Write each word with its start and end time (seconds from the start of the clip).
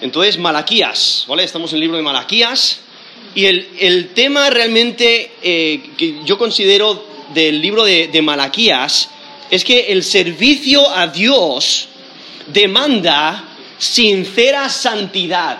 Entonces, 0.00 0.38
Malaquías, 0.38 1.24
¿vale? 1.28 1.44
Estamos 1.44 1.72
en 1.72 1.76
el 1.76 1.80
libro 1.82 1.96
de 1.96 2.02
Malaquías. 2.02 2.80
Y 3.34 3.46
el, 3.46 4.10
tema 4.14 4.48
realmente 4.50 5.32
eh, 5.42 5.90
que 5.96 6.20
yo 6.24 6.38
considero 6.38 7.04
del 7.34 7.60
libro 7.60 7.84
de, 7.84 8.08
de 8.08 8.22
Malaquías 8.22 9.08
es 9.50 9.64
que 9.64 9.92
el 9.92 10.04
servicio 10.04 10.88
a 10.88 11.08
Dios 11.08 11.88
demanda 12.52 13.44
sincera 13.78 14.68
santidad. 14.68 15.58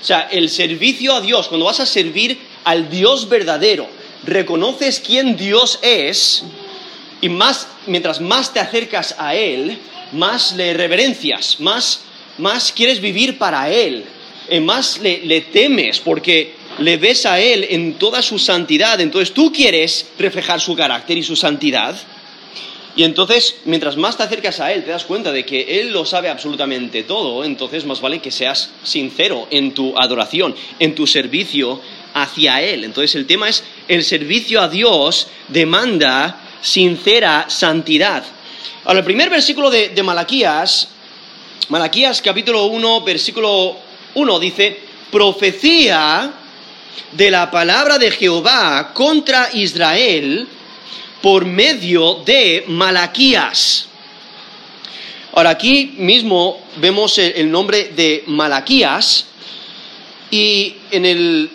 O 0.00 0.04
sea, 0.04 0.28
el 0.30 0.50
servicio 0.50 1.14
a 1.14 1.20
Dios, 1.20 1.48
cuando 1.48 1.66
vas 1.66 1.80
a 1.80 1.86
servir 1.86 2.38
al 2.64 2.90
Dios 2.90 3.28
verdadero, 3.28 3.88
reconoces 4.24 5.00
quién 5.00 5.36
Dios 5.36 5.78
es 5.82 6.44
y 7.20 7.28
más, 7.28 7.68
mientras 7.86 8.20
más 8.20 8.52
te 8.52 8.60
acercas 8.60 9.14
a 9.18 9.34
Él, 9.34 9.78
más 10.12 10.52
le 10.52 10.74
reverencias, 10.74 11.60
más, 11.60 12.00
más 12.38 12.72
quieres 12.72 13.00
vivir 13.00 13.38
para 13.38 13.70
Él, 13.70 14.04
y 14.50 14.60
más 14.60 14.98
le, 14.98 15.24
le 15.24 15.40
temes 15.42 16.00
porque 16.00 16.54
le 16.78 16.96
ves 16.96 17.26
a 17.26 17.40
Él 17.40 17.66
en 17.70 17.94
toda 17.94 18.22
su 18.22 18.38
santidad. 18.38 19.00
Entonces 19.00 19.34
tú 19.34 19.52
quieres 19.52 20.06
reflejar 20.18 20.60
su 20.60 20.74
carácter 20.74 21.18
y 21.18 21.22
su 21.22 21.36
santidad. 21.36 21.96
Y 22.94 23.04
entonces, 23.04 23.56
mientras 23.64 23.96
más 23.96 24.18
te 24.18 24.22
acercas 24.22 24.60
a 24.60 24.70
Él, 24.70 24.84
te 24.84 24.90
das 24.90 25.04
cuenta 25.04 25.32
de 25.32 25.46
que 25.46 25.80
Él 25.80 25.92
lo 25.92 26.04
sabe 26.04 26.28
absolutamente 26.28 27.04
todo, 27.04 27.42
entonces 27.42 27.86
más 27.86 28.02
vale 28.02 28.18
que 28.18 28.30
seas 28.30 28.70
sincero 28.82 29.48
en 29.50 29.72
tu 29.72 29.96
adoración, 29.96 30.54
en 30.78 30.94
tu 30.94 31.06
servicio 31.06 31.80
hacia 32.12 32.60
Él. 32.60 32.84
Entonces 32.84 33.14
el 33.14 33.26
tema 33.26 33.48
es, 33.48 33.64
el 33.88 34.04
servicio 34.04 34.60
a 34.60 34.68
Dios 34.68 35.28
demanda 35.48 36.38
sincera 36.60 37.46
santidad. 37.48 38.24
Ahora, 38.84 38.98
el 38.98 39.04
primer 39.04 39.30
versículo 39.30 39.70
de, 39.70 39.88
de 39.90 40.02
Malaquías, 40.02 40.88
Malaquías 41.68 42.20
capítulo 42.20 42.66
1, 42.66 43.02
versículo 43.02 43.76
1 44.14 44.38
dice, 44.40 44.80
profecía 45.10 46.32
de 47.12 47.30
la 47.30 47.50
palabra 47.50 47.98
de 47.98 48.10
Jehová 48.10 48.92
contra 48.92 49.50
Israel, 49.52 50.48
por 51.20 51.44
medio 51.44 52.22
de 52.24 52.64
Malaquías. 52.66 53.86
Ahora 55.34 55.50
aquí 55.50 55.94
mismo 55.98 56.60
vemos 56.76 57.16
el, 57.18 57.50
nombre 57.50 57.92
de 57.94 58.24
Malaquías 58.26 59.26
y 60.30 60.74
en 60.90 61.06
el, 61.06 61.50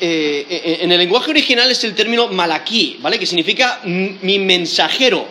eh, 0.00 0.78
en 0.82 0.92
el 0.92 0.98
lenguaje 0.98 1.30
original 1.30 1.70
es 1.70 1.82
el 1.84 1.94
término 1.94 2.28
malaquí, 2.28 2.98
¿vale? 3.00 3.18
Que 3.18 3.26
significa 3.26 3.80
mi 3.84 4.38
mensajero. 4.38 5.26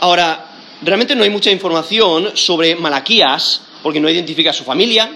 Ahora, 0.00 0.45
realmente 0.82 1.14
no 1.14 1.24
hay 1.24 1.30
mucha 1.30 1.50
información 1.50 2.32
sobre 2.34 2.76
Malaquías 2.76 3.62
porque 3.82 4.00
no 4.00 4.08
identifica 4.08 4.52
su 4.52 4.64
familia, 4.64 5.10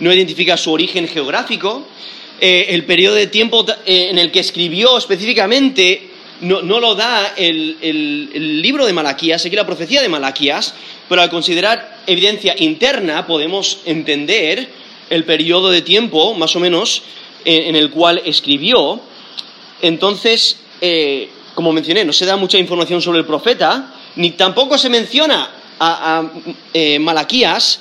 no 0.00 0.12
identifica 0.12 0.56
su 0.56 0.72
origen 0.72 1.08
geográfico, 1.08 1.86
eh, 2.40 2.66
el 2.70 2.84
periodo 2.84 3.14
de 3.14 3.28
tiempo 3.28 3.64
eh, 3.86 4.08
en 4.10 4.18
el 4.18 4.30
que 4.30 4.40
escribió 4.40 4.98
específicamente 4.98 6.10
no, 6.40 6.60
lo 6.62 6.94
da 6.94 7.32
el, 7.36 8.60
libro 8.60 8.84
de 8.84 8.92
Malaquías, 8.92 9.46
aquí 9.46 9.56
la 9.56 9.66
profecía 9.66 10.02
de 10.02 10.08
Malaquías, 10.08 10.74
pero 11.08 11.22
al 11.22 11.30
considerar 11.30 12.00
evidencia 12.06 12.54
interna 12.58 13.26
podemos 13.26 13.78
entender 13.86 14.68
el 15.08 15.24
periodo 15.24 15.70
de 15.70 15.82
tiempo, 15.82 16.34
más 16.34 16.54
o 16.56 16.60
menos, 16.60 17.02
en, 17.44 17.74
el 17.76 17.90
cual 17.90 18.20
escribió. 18.24 19.00
Entonces, 19.80 20.58
eh, 20.80 21.30
como 21.54 21.72
mencioné, 21.72 22.04
no 22.04 22.12
se 22.12 22.26
da 22.26 22.36
mucha 22.36 22.58
información 22.58 23.00
sobre 23.00 23.20
el 23.20 23.24
profeta, 23.24 23.94
ni 24.16 24.32
tampoco 24.32 24.78
se 24.78 24.88
menciona 24.88 25.50
a, 25.78 26.24
eh, 26.72 26.98
Malaquías 26.98 27.80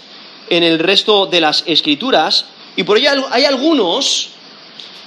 en 0.50 0.64
el 0.64 0.80
resto 0.80 1.26
de 1.26 1.42
las 1.42 1.64
escrituras, 1.66 2.46
y 2.76 2.84
por 2.84 2.98
ello 2.98 3.10
hay 3.32 3.46
algunos, 3.46 4.30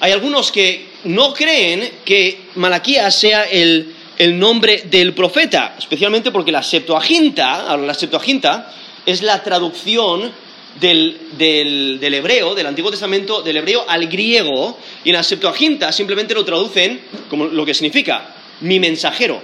hay 0.01 0.13
algunos 0.13 0.51
que 0.51 0.89
no 1.05 1.33
creen 1.33 1.91
que 2.05 2.41
Malaquías 2.57 3.15
sea 3.15 3.45
el, 3.45 3.95
nombre 4.33 4.83
del 4.91 5.15
profeta, 5.15 5.77
especialmente 5.79 6.33
porque 6.33 6.51
la 6.51 6.63
Septuaginta, 6.63 7.77
la 7.77 7.95
Septuaginta 7.95 8.73
es 9.07 9.23
la 9.23 9.41
traducción 9.45 10.33
del, 10.81 12.01
hebreo, 12.03 12.55
del 12.55 12.67
Antiguo 12.67 12.91
Testamento, 12.91 13.43
del 13.43 13.59
hebreo 13.59 13.85
al 13.87 14.09
griego, 14.09 14.77
y 15.05 15.11
en 15.11 15.17
la 15.17 15.23
Septuaginta 15.23 15.93
simplemente 15.93 16.35
lo 16.35 16.45
traducen 16.45 17.01
como 17.31 17.47
lo 17.47 17.65
que 17.65 17.75
significa 17.75 18.35
mi 18.61 18.81
mensajero. 18.81 19.41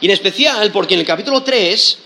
Y 0.00 0.06
en 0.06 0.12
especial 0.12 0.70
porque 0.70 0.94
en 0.94 1.00
el 1.00 1.06
capítulo 1.06 1.42
3, 1.42 1.98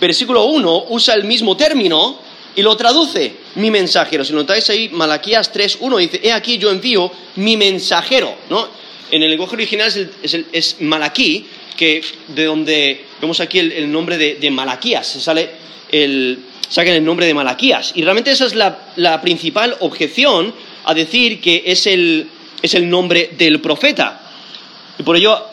versículo 0.00 0.44
1, 0.44 0.86
usa 0.90 1.14
el 1.14 1.24
mismo 1.24 1.56
término 1.56 2.18
y 2.54 2.62
lo 2.62 2.76
traduce 2.76 3.32
mi 3.56 3.70
mensajero. 3.70 4.24
Si 4.24 4.32
notáis 4.32 4.68
ahí, 4.70 4.88
Malaquías 4.90 5.52
3.1 5.52 5.98
dice, 5.98 6.20
he 6.22 6.32
aquí 6.32 6.58
yo 6.58 6.70
envío 6.70 7.10
mi 7.36 7.56
mensajero, 7.56 8.34
¿no? 8.48 8.68
En 9.10 9.22
el 9.22 9.30
lenguaje 9.30 9.54
original 9.54 9.92
es, 10.22 10.76
Malaquí, 10.80 11.46
que 11.76 12.02
de 12.28 12.44
donde 12.44 13.04
vemos 13.20 13.40
aquí 13.40 13.58
el, 13.58 13.90
nombre 13.90 14.16
de, 14.18 14.50
Malaquías, 14.50 15.06
se 15.06 15.20
sale 15.20 15.50
el, 15.90 16.38
sacan 16.68 16.94
el 16.94 17.04
nombre 17.04 17.26
de 17.26 17.34
Malaquías. 17.34 17.92
Y 17.96 18.02
realmente 18.02 18.30
esa 18.30 18.46
es 18.46 18.54
la, 18.54 19.20
principal 19.20 19.76
objeción 19.80 20.54
a 20.84 20.94
decir 20.94 21.40
que 21.40 21.64
es 21.66 21.86
el, 21.88 22.28
es 22.62 22.74
el 22.74 22.88
nombre 22.88 23.30
del 23.36 23.60
profeta. 23.60 24.20
Y 24.98 25.02
por 25.02 25.16
ello 25.16 25.46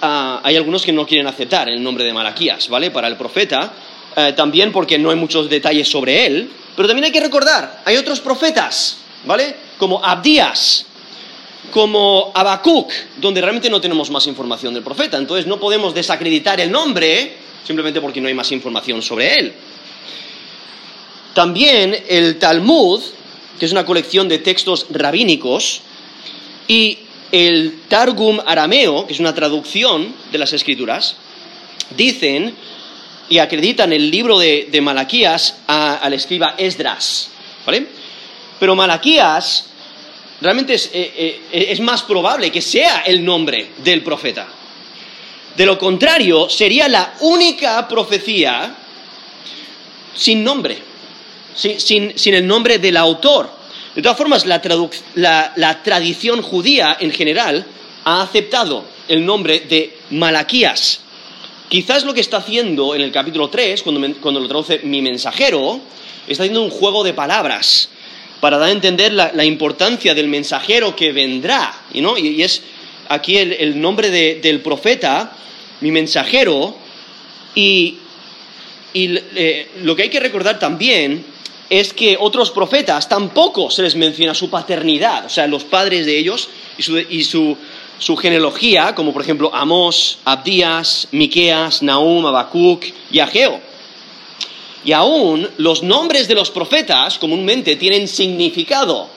hay 0.00 0.56
algunos 0.56 0.82
que 0.82 0.92
no 0.92 1.06
quieren 1.06 1.26
aceptar 1.26 1.68
el 1.68 1.82
nombre 1.82 2.04
de 2.04 2.12
Malaquías, 2.12 2.68
¿vale? 2.68 2.90
Para 2.90 3.08
el 3.08 3.16
profeta, 3.16 3.72
eh, 4.16 4.32
también 4.36 4.72
porque 4.72 4.98
no 4.98 5.10
hay 5.10 5.16
muchos 5.16 5.48
detalles 5.48 5.88
sobre 5.88 6.26
él, 6.26 6.50
pero 6.76 6.88
también 6.88 7.04
hay 7.04 7.12
que 7.12 7.20
recordar, 7.20 7.82
hay 7.84 7.96
otros 7.96 8.20
profetas, 8.20 8.98
¿vale? 9.24 9.54
Como 9.78 10.04
Abdías, 10.04 10.86
como 11.70 12.32
Habacuc, 12.34 12.90
donde 13.18 13.40
realmente 13.40 13.70
no 13.70 13.80
tenemos 13.80 14.10
más 14.10 14.26
información 14.26 14.74
del 14.74 14.82
profeta, 14.82 15.16
entonces 15.18 15.46
no 15.46 15.60
podemos 15.60 15.94
desacreditar 15.94 16.60
el 16.60 16.70
nombre 16.70 17.34
simplemente 17.64 18.00
porque 18.00 18.20
no 18.20 18.28
hay 18.28 18.34
más 18.34 18.50
información 18.52 19.02
sobre 19.02 19.38
él. 19.38 19.52
También 21.34 21.96
el 22.08 22.38
Talmud, 22.38 23.00
que 23.58 23.66
es 23.66 23.72
una 23.72 23.86
colección 23.86 24.28
de 24.28 24.38
textos 24.38 24.86
rabínicos, 24.90 25.82
y 26.66 26.98
el 27.32 27.82
Targum 27.88 28.38
arameo, 28.44 29.06
que 29.06 29.12
es 29.12 29.20
una 29.20 29.34
traducción 29.34 30.14
de 30.32 30.38
las 30.38 30.52
escrituras, 30.52 31.16
dicen 31.96 32.54
y 33.28 33.38
acreditan 33.38 33.92
el 33.92 34.10
libro 34.10 34.38
de, 34.38 34.80
Malaquías 34.82 35.58
al 35.66 36.12
escriba 36.12 36.54
Esdras. 36.58 37.30
¿Vale? 37.64 37.86
Pero 38.58 38.74
Malaquías 38.74 39.66
realmente 40.40 40.74
eh, 40.74 41.40
eh, 41.52 41.66
es 41.70 41.80
más 41.80 42.02
probable 42.02 42.50
que 42.50 42.62
sea 42.62 43.02
el 43.06 43.24
nombre 43.24 43.70
del 43.84 44.02
profeta. 44.02 44.48
De 45.56 45.66
lo 45.66 45.78
contrario, 45.78 46.48
sería 46.48 46.88
la 46.88 47.14
única 47.20 47.86
profecía 47.86 48.74
sin 50.14 50.42
nombre, 50.42 50.78
sin, 51.54 52.12
el 52.34 52.46
nombre 52.46 52.78
del 52.78 52.96
autor. 52.96 53.59
De 53.94 54.02
todas 54.02 54.16
formas, 54.16 54.46
la, 54.46 55.82
tradición 55.82 56.42
judía 56.42 56.96
en 57.00 57.10
general 57.10 57.66
ha 58.04 58.22
aceptado 58.22 58.84
el 59.08 59.26
nombre 59.26 59.60
de 59.60 59.96
Malaquías 60.10 61.00
Quizás 61.70 62.02
lo 62.02 62.12
que 62.12 62.20
está 62.20 62.38
haciendo 62.38 62.96
en 62.96 63.00
el 63.00 63.12
capítulo 63.12 63.48
3, 63.48 63.84
cuando, 63.84 64.40
lo 64.40 64.48
traduce 64.48 64.80
mi 64.82 65.00
mensajero, 65.02 65.80
está 66.26 66.42
haciendo 66.42 66.62
un 66.62 66.70
juego 66.70 67.04
de 67.04 67.14
palabras 67.14 67.88
para 68.40 68.58
dar 68.58 68.70
a 68.70 68.72
entender 68.72 69.12
la, 69.12 69.44
importancia 69.44 70.12
del 70.12 70.26
mensajero 70.26 70.96
que 70.96 71.12
vendrá. 71.12 71.72
Y, 71.94 72.42
es 72.42 72.62
aquí 73.08 73.38
el, 73.38 73.80
nombre 73.80 74.10
del 74.10 74.60
profeta, 74.62 75.30
mi 75.80 75.92
mensajero, 75.92 76.76
y, 77.54 77.98
eh, 78.92 79.68
lo 79.84 79.94
que 79.94 80.02
hay 80.02 80.10
que 80.10 80.18
recordar 80.18 80.58
también 80.58 81.24
es 81.70 81.94
que 81.94 82.16
otros 82.20 82.50
profetas 82.50 83.08
tampoco 83.08 83.70
se 83.70 83.82
les 83.82 83.96
menciona 83.96 84.34
su 84.34 84.50
paternidad, 84.50 85.24
o 85.24 85.30
sea, 85.30 85.46
los 85.46 85.64
padres 85.64 86.04
de 86.04 86.18
ellos 86.18 86.48
y 86.76 87.22
su 87.24 87.56
su 88.00 88.16
genealogía, 88.16 88.94
como 88.94 89.12
por 89.12 89.22
ejemplo 89.22 89.54
Amós, 89.54 90.18
Abdías, 90.24 91.06
Miqueas, 91.12 91.82
Nahum, 91.82 92.26
Habacuc 92.26 92.84
y 93.12 93.20
Ageo. 93.20 93.60
Y 94.84 94.92
aún 94.92 95.48
los 95.58 95.82
nombres 95.82 96.26
de 96.26 96.34
los 96.34 96.50
profetas 96.50 97.18
comúnmente 97.18 97.76
tienen 97.76 98.08
significado. 98.08 99.08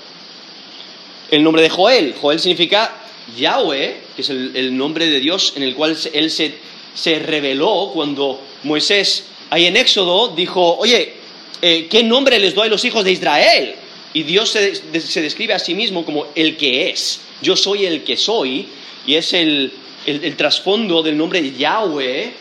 El 1.31 1.41
nombre 1.44 1.61
de 1.61 1.69
Joel, 1.69 2.13
Joel 2.21 2.39
significa 2.41 2.94
Yahweh, 3.38 4.01
que 4.15 4.21
es 4.21 4.29
el, 4.29 4.77
nombre 4.77 5.07
de 5.07 5.21
Dios 5.21 5.53
en 5.56 5.63
el 5.63 5.73
cual 5.73 5.97
él 6.13 6.29
se, 6.29 6.53
se, 6.94 7.19
reveló 7.19 7.91
cuando 7.94 8.41
Moisés, 8.63 9.27
ahí 9.49 9.65
en 9.65 9.77
Éxodo, 9.77 10.27
dijo, 10.35 10.75
oye, 10.77 11.13
eh, 11.63 11.88
¿qué 11.89 12.04
nombre 12.04 12.38
les 12.38 12.54
doy 12.54 12.68
a 12.68 12.69
los 12.69 12.86
hijos 12.86 13.04
de 13.04 13.12
Israel? 13.12 13.75
Y 14.13 14.24
Dios 14.24 14.50
se, 14.50 14.75
se 14.75 15.21
describe 15.21 15.54
a 15.54 15.60
sí 15.60 15.74
mismo 15.74 16.06
como 16.06 16.27
el 16.36 16.57
que 16.57 16.89
es 16.89 17.21
yo 17.44 17.56
soy 17.56 17.86
el 17.86 18.04
que 18.04 18.18
soy, 18.18 18.68
y 19.06 19.15
es 19.15 19.33
el, 19.33 19.71
trasfondo 20.36 21.04
del 21.04 21.18
nombre 21.18 21.51
Yahweh, 21.51 22.33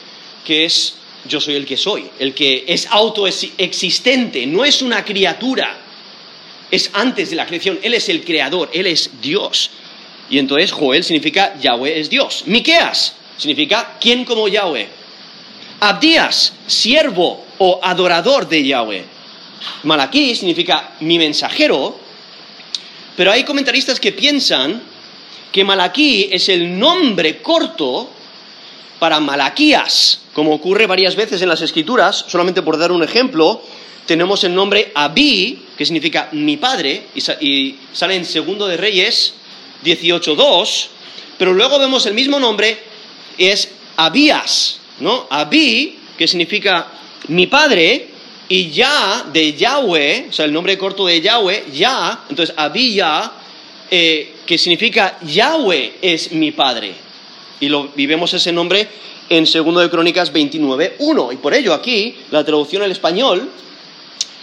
que 0.45 0.65
es 0.65 0.95
yo 1.29 1.41
soy 1.41 1.55
el 1.57 1.67
que 1.67 1.77
soy, 1.77 2.09
el 2.19 2.35
que 2.35 2.65
es 2.67 2.87
autoexistente, 2.87 4.47
no 4.47 4.65
es 4.65 4.81
una 4.81 5.05
criatura, 5.05 5.77
es 6.71 6.91
antes 6.95 7.31
de 7.31 7.37
la 7.37 7.47
creación, 7.47 7.79
Él 7.83 7.95
es 7.95 8.09
el 8.09 8.25
creador, 8.25 8.71
Él 8.73 8.87
es 8.87 9.11
Dios. 9.21 9.71
Y 10.31 10.39
entonces 10.39 10.73
Joel 10.73 11.05
significa 11.05 11.59
Yahweh 11.61 12.01
es 12.01 12.09
Dios. 12.09 12.45
Miqueas 12.47 13.15
significa 13.37 13.99
quién 14.01 14.25
como 14.25 14.49
Yahweh. 14.49 14.89
Abdías, 15.81 16.55
siervo 16.67 17.45
o 17.65 17.79
adorador 17.81 18.49
de 18.49 18.67
Yahweh. 18.67 19.05
Malaquí 19.85 20.35
significa 20.35 20.95
mi 20.99 21.17
mensajero, 21.17 21.97
pero 23.17 23.31
hay 23.31 23.45
comentaristas 23.45 24.01
que 24.01 24.11
piensan 24.11 24.83
que 25.53 25.63
Malaquí 25.63 26.29
es 26.33 26.49
el 26.49 26.77
nombre 26.77 27.41
corto 27.41 28.11
para 28.99 29.21
Malaquías, 29.21 30.23
como 30.35 30.53
ocurre 30.55 30.89
varias 30.89 31.15
veces 31.15 31.41
en 31.41 31.49
las 31.49 31.63
escrituras, 31.63 32.25
solamente 32.27 32.63
por 32.63 32.79
dar 32.79 32.91
un 32.91 33.05
ejemplo, 33.05 33.63
tenemos 34.07 34.43
el 34.43 34.57
nombre 34.57 34.91
Abí, 34.97 35.63
que 35.79 35.85
significa 35.87 36.31
mi 36.33 36.57
padre, 36.57 37.07
y, 37.15 37.77
sale 37.93 38.17
en 38.17 38.25
Segundo 38.25 38.67
de 38.67 38.77
Reyes 38.77 39.35
18.2, 39.85 40.89
pero 41.39 41.53
luego 41.53 41.79
vemos 41.79 42.07
el 42.07 42.15
mismo 42.15 42.41
nombre, 42.41 42.77
es 43.39 43.69
Abías, 43.97 44.81
¿no? 44.99 45.29
Abí, 45.31 45.99
que 46.19 46.27
significa 46.27 46.89
mi 47.29 47.47
padre, 47.47 48.09
y 48.49 48.71
ya 48.71 49.27
de 49.33 49.55
Yahweh, 49.55 50.27
o 50.29 50.33
sea, 50.33 50.45
el 50.45 50.53
nombre 50.53 50.77
corto 50.77 51.07
de 51.07 51.21
Yahweh, 51.21 51.67
ya, 51.73 52.25
entonces 52.29 52.55
Abía, 52.59 53.33
eh, 53.91 54.35
que 54.47 54.59
significa 54.59 55.19
Yahweh 55.23 55.95
es 56.03 56.33
mi 56.33 56.51
padre. 56.51 56.95
Y, 57.61 57.69
lo, 57.69 57.91
vemos 57.95 58.35
ese 58.35 58.53
nombre 58.53 58.89
en 59.29 59.45
2 59.45 59.83
de 59.83 59.91
Crónicas 59.91 60.33
29.1. 60.33 61.33
Y 61.33 61.37
por 61.37 61.55
ello 61.55 61.73
aquí, 61.73 62.17
la 62.31 62.45
traducción 62.45 62.83
al 62.83 62.91
español, 62.91 63.49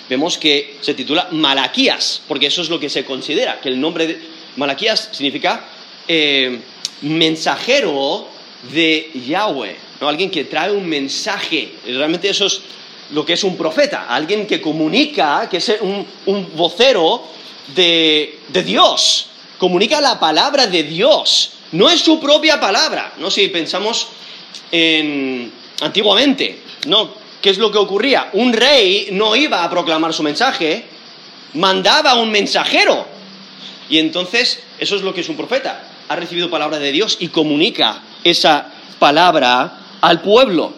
vemos 0.10 0.38
que 0.38 0.78
se 0.82 0.94
titula 0.94 1.28
Malaquías, 1.32 2.22
porque 2.28 2.48
eso 2.48 2.62
es 2.62 2.70
lo 2.70 2.80
que 2.80 2.90
se 2.90 3.06
considera, 3.06 3.60
que 3.62 3.70
el 3.70 3.80
nombre 3.80 4.08
de 4.08 4.20
Malaquías 4.56 5.10
significa 5.12 5.66
eh, 6.08 6.60
mensajero 7.02 8.28
de 8.74 9.12
Yahweh, 9.28 9.76
¿no? 10.00 10.08
alguien 10.08 10.30
que 10.30 10.46
trae 10.46 10.72
un 10.72 10.88
mensaje. 10.88 11.74
realmente 11.86 12.30
eso 12.30 12.46
es 12.46 12.62
lo 13.12 13.26
que 13.26 13.34
es 13.34 13.44
un 13.44 13.58
profeta, 13.58 14.06
alguien 14.08 14.46
que 14.46 14.62
comunica, 14.62 15.48
que 15.50 15.58
es 15.58 15.74
un, 15.82 16.56
vocero 16.56 17.24
de, 17.76 18.40
Dios, 18.66 19.28
comunica 19.58 20.00
la 20.00 20.20
palabra 20.20 20.68
de 20.68 20.84
Dios, 20.84 21.52
no 21.72 21.90
es 21.90 22.00
su 22.00 22.20
propia 22.20 22.60
palabra, 22.60 23.14
¿no? 23.18 23.30
Si 23.32 23.48
pensamos 23.48 24.08
en 24.72 25.52
antiguamente, 25.82 26.62
¿no? 26.88 27.14
¿Qué 27.42 27.50
es 27.50 27.58
lo 27.58 27.72
que 27.72 27.78
ocurría? 27.78 28.30
Un 28.34 28.52
rey 28.54 29.10
no 29.12 29.36
iba 29.36 29.64
a 29.64 29.70
proclamar 29.70 30.14
su 30.14 30.24
mensaje, 30.24 30.84
mandaba 31.54 32.16
un 32.16 32.32
mensajero. 32.32 33.08
Y 33.90 33.98
entonces, 33.98 34.60
eso 34.78 34.96
es 34.96 35.02
lo 35.02 35.14
que 35.14 35.22
es 35.22 35.30
un 35.30 35.38
profeta. 35.38 35.84
Ha 36.10 36.16
recibido 36.16 36.50
palabra 36.50 36.80
de 36.80 36.92
Dios 36.92 37.18
y 37.20 37.30
comunica 37.30 38.02
esa 38.24 38.72
palabra 39.00 39.79
al 40.02 40.22
pueblo. 40.22 40.74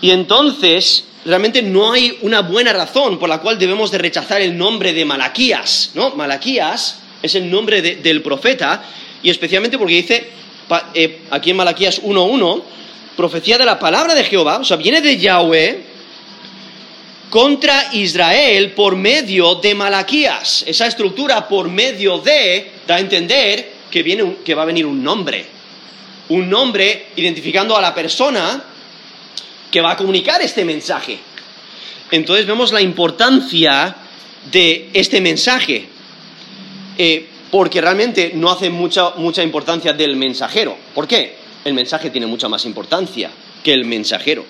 Y 0.00 0.10
entonces, 0.10 1.04
realmente 1.24 1.62
no 1.62 1.92
hay 1.92 2.18
una 2.22 2.42
buena 2.42 2.72
razón 2.72 3.18
por 3.18 3.28
la 3.28 3.38
cual 3.38 3.58
debemos 3.58 3.90
de 3.90 3.98
rechazar 3.98 4.40
el 4.40 4.56
nombre 4.56 4.92
de 4.92 5.04
Malaquías, 5.04 5.92
¿no? 5.94 6.14
Malaquías 6.14 7.00
es 7.22 7.34
el 7.34 7.50
nombre 7.50 7.80
del 7.80 8.22
profeta, 8.22 8.84
y 9.22 9.30
especialmente 9.30 9.78
porque 9.78 9.94
dice, 9.94 10.28
eh, 10.92 11.22
aquí 11.30 11.50
en 11.50 11.56
Malaquías 11.56 12.02
1.1, 12.02 12.62
profecía 13.16 13.56
de 13.56 13.64
la 13.64 13.78
palabra 13.78 14.14
de 14.14 14.24
Jehová, 14.24 14.58
o 14.58 14.64
sea, 14.64 14.76
viene 14.76 15.00
de 15.00 15.16
Yahweh 15.16 15.94
contra 17.30 17.90
Israel 17.92 18.72
por 18.72 18.96
medio 18.96 19.56
de 19.56 19.74
Malaquías. 19.74 20.64
Esa 20.66 20.86
estructura 20.86 21.48
por 21.48 21.68
medio 21.68 22.18
de 22.18 22.70
da 22.86 22.96
a 22.96 23.00
entender 23.00 23.72
que, 23.90 24.02
viene 24.02 24.36
que 24.44 24.54
va 24.54 24.62
a 24.62 24.66
venir 24.66 24.86
un 24.86 25.02
nombre. 25.02 25.46
Un 26.28 26.48
nombre 26.48 27.08
identificando 27.16 27.76
a 27.76 27.82
la 27.82 27.94
persona 27.94 28.62
que 29.70 29.80
va 29.80 29.92
a 29.92 29.96
comunicar 29.96 30.40
este 30.40 30.64
mensaje. 30.64 31.18
Entonces 32.10 32.46
vemos 32.46 32.72
la 32.72 32.80
importancia 32.80 33.96
de 34.50 34.90
este 34.92 35.20
mensaje, 35.20 35.88
eh, 36.96 37.28
porque 37.50 37.80
realmente 37.80 38.32
no 38.34 38.50
hace 38.50 38.70
mucha, 38.70 39.10
mucha 39.16 39.42
importancia 39.42 39.92
del 39.92 40.16
mensajero. 40.16 40.76
¿Por 40.94 41.08
qué? 41.08 41.36
El 41.64 41.74
mensaje 41.74 42.10
tiene 42.10 42.26
mucha 42.26 42.48
más 42.48 42.64
importancia 42.64 43.30
que 43.62 43.72
el 43.72 43.84
mensajero. 43.84 44.44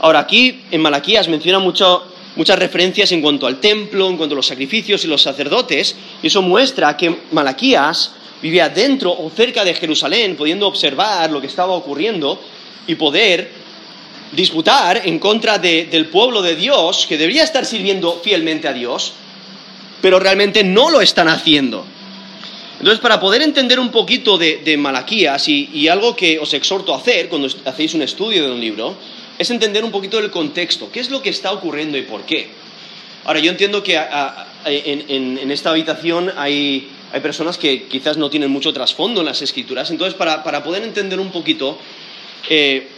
Ahora, 0.00 0.20
aquí 0.20 0.62
en 0.70 0.82
Malaquías 0.82 1.28
menciona 1.28 1.58
muchas 1.58 2.58
referencias 2.58 3.10
en 3.12 3.22
cuanto 3.22 3.46
al 3.46 3.58
templo, 3.58 4.08
en 4.08 4.16
cuanto 4.16 4.34
a 4.34 4.36
los 4.36 4.46
sacrificios 4.46 5.04
y 5.04 5.08
los 5.08 5.22
sacerdotes, 5.22 5.96
y 6.22 6.26
eso 6.26 6.42
muestra 6.42 6.96
que 6.96 7.16
Malaquías 7.32 8.12
vivía 8.42 8.68
dentro 8.68 9.12
o 9.12 9.30
cerca 9.30 9.64
de 9.64 9.74
Jerusalén, 9.74 10.36
pudiendo 10.36 10.66
observar 10.66 11.30
lo 11.30 11.40
que 11.40 11.46
estaba 11.46 11.72
ocurriendo 11.72 12.40
y 12.86 12.94
poder 12.94 13.50
disputar 14.32 15.02
en 15.04 15.18
contra 15.18 15.58
del 15.58 16.06
pueblo 16.06 16.42
de 16.42 16.56
Dios, 16.56 17.06
que 17.06 17.16
debería 17.16 17.44
estar 17.44 17.64
sirviendo 17.64 18.20
fielmente 18.22 18.68
a 18.68 18.72
Dios, 18.72 19.12
pero 20.00 20.18
realmente 20.18 20.64
no 20.64 20.90
lo 20.90 21.00
están 21.00 21.28
haciendo. 21.28 21.84
Entonces, 22.78 23.00
para 23.00 23.18
poder 23.18 23.40
entender 23.40 23.80
un 23.80 23.90
poquito 23.90 24.36
de, 24.36 24.76
Malaquías 24.76 25.48
y, 25.48 25.88
algo 25.88 26.14
que 26.14 26.38
os 26.38 26.52
exhorto 26.52 26.92
a 26.94 26.98
hacer 26.98 27.28
cuando 27.28 27.48
hacéis 27.64 27.94
un 27.94 28.02
estudio 28.02 28.44
de 28.44 28.52
un 28.52 28.60
libro, 28.60 28.96
es 29.38 29.50
entender 29.50 29.84
un 29.84 29.90
poquito 29.90 30.18
del 30.18 30.30
contexto, 30.30 30.90
qué 30.90 31.00
es 31.00 31.10
lo 31.10 31.22
que 31.22 31.30
está 31.30 31.52
ocurriendo 31.52 31.96
y 31.96 32.02
por 32.02 32.24
qué. 32.24 32.48
Ahora, 33.24 33.40
yo 33.40 33.50
entiendo 33.50 33.82
que 33.82 33.98
en, 34.66 35.50
esta 35.50 35.70
habitación 35.70 36.32
hay, 36.36 36.88
personas 37.22 37.58
que 37.58 37.84
quizás 37.84 38.16
no 38.16 38.30
tienen 38.30 38.50
mucho 38.50 38.72
trasfondo 38.72 39.20
en 39.20 39.26
las 39.26 39.42
escrituras, 39.42 39.90
entonces 39.90 40.14
para, 40.14 40.62
poder 40.62 40.82
entender 40.82 41.18
un 41.20 41.30
poquito, 41.30 41.78
eh, 42.48 42.88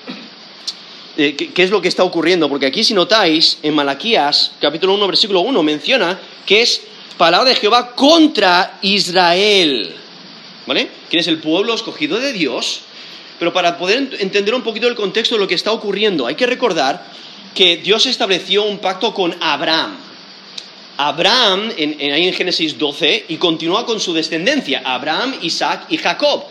eh, 1.17 1.37
qué, 1.37 1.63
es 1.63 1.71
lo 1.71 1.81
que 1.81 1.89
está 1.89 2.05
ocurriendo, 2.05 2.49
porque 2.49 2.67
aquí 2.67 2.85
si 2.85 2.95
notáis, 2.95 3.59
en 3.63 3.75
Malaquías, 3.75 4.53
capítulo 4.61 4.95
1, 4.95 5.07
versículo 5.07 5.41
1, 5.41 5.63
menciona 5.63 6.19
que 6.47 6.63
es 6.63 6.83
palabra 7.17 7.51
de 7.51 7.57
Jehová 7.57 7.95
contra 7.95 8.79
Israel. 8.83 9.95
¿Vale? 10.67 10.89
¿Quién 11.09 11.21
es 11.21 11.29
el 11.29 11.39
pueblo 11.39 11.75
escogido 11.75 12.19
de 12.21 12.33
Dios? 12.33 12.81
Pero 13.39 13.53
para 13.53 13.79
poder 13.79 14.17
entender 14.19 14.55
un 14.55 14.63
poquito 14.63 14.89
el 14.89 14.95
contexto 14.95 15.37
de 15.37 15.41
lo 15.41 15.49
que 15.49 15.55
está 15.55 15.73
ocurriendo, 15.73 16.27
hay 16.27 16.35
que 16.35 16.47
recordar 16.47 17.05
que 17.55 17.79
Dios 17.79 18.07
estableció 18.07 18.65
un 18.65 18.79
pacto 18.79 19.15
con 19.15 19.35
Abraham. 19.41 20.08
Abraham, 20.99 21.71
en, 21.77 22.13
ahí 22.13 22.27
en 22.27 22.35
Génesis 22.35 22.77
12, 22.77 23.27
y 23.29 23.37
continúa 23.37 23.87
con 23.87 24.01
su 24.01 24.13
descendencia, 24.13 24.83
Abraham, 24.85 25.33
Isaac 25.43 25.87
y 25.91 25.97
Jacob. 25.97 26.43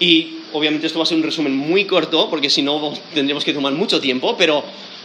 Y 0.00 0.38
obviamente 0.54 0.86
esto 0.86 0.98
va 0.98 1.02
a 1.02 1.06
ser 1.06 1.18
un 1.18 1.22
resumen 1.22 1.54
muy 1.54 1.84
corto, 1.84 2.30
porque 2.30 2.48
si 2.48 2.62
no 2.62 2.94
tendríamos 3.12 3.44
que 3.44 3.52
tomar 3.52 3.74
mucho 3.74 4.00
tiempo, 4.00 4.34
pero 4.34 4.64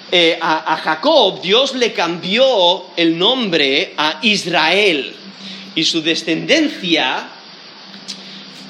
eh, 0.10 0.40
a, 0.42 0.78
Jacob 0.78 1.42
Dios 1.42 1.76
le 1.76 1.92
cambió 1.92 2.86
el 2.96 3.18
nombre 3.18 3.94
a 3.98 4.20
Israel 4.22 5.16
y 5.76 5.84
su 5.84 6.02
descendencia, 6.02 7.28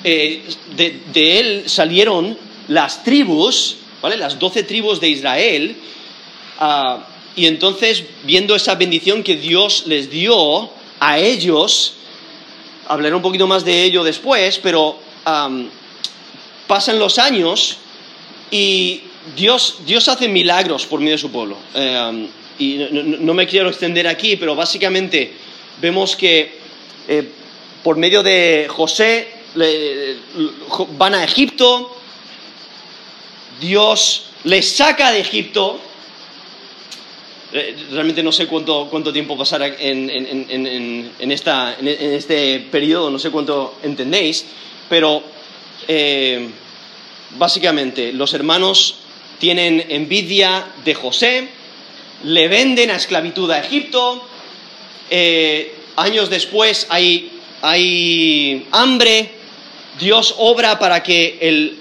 eh, 0.04 0.42
de, 0.75 1.40
él 1.40 1.64
salieron 1.68 2.36
las 2.70 3.04
tribus, 3.04 3.78
¿vale? 4.02 4.18
Las 4.18 4.40
doce 4.40 4.64
tribus 4.64 5.00
de 5.00 5.10
Israel, 5.10 5.75
ah, 6.60 7.08
y 7.36 7.46
entonces 7.46 8.04
viendo 8.24 8.56
esa 8.56 8.76
bendición 8.76 9.24
que 9.24 9.36
Dios 9.36 9.86
les 9.88 10.10
dio 10.10 10.70
a 11.00 11.18
ellos, 11.18 11.94
hablaré 12.88 13.16
un 13.16 13.22
poquito 13.22 13.48
más 13.48 13.64
de 13.64 13.84
ello 13.84 14.04
después, 14.04 14.60
pero 14.62 14.98
pasan 16.68 17.00
los 17.00 17.20
años 17.20 17.78
y 18.50 19.02
Dios, 19.36 19.80
Dios 19.86 20.08
hace 20.08 20.28
milagros 20.28 20.86
por 20.86 21.00
medio 21.00 21.14
de 21.14 21.18
su 21.18 21.32
pueblo. 21.32 21.58
Eh, 21.74 22.28
y 22.60 22.88
no, 22.92 23.34
me 23.34 23.48
quiero 23.48 23.70
extender 23.70 24.08
aquí, 24.08 24.36
pero 24.36 24.56
básicamente 24.56 25.34
vemos 25.82 26.16
que 26.16 26.60
eh, 27.08 27.30
por 27.84 27.98
medio 27.98 28.22
de 28.22 28.68
José 28.70 29.28
van 30.98 31.16
a 31.16 31.24
Egipto, 31.24 31.96
Dios 33.60 34.26
les 34.44 34.76
saca 34.76 35.12
de 35.12 35.20
Egipto. 35.20 35.80
Eh, 37.53 37.75
realmente 37.91 38.24
no 38.24 38.31
sé 38.31 38.48
cuánto, 38.48 38.88
cuánto 38.89 39.12
tiempo 39.12 39.38
pasará 39.38 39.67
en, 39.67 40.10
en, 40.10 41.31
esta, 41.31 41.77
en, 41.79 41.88
este 41.88 42.60
periodo, 42.72 43.10
no 43.12 43.20
sé 43.20 43.29
cuánto 43.29 43.75
entendéis, 43.84 44.46
pero 44.88 45.24
básicamente 47.38 48.13
los 48.13 48.34
hermanos 48.34 48.96
tienen 49.39 49.86
envidia 49.89 50.67
de 50.86 50.93
José, 50.93 51.50
le 52.24 52.48
venden 52.48 52.91
a 52.91 52.96
esclavitud 52.96 53.50
a 53.50 53.60
Egipto, 53.60 54.24
eh, 55.10 55.74
años 55.96 56.29
después 56.29 56.86
hay, 56.89 57.31
hay, 57.62 58.67
hambre, 58.72 59.31
Dios 60.00 60.36
obra 60.38 60.79
para 60.79 61.01
que 61.03 61.74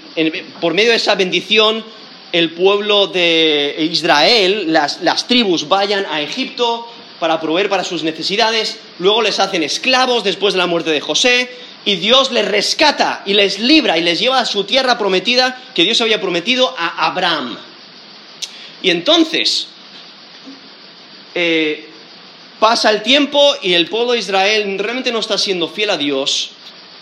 por 0.59 0.73
medio 0.73 0.89
de 0.89 0.97
esa 0.97 1.15
bendición 1.15 1.85
el 2.31 2.51
pueblo 2.51 3.07
de 3.07 3.75
Israel, 3.91 4.65
las, 4.67 5.01
las 5.01 5.27
tribus, 5.27 5.67
vayan 5.67 6.05
a 6.09 6.21
Egipto 6.21 6.87
para 7.19 7.39
proveer 7.39 7.69
para 7.69 7.83
sus 7.83 8.03
necesidades, 8.03 8.79
luego 8.99 9.21
les 9.21 9.39
hacen 9.39 9.63
esclavos 9.63 10.23
después 10.23 10.53
de 10.53 10.59
la 10.59 10.67
muerte 10.67 10.89
de 10.89 11.01
José, 11.01 11.49
y 11.85 11.95
Dios 11.95 12.31
les 12.31 12.47
rescata 12.47 13.23
y 13.25 13.33
les 13.33 13.59
libra 13.59 13.97
y 13.97 14.01
les 14.01 14.19
lleva 14.19 14.39
a 14.39 14.45
su 14.45 14.63
tierra 14.63 14.97
prometida 14.97 15.61
que 15.73 15.83
Dios 15.83 15.99
había 16.01 16.21
prometido 16.21 16.73
a 16.77 17.07
Abraham. 17.07 17.57
Y 18.83 18.89
entonces 18.89 19.67
eh, 21.33 21.87
pasa 22.59 22.91
el 22.91 23.01
tiempo 23.01 23.55
y 23.61 23.73
el 23.73 23.87
pueblo 23.87 24.13
de 24.13 24.19
Israel 24.19 24.77
realmente 24.77 25.11
no 25.11 25.19
está 25.19 25.37
siendo 25.37 25.67
fiel 25.67 25.89
a 25.89 25.97
Dios. 25.97 26.51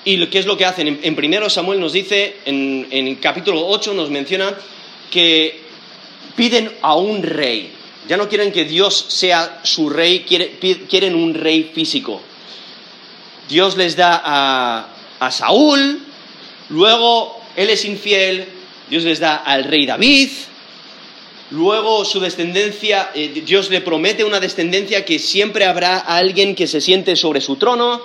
¿Y 0.05 0.25
qué 0.27 0.39
es 0.39 0.45
lo 0.45 0.57
que 0.57 0.65
hacen? 0.65 1.00
En, 1.03 1.15
primero 1.15 1.50
Samuel 1.50 1.79
nos 1.79 1.91
dice, 1.91 2.38
en, 2.45 2.88
el 2.89 3.19
capítulo 3.19 3.67
8 3.67 3.93
nos 3.93 4.09
menciona 4.09 4.55
que 5.10 5.62
piden 6.36 6.72
a 6.82 6.96
un 6.96 7.24
rey. 7.24 7.72
Ya 8.08 8.18
no 8.18 8.28
quieren 8.28 8.51
que 8.51 8.66
Dios 8.66 9.06
sea 9.10 9.60
su 9.63 9.89
rey, 9.89 10.25
quieren 10.89 11.16
un 11.16 11.34
rey 11.34 11.72
físico. 11.74 12.22
Dios 13.48 13.78
les 13.78 13.96
da 13.96 14.22
a, 15.20 15.32
Saúl, 15.32 16.00
luego 16.70 17.42
él 17.56 17.70
es 17.70 17.84
infiel, 17.84 18.46
Dios 18.89 19.04
les 19.04 19.20
da 19.20 19.38
al 19.38 19.66
rey 19.66 19.86
David, 19.86 20.30
luego 21.51 22.06
su 22.06 22.20
descendencia, 22.20 23.12
eh, 23.13 23.42
Dios 23.46 23.70
le 23.70 23.82
promete 23.82 24.24
una 24.24 24.39
descendencia 24.39 25.04
que 25.04 25.20
siempre 25.20 25.66
habrá 25.66 25.98
alguien 25.98 26.56
que 26.56 26.68
se 26.68 26.80
siente 26.80 27.16
sobre 27.16 27.42
su 27.42 27.58
trono, 27.58 28.01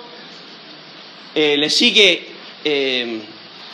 eh, 1.35 1.55
le 1.57 1.69
sigue 1.69 2.27
eh, 2.63 3.21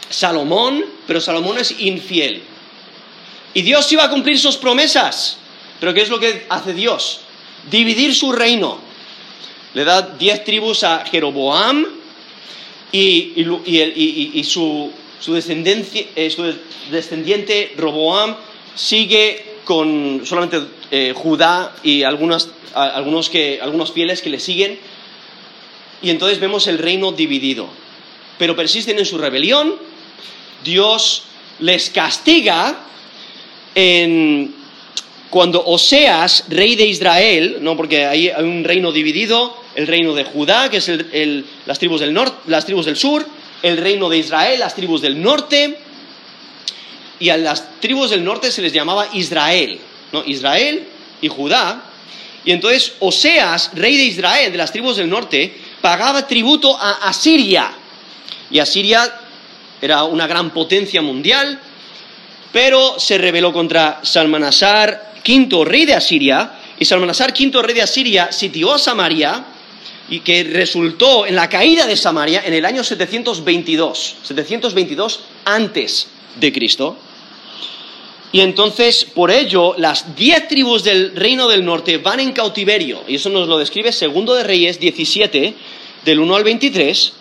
Salomón, 0.10 0.86
pero 1.08 1.20
Salomón 1.20 1.58
es 1.58 1.80
infiel. 1.80 2.42
Y 3.54 3.62
Dios 3.62 3.92
iba 3.92 4.04
a 4.04 4.10
cumplir 4.10 4.40
sus 4.40 4.58
promesas, 4.58 5.38
pero 5.80 5.94
¿qué 5.94 6.02
es 6.02 6.10
lo 6.10 6.20
que 6.20 6.46
hace 6.50 6.74
Dios? 6.74 7.22
Dividir 7.70 8.16
su 8.16 8.32
reino 8.32 8.92
le 9.74 9.86
da 9.86 10.02
diez 10.02 10.44
tribus 10.44 10.84
a 10.84 11.06
Jeroboam 11.06 11.86
y, 12.92 14.44
su, 14.44 14.92
descendiente 16.92 17.74
Roboam 17.78 18.36
sigue 18.76 19.46
con 19.64 20.24
solamente 20.26 20.62
eh, 20.92 21.14
Judá 21.16 21.74
y 21.84 22.04
algunos, 22.04 22.50
que, 23.30 23.60
algunos 23.62 23.94
fieles 23.94 24.22
que 24.22 24.30
le 24.30 24.42
siguen. 24.42 24.78
Y 26.02 26.10
entonces 26.10 26.40
vemos 26.40 26.68
el 26.68 26.80
reino 26.80 27.14
dividido. 27.14 27.70
Pero 28.38 28.56
persisten 28.56 29.00
en 29.00 29.06
su 29.06 29.18
rebelión. 29.18 29.76
Dios 30.66 31.24
les 31.60 31.92
castiga 31.92 32.78
en, 33.76 34.54
cuando 35.30 35.64
Oseas, 35.66 36.46
rey 36.50 36.76
de 36.76 36.86
Israel, 36.86 37.60
no 37.62 37.78
porque 37.78 38.06
hay 38.06 38.30
un 38.38 38.64
reino 38.64 38.92
dividido, 38.92 39.56
el 39.76 39.88
reino 39.88 40.14
de 40.14 40.26
Judá, 40.26 40.70
que 40.70 40.78
es 40.78 40.92
las, 41.66 41.80
tribus 41.80 42.02
del 42.02 42.14
norte, 42.14 42.38
las 42.48 42.66
tribus 42.66 42.86
del 42.86 42.98
sur, 42.98 43.26
el 43.64 43.78
reino 43.78 44.10
de 44.10 44.18
Israel, 44.18 44.60
las 44.60 44.76
tribus 44.76 45.02
del 45.02 45.22
norte, 45.22 45.78
y 47.20 47.30
a 47.30 47.38
las 47.38 47.80
tribus 47.80 48.10
del 48.10 48.24
norte 48.24 48.52
se 48.52 48.62
les 48.62 48.74
llamaba 48.74 49.08
Israel, 49.14 49.80
¿no? 50.12 50.24
Israel 50.26 50.84
y 51.22 51.28
Judá, 51.28 51.84
y 52.44 52.52
entonces 52.52 52.94
Oseas, 53.00 53.72
rey 53.76 53.96
de 53.96 54.04
Israel, 54.04 54.52
de 54.52 54.58
las 54.58 54.72
tribus 54.72 54.98
del 54.98 55.10
norte, 55.10 55.54
pagaba 55.80 56.28
tributo 56.28 56.76
a 56.76 57.08
Asiria, 57.08 57.72
y 58.50 58.60
Asiria 58.60 59.14
era 59.82 60.04
una 60.04 60.28
gran 60.28 60.52
potencia 60.52 61.02
mundial, 61.02 61.60
pero 62.52 63.00
se 63.00 63.18
rebeló 63.18 63.54
contra 63.54 64.00
Salmanasar, 64.04 65.14
quinto 65.24 65.64
rey 65.64 65.86
de 65.86 65.94
Asiria, 65.94 66.60
y 66.78 66.86
Salmanasar, 66.86 67.34
quinto 67.34 67.62
rey 67.62 67.76
de 67.76 67.82
Asiria, 67.82 68.32
sitió 68.32 68.74
a 68.74 68.80
Samaria, 68.80 69.46
y 70.10 70.20
que 70.20 70.44
resultó 70.44 71.26
en 71.26 71.36
la 71.36 71.48
caída 71.48 71.88
de 71.88 71.96
Samaria 71.96 72.44
en 72.46 72.54
el 72.54 72.66
año 72.66 72.84
722, 72.84 74.18
722 74.24 75.20
antes 75.46 76.08
de 76.36 76.52
Cristo. 76.52 76.98
Y 78.34 78.42
entonces, 78.42 79.06
por 79.06 79.32
ello, 79.32 79.76
las 79.78 80.16
diez 80.16 80.48
tribus 80.48 80.84
del 80.84 81.16
reino 81.16 81.48
del 81.48 81.64
norte 81.64 81.98
van 81.98 82.20
en 82.20 82.34
cautiverio, 82.34 83.04
y 83.08 83.16
eso 83.16 83.30
nos 83.30 83.48
lo 83.48 83.58
describe 83.58 83.92
Segundo 83.92 84.34
de 84.34 84.44
Reyes 84.44 84.80
17, 84.80 85.54
del 86.04 86.20
1 86.20 86.36
al 86.36 86.44
23. 86.44 87.14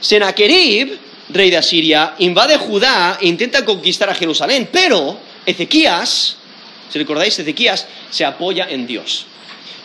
Senaquerib, 0.00 0.98
rey 1.32 1.50
de 1.50 1.56
Asiria, 1.56 2.14
invade 2.18 2.56
Judá 2.56 3.18
e 3.20 3.28
intenta 3.28 3.64
conquistar 3.64 4.08
a 4.10 4.14
Jerusalén, 4.14 4.68
pero 4.70 5.18
Ezequías, 5.46 6.36
si 6.88 6.98
recordáis, 6.98 7.38
Ezequías 7.38 7.86
se 8.10 8.24
apoya 8.24 8.66
en 8.68 8.86
Dios. 8.86 9.26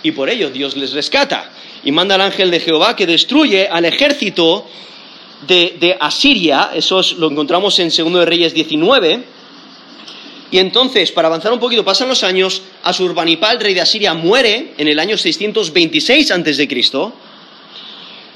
Y 0.04 0.12
por 0.12 0.30
ello 0.30 0.50
Dios 0.50 0.77
les 0.77 0.94
rescata 0.94 1.50
y 1.84 1.92
manda 1.92 2.16
al 2.16 2.22
ángel 2.22 2.51
de 2.51 2.60
Jehová 2.60 2.96
que 2.96 3.06
destruye 3.06 3.68
al 3.68 3.86
ejército 3.86 4.68
de, 5.48 5.98
Asiria, 6.00 6.72
eso 6.74 7.01
lo 7.18 7.30
encontramos 7.30 7.77
en 7.80 7.89
2 7.89 8.13
de 8.13 8.25
Reyes 8.25 8.54
19, 8.54 9.24
y 10.50 10.60
entonces, 10.60 11.12
para 11.12 11.27
avanzar 11.27 11.51
un 11.51 11.60
poquito, 11.60 11.84
pasan 11.84 12.08
los 12.08 12.24
años, 12.24 12.62
Asurbanipal, 12.84 13.60
rey 13.60 13.74
de 13.74 13.82
Asiria, 13.82 14.13
muere 14.13 14.74
en 14.77 14.88
el 14.88 14.98
año 14.98 15.18
626 15.18 16.32
a.C., 16.32 16.68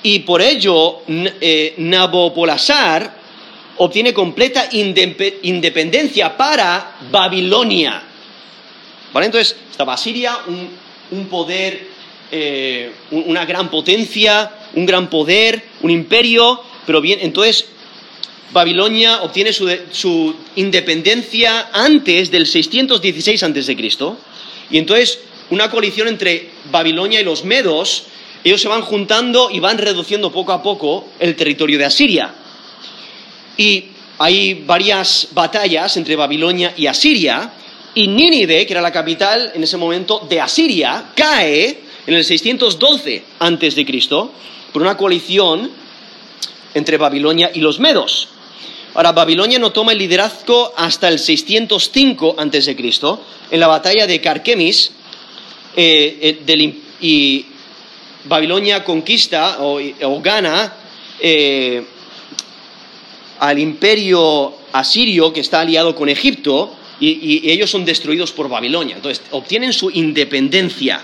y 0.04 0.20
por 0.20 0.42
ello 0.42 1.02
eh, 1.08 1.76
obtiene 3.78 4.14
completa 4.14 4.70
independencia 4.72 6.36
para 6.36 6.98
Babilonia. 7.12 8.04
¿Vale? 9.14 9.26
Entonces, 9.26 9.56
estaba 9.72 9.94
Asiria, 9.94 10.38
un 11.12 11.26
poder 11.26 11.92
eh, 12.34 12.90
una 13.12 13.44
gran 13.44 13.70
potencia, 13.70 14.50
un 14.74 14.86
gran 14.86 15.10
poder, 15.10 15.62
un 15.82 15.92
imperio, 15.92 16.62
pero 16.86 17.02
bien, 17.02 17.20
entonces 17.22 17.66
Babilonia 18.54 19.22
obtiene 19.24 19.52
su, 19.52 20.36
independencia 20.56 21.72
antes 21.74 22.32
del 22.32 22.48
616 22.48 23.44
a.C. 23.44 23.78
Y 24.70 24.78
entonces 24.78 25.20
una 25.50 25.70
coalición 25.70 26.08
entre 26.08 26.52
Babilonia 26.72 27.20
y 27.20 27.26
los 27.26 27.44
medos, 27.44 28.06
ellos 28.44 28.62
se 28.62 28.68
van 28.68 28.82
juntando 28.82 29.50
y 29.52 29.60
van 29.60 29.78
reduciendo 29.78 30.32
poco 30.32 30.52
a 30.52 30.64
poco 30.64 31.10
el 31.20 31.36
territorio 31.36 31.78
de 31.78 31.86
Asiria. 31.86 32.34
Y 33.58 33.86
hay 34.18 34.64
varias 34.66 35.28
batallas 35.32 35.98
entre 35.98 36.16
Babilonia 36.16 36.74
y 36.76 36.88
Asiria, 36.88 37.54
y 37.94 38.08
Nínive, 38.08 38.66
que 38.66 38.74
era 38.74 38.82
la 38.82 38.92
capital 38.92 39.52
en 39.54 39.64
ese 39.64 39.78
momento 39.78 40.26
de 40.30 40.40
Asiria, 40.40 41.12
cae 41.16 41.82
en 42.08 42.14
el 42.14 42.24
612 42.24 43.24
a.C. 43.40 43.86
por 44.72 44.82
una 44.82 44.96
coalición 44.96 45.70
entre 46.74 46.98
Babilonia 46.98 47.52
y 47.54 47.60
los 47.60 47.80
medos. 47.80 48.30
Ahora, 48.94 49.12
Babilonia 49.12 49.60
no 49.60 49.72
toma 49.72 49.94
el 49.94 50.00
liderazgo 50.00 50.74
hasta 50.76 51.08
el 51.08 51.20
605 51.20 52.36
a.C., 52.38 52.76
en 53.52 53.60
la 53.60 53.68
batalla 53.68 54.08
de 54.08 54.22
Carquemis, 54.22 54.92
eh, 55.76 56.40
eh, 56.46 56.82
y 57.02 57.46
Babilonia 58.26 58.84
conquista 58.84 59.58
o, 59.60 59.80
gana 60.22 60.74
eh, 61.20 61.84
al 63.40 63.60
imperio 63.60 64.54
asirio 64.72 65.34
que 65.34 65.42
está 65.42 65.62
aliado 65.62 65.96
con 65.96 66.10
Egipto, 66.10 66.76
y 67.04 67.50
ellos 67.50 67.72
son 67.72 67.84
destruidos 67.84 68.32
por 68.32 68.48
Babilonia. 68.48 68.96
Entonces, 68.96 69.24
obtienen 69.32 69.74
su 69.74 69.90
independencia. 69.90 71.04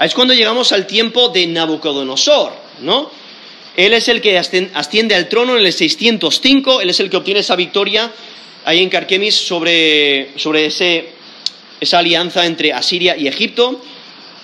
Es 0.00 0.14
cuando 0.14 0.34
llegamos 0.34 0.72
al 0.72 0.86
tiempo 0.86 1.28
de 1.28 1.46
Nabucodonosor, 1.46 2.52
¿no? 2.82 3.10
Él 3.76 3.92
es 3.92 4.08
el 4.08 4.20
que 4.20 4.38
asciende 4.38 5.14
al 5.14 5.28
trono 5.28 5.56
en 5.56 5.64
el 5.64 5.72
605, 5.72 6.80
él 6.80 6.90
es 6.90 7.00
el 7.00 7.10
que 7.10 7.16
obtiene 7.16 7.40
esa 7.40 7.56
victoria 7.56 8.10
ahí 8.64 8.82
en 8.82 8.88
Carquemis 8.88 9.34
sobre, 9.34 10.30
sobre 10.36 10.66
esa 10.66 11.98
alianza 11.98 12.46
entre 12.46 12.72
Asiria 12.72 13.16
y 13.16 13.26
Egipto. 13.26 13.80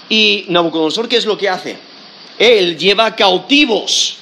Y 0.09 0.47
Nabucodonosor, 0.49 1.09
¿qué 1.09 1.16
es 1.16 1.26
lo 1.26 1.38
que 1.38 1.49
hace? 1.49 1.76
Él 2.41 2.79
lleva 2.79 3.15
cautivos. 3.15 4.17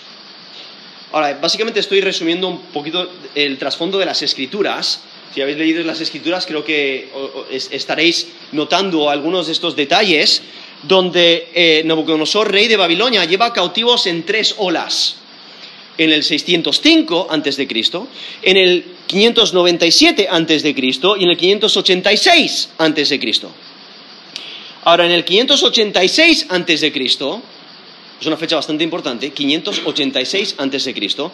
Ahora, 1.13 1.39
básicamente 1.41 1.79
estoy 1.79 2.01
resumiendo 2.01 2.49
un 2.49 2.59
poquito 2.59 3.09
el 3.35 3.57
trasfondo 3.59 3.97
de 3.97 4.05
las 4.05 4.21
escrituras. 4.23 5.01
Si 5.33 5.41
habéis 5.41 5.57
leído 5.57 5.85
las 5.85 6.01
escrituras, 6.01 6.45
creo 6.45 6.65
que 6.65 7.09
estaréis 7.51 8.27
notando 8.51 9.09
algunos 9.09 9.47
de 9.47 9.53
estos 9.53 9.77
detalles 9.77 10.43
donde 10.83 11.49
eh, 11.55 11.83
Nabucodonosor, 11.85 12.51
rey 12.51 12.67
de 12.67 12.77
Babilonia, 12.77 13.25
lleva 13.25 13.53
cautivos 13.53 14.07
en 14.09 14.25
tres 14.25 14.57
olas. 14.59 15.17
En 15.97 16.11
el 16.11 16.25
605 16.25 17.29
a.C., 17.31 17.69
en 18.43 18.57
el 18.57 18.85
597 19.07 20.29
a.C. 20.29 20.75
y 21.19 21.25
en 21.25 21.31
el 21.31 21.37
586 21.37 22.71
a.C. 22.79 23.21
Ahora, 24.85 25.07
en 25.07 25.13
el 25.13 25.25
586 25.25 26.47
a.C., 26.49 26.93
es 28.21 28.27
una 28.27 28.37
fecha 28.37 28.57
bastante 28.57 28.85
importante, 28.85 29.31
586 29.31 30.57
a.C., 30.59 31.31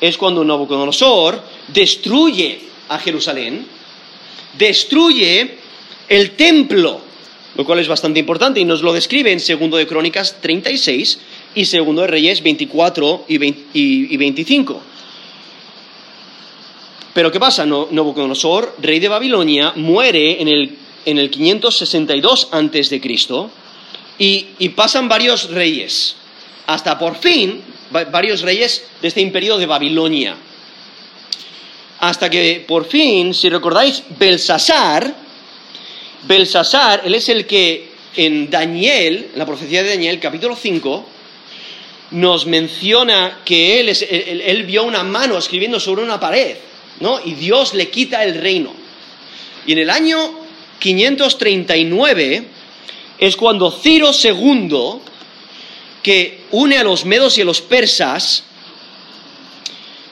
es 0.00 0.18
cuando 0.18 0.44
Nabucodonosor 0.44 1.40
destruye 1.68 2.58
a 2.88 2.98
Jerusalén 2.98 3.66
destruye 4.58 5.58
el 6.08 6.32
templo, 6.32 7.00
lo 7.56 7.64
cual 7.64 7.78
es 7.78 7.88
bastante 7.88 8.20
importante 8.20 8.60
y 8.60 8.64
nos 8.64 8.82
lo 8.82 8.92
describe 8.92 9.32
en 9.32 9.38
2 9.38 9.78
de 9.78 9.86
Crónicas 9.86 10.40
36 10.40 11.18
y 11.54 11.64
2 11.64 11.96
de 11.96 12.06
Reyes 12.06 12.42
24 12.42 13.24
y, 13.28 14.16
25. 14.16 14.82
Pero 17.14 17.30
¿qué 17.30 17.38
pasa? 17.38 17.66
Nabucodonosor, 17.66 18.76
rey 18.80 18.98
de 18.98 19.08
Babilonia, 19.08 19.72
muere 19.76 20.40
en 20.40 20.48
el, 20.48 20.78
en 21.04 21.18
el 21.18 21.30
562 21.30 22.48
a.C. 22.52 23.00
Y, 24.18 24.46
y 24.58 24.68
pasan 24.70 25.08
varios 25.08 25.50
reyes, 25.50 26.16
hasta 26.66 26.98
por 26.98 27.16
fin 27.16 27.62
varios 28.10 28.42
reyes 28.42 28.84
de 29.00 29.08
este 29.08 29.20
imperio 29.20 29.58
de 29.58 29.66
Babilonia. 29.66 30.36
Hasta 32.00 32.28
que 32.30 32.64
por 32.66 32.86
fin, 32.86 33.34
si 33.34 33.48
recordáis, 33.48 34.02
Belsasar, 34.18 35.14
Belsasar, 36.24 37.02
él 37.04 37.14
es 37.14 37.28
el 37.28 37.46
que 37.46 37.92
en 38.16 38.50
Daniel, 38.50 39.30
en 39.32 39.38
la 39.38 39.46
profecía 39.46 39.82
de 39.82 39.90
Daniel, 39.90 40.18
capítulo 40.18 40.56
5, 40.56 41.06
nos 42.12 42.46
menciona 42.46 43.40
que 43.44 43.80
él, 43.80 43.88
él, 43.88 44.64
vio 44.64 44.84
una 44.84 45.02
mano 45.02 45.38
escribiendo 45.38 45.80
sobre 45.80 46.02
una 46.02 46.20
pared, 46.20 46.56
¿no? 47.00 47.20
Y 47.24 47.34
Dios 47.34 47.72
le 47.74 47.88
quita 47.88 48.24
el 48.24 48.34
reino. 48.34 48.74
Y 49.66 49.72
en 49.72 49.78
el 49.78 49.90
año 49.90 50.40
539 50.78 52.44
es 53.18 53.36
cuando 53.36 53.70
Ciro 53.70 54.10
II, 54.12 55.00
que 56.02 56.44
une 56.50 56.78
a 56.78 56.84
los 56.84 57.04
medos 57.04 57.38
y 57.38 57.42
a 57.42 57.44
los 57.44 57.60
persas, 57.60 58.44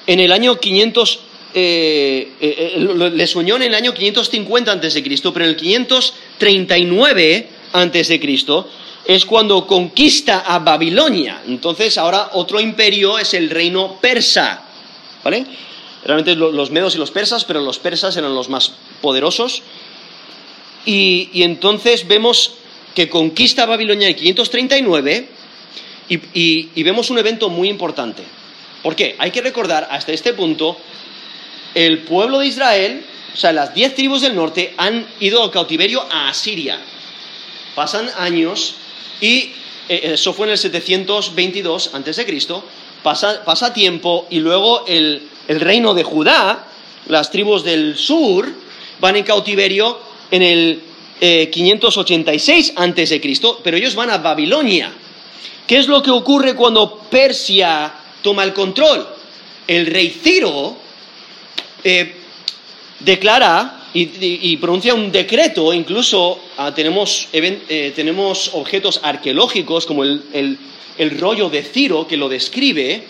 en 0.06 0.20
el 0.20 0.32
año 0.32 0.58
500, 0.58 1.20
eh, 1.52 2.32
eh, 2.40 2.74
eh, 2.76 3.10
les 3.12 3.34
unió 3.34 3.56
en 3.56 3.62
el 3.62 3.74
año 3.74 3.92
550 3.92 4.72
a.C., 4.72 5.02
pero 5.32 5.44
en 5.44 5.50
el 5.50 5.56
539 5.56 7.48
a.C. 7.72 8.20
es 9.06 9.26
cuando 9.26 9.66
conquista 9.66 10.40
a 10.40 10.60
Babilonia. 10.60 11.42
Entonces 11.46 11.98
ahora 11.98 12.30
otro 12.34 12.60
imperio 12.60 13.18
es 13.18 13.34
el 13.34 13.50
reino 13.50 13.98
persa. 14.00 14.62
¿Vale? 15.24 15.44
Realmente 16.04 16.34
los 16.34 16.70
medos 16.70 16.94
y 16.94 16.98
los 16.98 17.10
persas, 17.10 17.44
pero 17.44 17.60
los 17.60 17.78
persas 17.78 18.16
eran 18.16 18.34
los 18.34 18.48
más 18.48 18.72
poderosos. 19.02 19.62
Y, 20.86 21.42
entonces 21.42 22.08
vemos 22.08 22.54
que 22.94 23.10
conquista 23.10 23.66
Babilonia 23.66 24.08
en 24.08 24.14
el 24.14 24.18
539 24.18 25.28
y, 26.10 26.82
vemos 26.82 27.10
un 27.10 27.18
evento 27.18 27.48
muy 27.48 27.68
importante. 27.68 28.22
¿Por 28.82 28.96
qué? 28.96 29.14
Hay 29.18 29.30
que 29.30 29.42
recordar 29.42 29.88
hasta 29.90 30.12
este 30.12 30.32
punto 30.32 30.76
el 31.74 32.00
pueblo 32.00 32.40
de 32.40 32.46
Israel, 32.46 33.04
o 33.32 33.36
sea, 33.36 33.52
las 33.52 33.74
diez 33.74 33.94
tribus 33.94 34.22
del 34.22 34.34
norte, 34.34 34.74
han 34.76 35.06
ido 35.20 35.42
al 35.42 35.50
cautiverio 35.50 36.04
a 36.10 36.28
Asiria. 36.28 36.80
Pasan 37.76 38.10
años 38.18 38.74
y 39.20 39.52
eh, 39.88 40.12
eso 40.14 40.32
fue 40.32 40.46
en 40.46 40.52
el 40.52 40.58
722 40.58 41.94
a.C., 41.94 42.42
pasa, 43.04 43.44
pasa 43.44 43.72
tiempo 43.72 44.26
y 44.30 44.40
luego 44.40 44.84
el, 44.86 45.22
reino 45.48 45.94
de 45.94 46.02
Judá, 46.02 46.66
las 47.06 47.30
tribus 47.30 47.62
del 47.62 47.96
sur, 47.96 48.48
van 48.98 49.16
en 49.16 49.24
cautiverio 49.24 49.98
en 50.30 50.42
el 50.42 50.82
586 51.20 52.68
eh, 52.68 52.72
a.C., 52.76 53.20
pero 53.62 53.76
ellos 53.76 53.94
van 53.94 54.10
a 54.10 54.18
Babilonia. 54.18 54.92
¿Qué 55.70 55.78
es 55.78 55.86
lo 55.86 56.02
que 56.02 56.10
ocurre 56.10 56.56
cuando 56.56 56.96
Persia 57.08 57.94
toma 58.22 58.42
el 58.42 58.52
control? 58.52 59.06
El 59.68 59.86
rey 59.86 60.08
Ciro 60.08 60.76
eh, 61.84 62.12
declara 62.98 63.84
y, 63.94 64.56
pronuncia 64.56 64.94
un 64.94 65.12
decreto, 65.12 65.72
incluso 65.72 66.40
ah, 66.58 66.74
eh, 66.76 67.92
tenemos, 67.94 68.50
objetos 68.54 68.98
arqueológicos 69.04 69.86
como 69.86 70.02
el, 70.02 70.58
rollo 71.20 71.48
de 71.48 71.62
Ciro 71.62 72.04
que 72.04 72.16
lo 72.16 72.28
describe, 72.28 73.04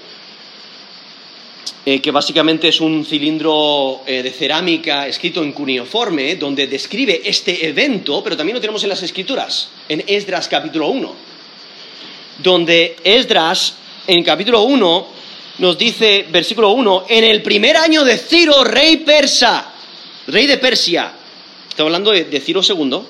eh, 1.86 2.00
que 2.02 2.10
básicamente 2.10 2.68
es 2.68 2.78
un 2.82 3.06
cilindro 3.06 4.02
de 4.06 4.30
cerámica 4.32 5.08
escrito 5.08 5.42
en 5.42 5.52
cuneiforme, 5.52 6.36
donde 6.36 6.66
describe 6.66 7.22
este 7.24 7.66
evento, 7.66 8.22
pero 8.22 8.36
también 8.36 8.56
lo 8.56 8.60
tenemos 8.60 8.82
en 8.82 8.90
las 8.90 9.02
escrituras, 9.02 9.70
en 9.88 10.04
Esdras 10.06 10.46
capítulo 10.46 10.88
1, 10.88 11.30
donde 12.42 12.96
Esdras 13.04 13.74
en 14.06 14.22
capítulo 14.24 14.62
1 14.62 15.06
nos 15.58 15.76
dice, 15.76 16.26
versículo 16.30 16.70
1, 16.70 17.04
en 17.08 17.24
el 17.24 17.42
primer 17.42 17.76
año 17.76 18.02
de 18.02 18.16
Ciro, 18.16 18.64
rey 18.64 18.98
persa, 18.98 19.72
rey 20.26 20.46
de 20.46 20.56
Persia, 20.56 21.12
está 21.68 21.82
hablando 21.82 22.10
de, 22.10 22.40
Ciro 22.40 22.62
II, 22.66 23.00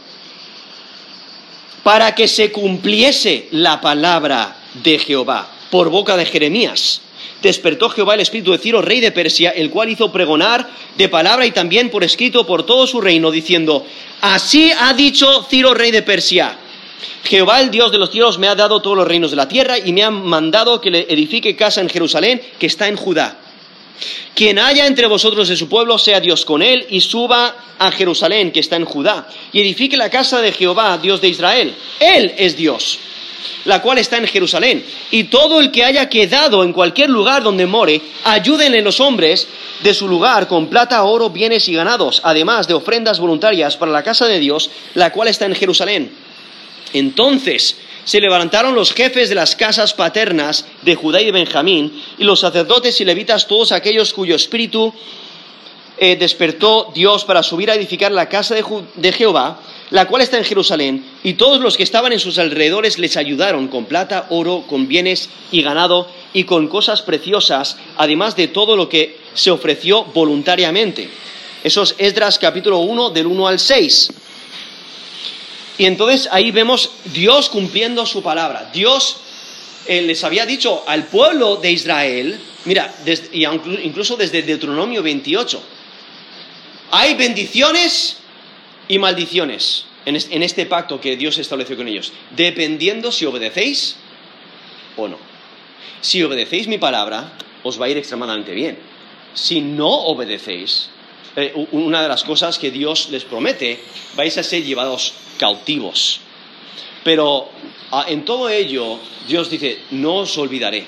para 1.85 2.15
que 2.15 2.27
se 2.27 2.51
cumpliese 2.51 3.49
la 3.53 3.81
palabra 3.81 4.57
de 4.83 4.99
Jehová 4.99 5.49
por 5.71 5.91
boca 5.91 6.17
de 6.17 6.27
Jeremías. 6.27 7.03
Despertó 7.41 7.89
Jehová 7.89 8.15
el 8.15 8.21
espíritu 8.21 8.53
de 8.53 8.59
Ciro, 8.59 8.83
rey 8.83 9.01
de 9.01 9.13
Persia, 9.13 9.51
el 9.51 9.71
cual 9.71 9.89
hizo 9.89 10.13
pregonar 10.13 10.69
de 10.99 11.09
palabra 11.09 11.47
y 11.47 11.53
también 11.53 11.89
por 11.89 12.03
escrito 12.03 12.45
por 12.47 12.67
todo 12.67 12.87
su 12.87 13.01
reino, 13.01 13.31
diciendo, 13.31 13.87
así 14.21 14.73
ha 14.79 14.93
dicho 14.93 15.47
Ciro, 15.49 15.73
rey 15.73 15.93
de 15.93 16.03
Persia, 16.03 16.59
Jehová, 17.25 17.61
el 17.61 17.71
Dios 17.71 17.93
de 17.93 17.99
los 17.99 18.11
cielos, 18.11 18.39
me 18.39 18.49
ha 18.49 18.55
dado 18.55 18.83
todos 18.83 18.97
los 18.97 19.07
reinos 19.07 19.31
de 19.31 19.37
la 19.37 19.49
tierra 19.49 19.79
y 19.79 19.93
me 19.93 20.03
ha 20.03 20.11
mandado 20.11 20.81
que 20.81 20.91
le 20.91 21.07
edifique 21.09 21.57
casa 21.57 21.81
en 21.81 21.89
Jerusalén, 21.89 22.41
que 22.59 22.67
está 22.67 22.89
en 22.89 22.97
Judá. 22.97 23.37
Quien 24.35 24.59
haya 24.59 24.87
entre 24.87 25.07
vosotros 25.07 25.49
de 25.49 25.57
su 25.57 25.69
pueblo, 25.69 25.99
sea 25.99 26.21
Dios 26.21 26.45
con 26.45 26.63
él, 26.63 26.87
y 26.89 27.01
suba 27.01 27.55
a 27.79 27.91
Jerusalén, 27.91 28.51
que 28.53 28.61
está 28.61 28.77
en 28.77 28.85
Judá, 28.85 29.29
y 29.53 29.61
edifique 29.61 29.97
la 29.97 30.11
casa 30.11 30.41
de 30.41 30.53
Jehová, 30.53 30.99
Dios 30.99 31.21
de 31.21 31.29
Israel. 31.29 31.75
Él 31.99 32.35
es 32.39 32.57
Dios, 32.57 32.99
la 33.67 33.83
cual 33.83 33.99
está 33.99 34.17
en 34.17 34.27
Jerusalén. 34.27 34.85
Y 35.11 35.25
todo 35.25 35.61
el 35.61 35.71
que 35.71 35.85
haya 35.85 36.09
quedado 36.09 36.65
en 36.65 36.73
cualquier 36.73 37.11
lugar 37.11 37.43
donde 37.43 37.67
more, 37.67 38.01
ayúdenle 38.25 38.81
los 38.81 39.01
hombres 39.01 39.47
de 39.83 39.93
su 39.93 40.09
lugar 40.09 40.49
con 40.49 40.69
plata, 40.69 41.03
oro, 41.03 41.29
bienes 41.29 41.69
y 41.69 41.75
ganados, 41.75 42.23
además 42.25 42.67
de 42.67 42.75
ofrendas 42.75 43.21
voluntarias 43.21 43.77
para 43.77 43.93
la 43.93 44.03
casa 44.03 44.27
de 44.27 44.39
Dios, 44.39 44.71
la 44.95 45.13
cual 45.13 45.29
está 45.29 45.45
en 45.45 45.55
Jerusalén 45.55 46.11
entonces 46.93 47.77
se 48.05 48.21
levantaron 48.21 48.75
los 48.75 48.93
jefes 48.93 49.29
de 49.29 49.35
las 49.35 49.55
casas 49.57 49.95
paternas 49.95 50.67
de 50.83 50.95
Judá 50.95 51.21
y 51.21 51.27
de 51.27 51.33
Benjamín, 51.33 52.03
y 52.19 52.25
los 52.25 52.41
sacerdotes 52.41 53.01
y 53.01 53.05
levitas, 53.05 53.47
todos 53.47 53.73
aquellos 53.73 54.13
cuyo 54.13 54.35
espíritu 54.35 54.93
eh, 55.99 56.17
despertó 56.17 56.91
Dios 56.95 57.25
para 57.25 57.43
subir 57.43 57.71
a 57.71 57.75
edificar 57.75 58.11
la 58.11 58.29
casa 58.29 58.55
de, 58.55 59.13
Jehová, 59.13 59.61
la 59.91 60.07
cual 60.09 60.23
está 60.23 60.39
en 60.39 60.45
Jerusalén, 60.45 61.05
y 61.23 61.35
todos 61.35 61.61
los 61.61 61.77
que 61.77 61.83
estaban 61.83 62.13
en 62.13 62.19
sus 62.19 62.39
alrededores 62.39 62.99
les 62.99 63.17
ayudaron 63.17 63.69
con 63.69 63.85
plata, 63.85 64.27
oro, 64.31 64.65
con 64.67 64.89
bienes 64.89 65.29
y 65.53 65.63
ganado, 65.63 66.09
y 66.33 66.45
con 66.45 66.69
cosas 66.69 67.03
preciosas, 67.03 67.77
además 67.97 68.35
de 68.35 68.49
todo 68.49 68.77
lo 68.77 68.89
que 68.89 69.19
se 69.35 69.51
ofreció 69.51 70.05
voluntariamente. 70.05 71.11
Eso 71.63 71.83
es 71.83 71.95
Esdras 71.99 72.39
capítulo 72.39 72.79
1 72.79 73.11
del 73.11 73.27
1 73.27 73.47
al 73.47 73.59
6. 73.59 74.09
Y 75.81 75.87
entonces 75.87 76.29
ahí 76.31 76.51
vemos 76.51 76.91
Dios 77.07 77.49
cumpliendo 77.49 78.05
su 78.05 78.23
palabra. 78.23 78.69
Dios 78.71 79.17
eh, 79.87 80.03
les 80.03 80.23
había 80.25 80.45
dicho 80.45 80.85
al 80.87 81.07
pueblo 81.07 81.57
de 81.57 81.73
Israel, 81.73 82.39
mira, 82.67 82.95
incluso 83.83 84.19
desde 84.19 84.43
Deuteronomio 84.43 85.03
28, 85.03 85.63
hay 86.91 87.15
bendiciones 87.15 88.19
y 88.89 88.99
maldiciones 88.99 89.87
en 90.05 90.43
este 90.43 90.67
pacto 90.67 91.01
que 91.01 91.17
Dios 91.17 91.39
estableció 91.39 91.79
con 91.79 91.89
ellos, 91.89 92.13
dependiendo 92.37 93.11
si 93.11 93.25
obedecéis 93.25 93.97
o 94.99 95.09
no. 95.09 95.17
Si 96.03 96.23
obedecéis 96.23 96.69
mi 96.69 96.77
palabra, 96.77 97.33
os 97.63 97.81
va 97.81 97.87
a 97.87 97.89
ir 97.89 97.97
extremadamente 97.97 98.53
bien. 98.53 98.77
Si 99.33 99.63
no 99.63 99.89
obedecéis, 99.89 100.91
eh, 101.37 101.55
una 101.73 102.03
de 102.03 102.09
las 102.09 102.23
cosas 102.23 102.59
que 102.59 102.71
Dios 102.71 103.09
les 103.09 103.25
promete, 103.25 103.81
vais 104.15 104.37
a 104.37 104.43
ser 104.43 104.63
llevados 104.63 105.15
cautivos. 105.41 106.21
Pero 107.03 107.49
ah, 107.91 108.05
en 108.09 108.27
todo 108.27 108.51
ello, 108.51 108.99
Dios 109.27 109.49
dice, 109.49 109.79
no 109.93 110.17
os 110.17 110.37
olvidaré. 110.37 110.85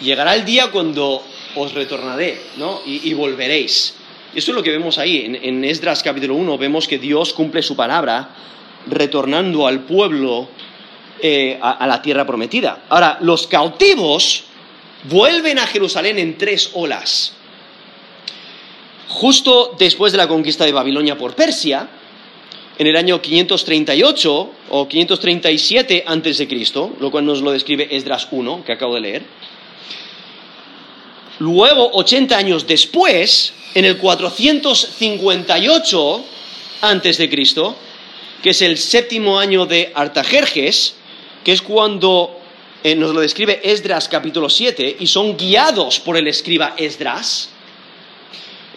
Llegará 0.00 0.34
el 0.34 0.46
día 0.46 0.70
cuando 0.70 1.22
os 1.54 1.74
retornaré, 1.74 2.40
¿no? 2.56 2.80
Y, 2.86 3.12
volveréis. 3.12 3.94
Eso 4.34 4.52
es 4.52 4.54
lo 4.54 4.62
que 4.62 4.70
vemos 4.70 4.96
ahí. 4.96 5.38
En, 5.42 5.64
Esdras 5.64 6.02
capítulo 6.02 6.34
1 6.36 6.56
vemos 6.56 6.88
que 6.88 6.98
Dios 6.98 7.34
cumple 7.34 7.62
su 7.62 7.76
palabra 7.76 8.30
retornando 8.86 9.66
al 9.66 9.80
pueblo 9.80 10.48
eh, 11.20 11.58
a 11.60 11.86
la 11.86 12.00
tierra 12.00 12.26
prometida. 12.26 12.84
Ahora, 12.88 13.18
los 13.20 13.46
cautivos 13.48 14.44
vuelven 15.10 15.58
a 15.58 15.66
Jerusalén 15.66 16.18
en 16.18 16.38
tres 16.38 16.70
olas. 16.74 17.34
Justo 19.08 19.74
después 19.78 20.12
de 20.12 20.18
la 20.18 20.28
conquista 20.28 20.64
de 20.64 20.72
Babilonia 20.72 21.18
por 21.18 21.34
Persia, 21.34 21.88
en 22.78 22.86
el 22.86 22.96
año 22.96 23.20
538 23.20 24.50
o 24.70 24.88
537 24.88 26.04
a.C., 26.06 26.48
lo 27.00 27.10
cual 27.10 27.26
nos 27.26 27.42
lo 27.42 27.50
describe 27.50 27.88
Esdras 27.90 28.28
1, 28.30 28.62
que 28.64 28.72
acabo 28.72 28.94
de 28.94 29.00
leer. 29.00 29.24
Luego, 31.40 31.90
80 31.92 32.36
años 32.36 32.66
después, 32.66 33.52
en 33.74 33.84
el 33.84 33.98
458 33.98 36.24
antes 36.80 37.18
de 37.18 37.28
Cristo, 37.28 37.76
que 38.42 38.50
es 38.50 38.62
el 38.62 38.78
séptimo 38.78 39.38
año 39.38 39.66
de 39.66 39.92
Artajerjes, 39.94 40.94
que 41.44 41.52
es 41.52 41.62
cuando 41.62 42.40
eh, 42.84 42.94
nos 42.94 43.12
lo 43.14 43.20
describe 43.20 43.60
Esdras 43.62 44.08
capítulo 44.08 44.48
7, 44.48 44.96
y 45.00 45.08
son 45.08 45.36
guiados 45.36 46.00
por 46.00 46.16
el 46.16 46.28
escriba 46.28 46.74
Esdras. 46.76 47.50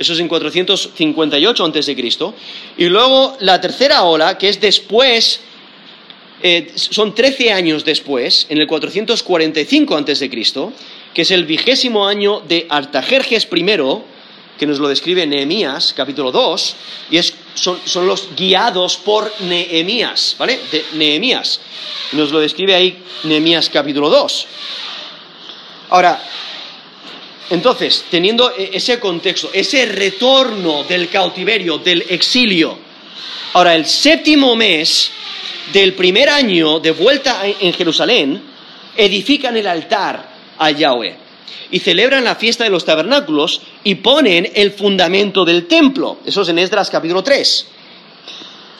Eso 0.01 0.13
es 0.13 0.19
en 0.19 0.27
458 0.27 1.63
antes 1.63 1.85
de 1.85 1.95
Cristo. 1.95 2.33
Y 2.75 2.85
luego 2.85 3.37
la 3.41 3.61
tercera 3.61 4.01
ola, 4.01 4.35
que 4.35 4.49
es 4.49 4.59
después, 4.59 5.41
eh, 6.41 6.71
son 6.73 7.13
13 7.13 7.53
años 7.53 7.85
después, 7.85 8.47
en 8.49 8.57
el 8.57 8.65
445 8.65 9.95
antes 9.95 10.19
de 10.19 10.27
Cristo, 10.27 10.73
que 11.13 11.21
es 11.21 11.29
el 11.29 11.45
vigésimo 11.45 12.07
año 12.07 12.39
de 12.39 12.65
Artajerjes 12.67 13.47
I, 13.55 13.65
que 14.57 14.65
nos 14.65 14.79
lo 14.79 14.87
describe 14.87 15.27
Nehemías, 15.27 15.93
capítulo 15.95 16.31
2, 16.31 16.75
y 17.11 17.19
son, 17.53 18.07
los 18.07 18.29
guiados 18.35 18.97
por 18.97 19.31
Nehemías, 19.41 20.35
¿vale? 20.39 20.59
De 20.71 20.83
Nehemías. 20.93 21.59
Nos 22.13 22.31
lo 22.31 22.39
describe 22.39 22.73
ahí 22.73 23.03
Nehemías, 23.25 23.69
capítulo 23.69 24.09
2. 24.09 24.47
Ahora, 25.91 26.19
entonces, 27.51 28.05
teniendo 28.09 28.51
e-, 28.57 28.71
ese 28.73 28.99
contexto, 28.99 29.49
ese 29.53 29.85
retorno 29.85 30.85
del 30.85 31.09
cautiverio, 31.09 31.77
del 31.77 32.05
exilio, 32.09 32.77
ahora 33.53 33.75
el 33.75 33.85
séptimo 33.85 34.55
mes 34.55 35.11
del 35.73 35.93
primer 35.93 36.29
año 36.29 36.79
de 36.79 36.91
vuelta 36.91 37.41
en 37.45 37.73
Jerusalén, 37.73 38.41
edifican 38.95 39.55
el 39.57 39.67
altar 39.67 40.31
a 40.57 40.71
Yahweh 40.71 41.15
y 41.71 41.79
celebran 41.79 42.23
la 42.23 42.35
fiesta 42.35 42.63
de 42.63 42.69
los 42.69 42.85
tabernáculos 42.85 43.61
y 43.83 43.95
ponen 43.95 44.49
el 44.55 44.71
fundamento 44.71 45.43
del 45.43 45.67
templo. 45.67 46.19
Eso 46.25 46.41
es 46.41 46.49
en 46.49 46.59
Esdras 46.59 46.89
capítulo 46.89 47.21
3. 47.21 47.67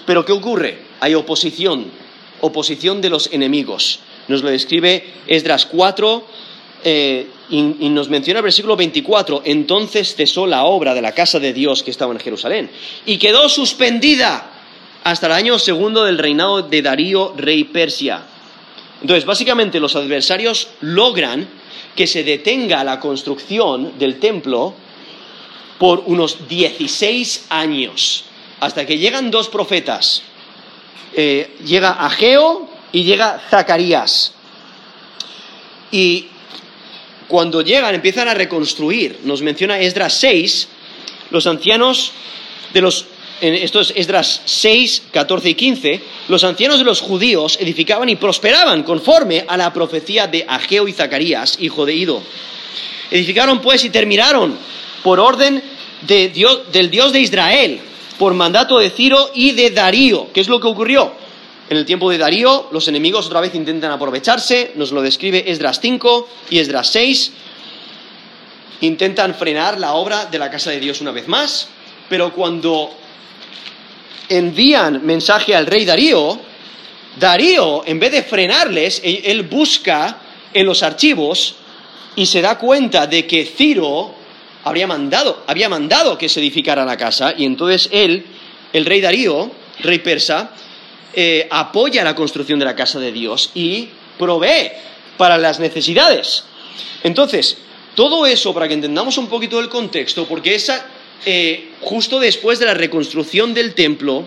Pero 0.05 0.25
¿qué 0.25 0.31
ocurre? 0.31 0.77
Hay 1.01 1.13
oposición, 1.13 1.91
oposición 2.39 3.01
de 3.01 3.09
los 3.09 3.31
enemigos. 3.33 3.99
Nos 4.27 4.43
lo 4.43 4.49
describe 4.49 5.05
Esdras 5.27 5.65
4 5.65 6.25
eh, 6.83 7.27
y, 7.51 7.89
nos 7.89 8.09
menciona 8.09 8.39
el 8.39 8.43
versículo 8.43 8.75
24. 8.75 9.43
Entonces 9.45 10.15
cesó 10.15 10.47
la 10.47 10.63
obra 10.63 10.93
de 10.93 11.01
la 11.01 11.11
casa 11.11 11.39
de 11.39 11.53
Dios 11.53 11.83
que 11.83 11.91
estaba 11.91 12.13
en 12.13 12.19
Jerusalén 12.19 12.71
y 13.05 13.17
quedó 13.17 13.49
suspendida 13.49 14.49
hasta 15.03 15.27
el 15.27 15.33
año 15.33 15.59
segundo 15.59 16.03
del 16.05 16.17
reinado 16.17 16.61
de 16.61 16.81
Darío, 16.81 17.33
rey 17.35 17.65
Persia. 17.65 18.23
Entonces, 19.01 19.25
básicamente 19.25 19.79
los 19.79 19.95
adversarios 19.95 20.69
logran 20.81 21.47
que 21.95 22.07
se 22.07 22.23
detenga 22.23 22.83
la 22.83 22.99
construcción 22.99 23.97
del 23.99 24.19
templo 24.19 24.73
por 25.79 26.03
unos 26.05 26.47
16 26.47 27.47
años, 27.49 28.25
hasta 28.59 28.85
que 28.85 28.99
llegan 28.99 29.31
dos 29.31 29.49
profetas. 29.49 30.21
Eh, 31.13 31.57
llega 31.65 31.93
Ageo 32.05 32.69
y 32.91 33.03
llega 33.03 33.41
Zacarías. 33.49 34.33
Y 35.91 36.27
cuando 37.31 37.61
llegan 37.61 37.95
empiezan 37.95 38.27
a 38.27 38.33
reconstruir. 38.33 39.21
Nos 39.23 39.41
menciona 39.41 39.79
Esdras 39.79 40.15
6, 40.15 40.67
los 41.29 41.47
ancianos 41.47 42.11
de 42.73 42.81
los 42.81 43.05
Esdras 43.39 44.41
6, 44.43 45.03
14 45.13 45.49
y 45.49 45.55
15, 45.55 46.01
los 46.27 46.43
ancianos 46.43 46.79
de 46.79 46.83
los 46.83 46.99
judíos 46.99 47.57
edificaban 47.61 48.09
y 48.09 48.17
prosperaban 48.17 48.83
conforme 48.83 49.45
a 49.47 49.55
la 49.55 49.71
profecía 49.71 50.27
de 50.27 50.45
Ageo 50.45 50.89
y 50.89 50.91
Zacarías, 50.91 51.55
hijo 51.61 51.85
de 51.85 51.95
Ido. 51.95 52.21
Edificaron 53.09 53.61
pues 53.61 53.85
y 53.85 53.89
terminaron 53.89 54.57
por 55.01 55.21
orden 55.21 55.63
del 56.01 56.33
Dios 56.91 57.13
de 57.13 57.19
Israel, 57.21 57.79
por 58.19 58.33
mandato 58.33 58.77
de 58.77 58.89
Ciro 58.89 59.31
y 59.33 59.53
de 59.53 59.69
Darío. 59.69 60.27
¿Qué 60.33 60.41
es 60.41 60.49
lo 60.49 60.59
que 60.59 60.67
ocurrió? 60.67 61.13
En 61.71 61.77
el 61.77 61.85
tiempo 61.85 62.11
de 62.11 62.17
Darío, 62.17 62.67
los 62.73 62.89
enemigos 62.89 63.27
otra 63.27 63.39
vez 63.39 63.55
intentan 63.55 63.93
aprovecharse, 63.93 64.73
nos 64.75 64.91
lo 64.91 65.01
describe 65.01 65.49
Esdras 65.49 65.79
5 65.81 66.27
y 66.49 66.59
Esdras 66.59 66.91
6. 66.91 67.31
Intentan 68.81 69.33
frenar 69.35 69.79
la 69.79 69.93
obra 69.93 70.25
de 70.25 70.37
la 70.37 70.51
casa 70.51 70.69
de 70.71 70.81
Dios 70.81 70.99
una 70.99 71.11
vez 71.11 71.29
más, 71.29 71.69
pero 72.09 72.33
cuando 72.33 72.91
envían 74.27 75.05
mensaje 75.05 75.55
al 75.55 75.65
rey 75.65 75.85
Darío, 75.85 76.41
Darío, 77.17 77.83
en 77.85 78.01
vez 78.01 78.11
de 78.11 78.23
frenarles, 78.23 79.01
él 79.05 79.43
busca 79.43 80.17
en 80.53 80.65
los 80.65 80.83
archivos 80.83 81.55
y 82.17 82.25
se 82.25 82.41
da 82.41 82.57
cuenta 82.57 83.07
de 83.07 83.25
que 83.25 83.45
Ciro 83.45 84.13
habría 84.65 84.87
mandado, 84.87 85.45
había 85.47 85.69
mandado 85.69 86.17
que 86.17 86.27
se 86.27 86.41
edificara 86.41 86.83
la 86.83 86.97
casa, 86.97 87.33
y 87.37 87.45
entonces 87.45 87.87
él, 87.93 88.25
el 88.73 88.85
rey 88.85 88.99
Darío, 88.99 89.49
rey 89.79 89.99
persa, 89.99 90.51
eh, 91.13 91.47
apoya 91.49 92.03
la 92.03 92.15
construcción 92.15 92.59
de 92.59 92.65
la 92.65 92.75
casa 92.75 92.99
de 92.99 93.11
Dios 93.11 93.51
y 93.53 93.89
provee 94.17 94.71
para 95.17 95.37
las 95.37 95.59
necesidades. 95.59 96.45
Entonces, 97.03 97.57
todo 97.95 98.25
eso 98.25 98.53
para 98.53 98.67
que 98.67 98.73
entendamos 98.73 99.17
un 99.17 99.27
poquito 99.27 99.59
el 99.59 99.69
contexto, 99.69 100.27
porque 100.27 100.55
esa 100.55 100.85
eh, 101.25 101.69
justo 101.81 102.19
después 102.19 102.57
de 102.57 102.65
la 102.65 102.73
reconstrucción 102.73 103.53
del 103.53 103.75
templo 103.75 104.25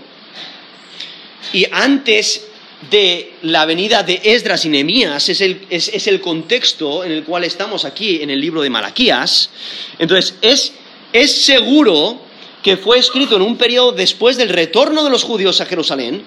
y 1.53 1.67
antes 1.73 2.47
de 2.91 3.33
la 3.43 3.65
venida 3.67 4.03
de 4.03 4.21
Esdras 4.23 4.65
y 4.65 4.69
Nehemías, 4.69 5.29
es 5.29 5.41
el, 5.41 5.67
es 5.71 6.07
el, 6.07 6.21
contexto 6.21 7.03
en 7.03 7.11
el 7.13 7.25
cual 7.25 7.45
estamos 7.45 7.85
aquí 7.85 8.23
en 8.23 8.31
el 8.31 8.41
libro 8.41 8.63
de 8.63 8.71
Malaquías. 8.71 9.51
Entonces, 9.99 10.35
es, 10.43 10.73
es 11.13 11.45
seguro 11.45 12.21
que 12.63 12.77
fue 12.77 12.99
escrito 12.99 13.37
en 13.37 13.43
un 13.43 13.57
periodo 13.57 13.93
después 13.93 14.37
del 14.37 14.51
retorno 14.51 15.03
de 15.03 15.11
los 15.11 15.25
judíos 15.25 15.61
a 15.61 15.67
Jerusalén, 15.67 16.23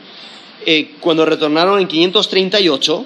eh, 0.70 0.96
cuando 1.00 1.26
retornaron 1.26 1.80
en 1.80 1.88
538, 1.88 3.06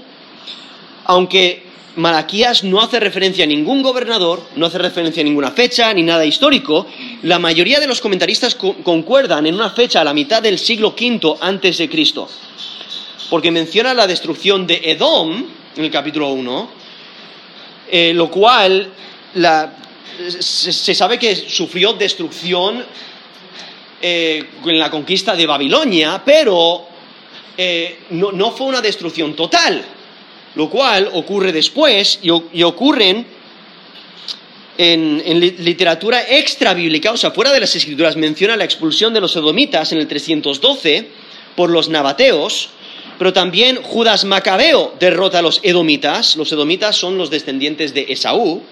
aunque 1.06 1.62
Malaquías 1.95 2.63
no 2.63 2.82
hace 2.82 3.00
referencia 3.00 3.43
a 3.43 3.47
ningún 3.47 3.84
gobernador, 3.84 4.41
no 4.56 4.65
hace 4.65 4.80
referencia 4.80 5.21
a 5.21 5.24
ninguna 5.24 5.52
fecha 5.52 5.93
ni 5.93 6.02
nada 6.02 6.26
histórico. 6.26 6.88
La 7.21 7.38
mayoría 7.38 7.80
de 7.80 7.86
los 7.86 8.02
comentaristas 8.02 8.56
concuerdan 8.56 9.45
en 9.45 9.54
una 9.54 9.69
fecha 9.69 10.02
a 10.02 10.04
la 10.04 10.12
mitad 10.12 10.41
del 10.41 10.58
siglo 10.58 10.95
V 11.00 11.36
antes 11.39 11.78
de 11.78 11.88
Cristo, 11.88 12.28
porque 13.30 13.52
menciona 13.52 13.93
la 13.93 14.08
destrucción 14.08 14.65
de 14.65 14.82
Edom 14.84 15.45
en 15.76 15.84
el 15.84 15.91
capítulo 15.91 16.30
1, 16.30 16.69
eh, 17.91 18.12
lo 18.15 18.32
cual 18.32 18.91
se, 20.39 20.95
sabe 20.95 21.19
que 21.19 21.36
sufrió 21.36 21.93
destrucción 21.93 22.84
eh, 24.02 24.43
en 24.65 24.80
la 24.80 24.89
conquista 24.89 25.36
de 25.36 25.45
Babilonia, 25.45 26.24
pero 26.26 26.89
eh, 27.62 28.00
no 28.10 28.52
fue 28.52 28.67
una 28.67 28.82
destrucción 28.82 29.36
total 29.36 29.86
lo 30.56 30.69
cual 30.69 31.10
ocurre 31.13 31.52
después 31.52 32.19
y, 32.21 32.30
ocurren 32.62 33.26
en, 34.78 35.39
literatura 35.39 36.24
extra 36.30 36.74
bíblica, 36.74 37.12
o 37.12 37.17
sea, 37.17 37.32
fuera 37.32 37.52
de 37.52 37.60
las 37.60 37.76
escrituras, 37.76 38.15
menciona 38.15 38.58
la 38.58 38.63
expulsión 38.63 39.13
de 39.13 39.21
los 39.21 39.36
edomitas 39.36 39.91
en 39.91 40.00
el 40.00 40.08
312 40.08 41.08
por 41.56 41.69
los 41.69 41.89
nabateos, 41.89 42.69
pero 43.17 43.34
también 43.34 43.82
Judas 43.84 44.26
Macabeo 44.26 44.95
derrota 45.00 45.39
a 45.39 45.41
los 45.43 45.60
edomitas. 45.63 46.36
Los 46.38 46.52
edomitas 46.52 46.95
son 46.95 47.17
los 47.17 47.30
descendientes 47.30 47.93
de 47.93 48.08
Esaú, 48.10 48.63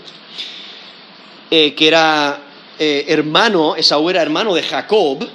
eh, 1.51 1.75
que 1.75 1.87
era 1.87 2.41
eh, 2.79 3.05
hermano, 3.09 3.75
Esaú 3.75 4.09
era 4.09 4.23
hermano 4.23 4.55
de 4.55 4.63
Jacob, 4.63 5.27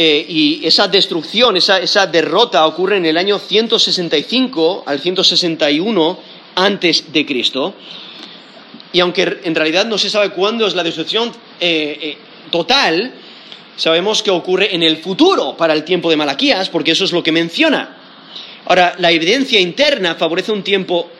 eh, 0.00 0.24
y 0.28 0.64
esa 0.64 0.86
destrucción, 0.86 1.56
esa, 1.56 2.06
derrota 2.06 2.64
ocurre 2.68 2.98
en 2.98 3.06
el 3.06 3.16
año 3.16 3.40
165 3.40 4.84
al 4.86 5.00
161 5.00 6.18
antes 6.54 7.12
de 7.12 7.26
Cristo. 7.26 7.74
Y 8.92 9.00
aunque 9.00 9.40
en 9.42 9.56
realidad 9.56 9.86
no 9.86 9.98
se 9.98 10.08
sabe 10.08 10.30
cuándo 10.30 10.68
es 10.68 10.76
la 10.76 10.84
destrucción 10.84 11.32
eh, 11.58 11.98
eh, 12.00 12.18
total, 12.48 13.12
sabemos 13.74 14.22
que 14.22 14.30
ocurre 14.30 14.72
en 14.72 14.84
el 14.84 14.98
futuro 14.98 15.56
para 15.56 15.74
el 15.74 15.82
tiempo 15.82 16.10
de 16.10 16.16
Malaquías, 16.16 16.68
porque 16.68 16.92
eso 16.92 17.04
es 17.04 17.10
lo 17.10 17.24
que 17.24 17.32
menciona. 17.32 17.96
Ahora, 18.66 18.94
la 18.98 19.10
evidencia 19.10 19.58
interna 19.58 20.14
favorece 20.14 20.52
un 20.52 20.62
tiempo 20.62 21.10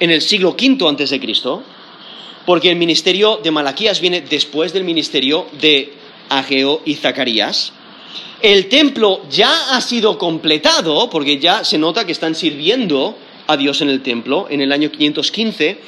en 0.00 0.10
el 0.10 0.20
siglo 0.20 0.56
V 0.60 0.88
antes 0.88 1.10
de 1.10 1.20
Cristo, 1.20 1.62
porque 2.44 2.68
el 2.68 2.76
ministerio 2.76 3.38
de 3.44 3.52
Malaquías 3.52 4.00
viene 4.00 4.22
después 4.22 4.72
del 4.72 4.82
ministerio 4.82 5.46
de 5.60 5.92
Ageo 6.30 6.82
y 6.84 6.96
Zacarías. 6.96 7.72
El 8.44 8.68
templo 8.68 9.22
ya 9.30 9.74
ha 9.74 9.80
sido 9.80 10.18
completado, 10.18 11.08
porque 11.08 11.38
ya 11.38 11.64
se 11.64 11.78
nota 11.78 12.04
que 12.04 12.12
están 12.12 12.34
sirviendo 12.34 13.16
a 13.46 13.56
Dios 13.56 13.80
en 13.80 13.88
el 13.88 14.02
templo, 14.02 14.48
en 14.50 14.60
el 14.60 14.70
año 14.70 14.90
515 14.90 15.78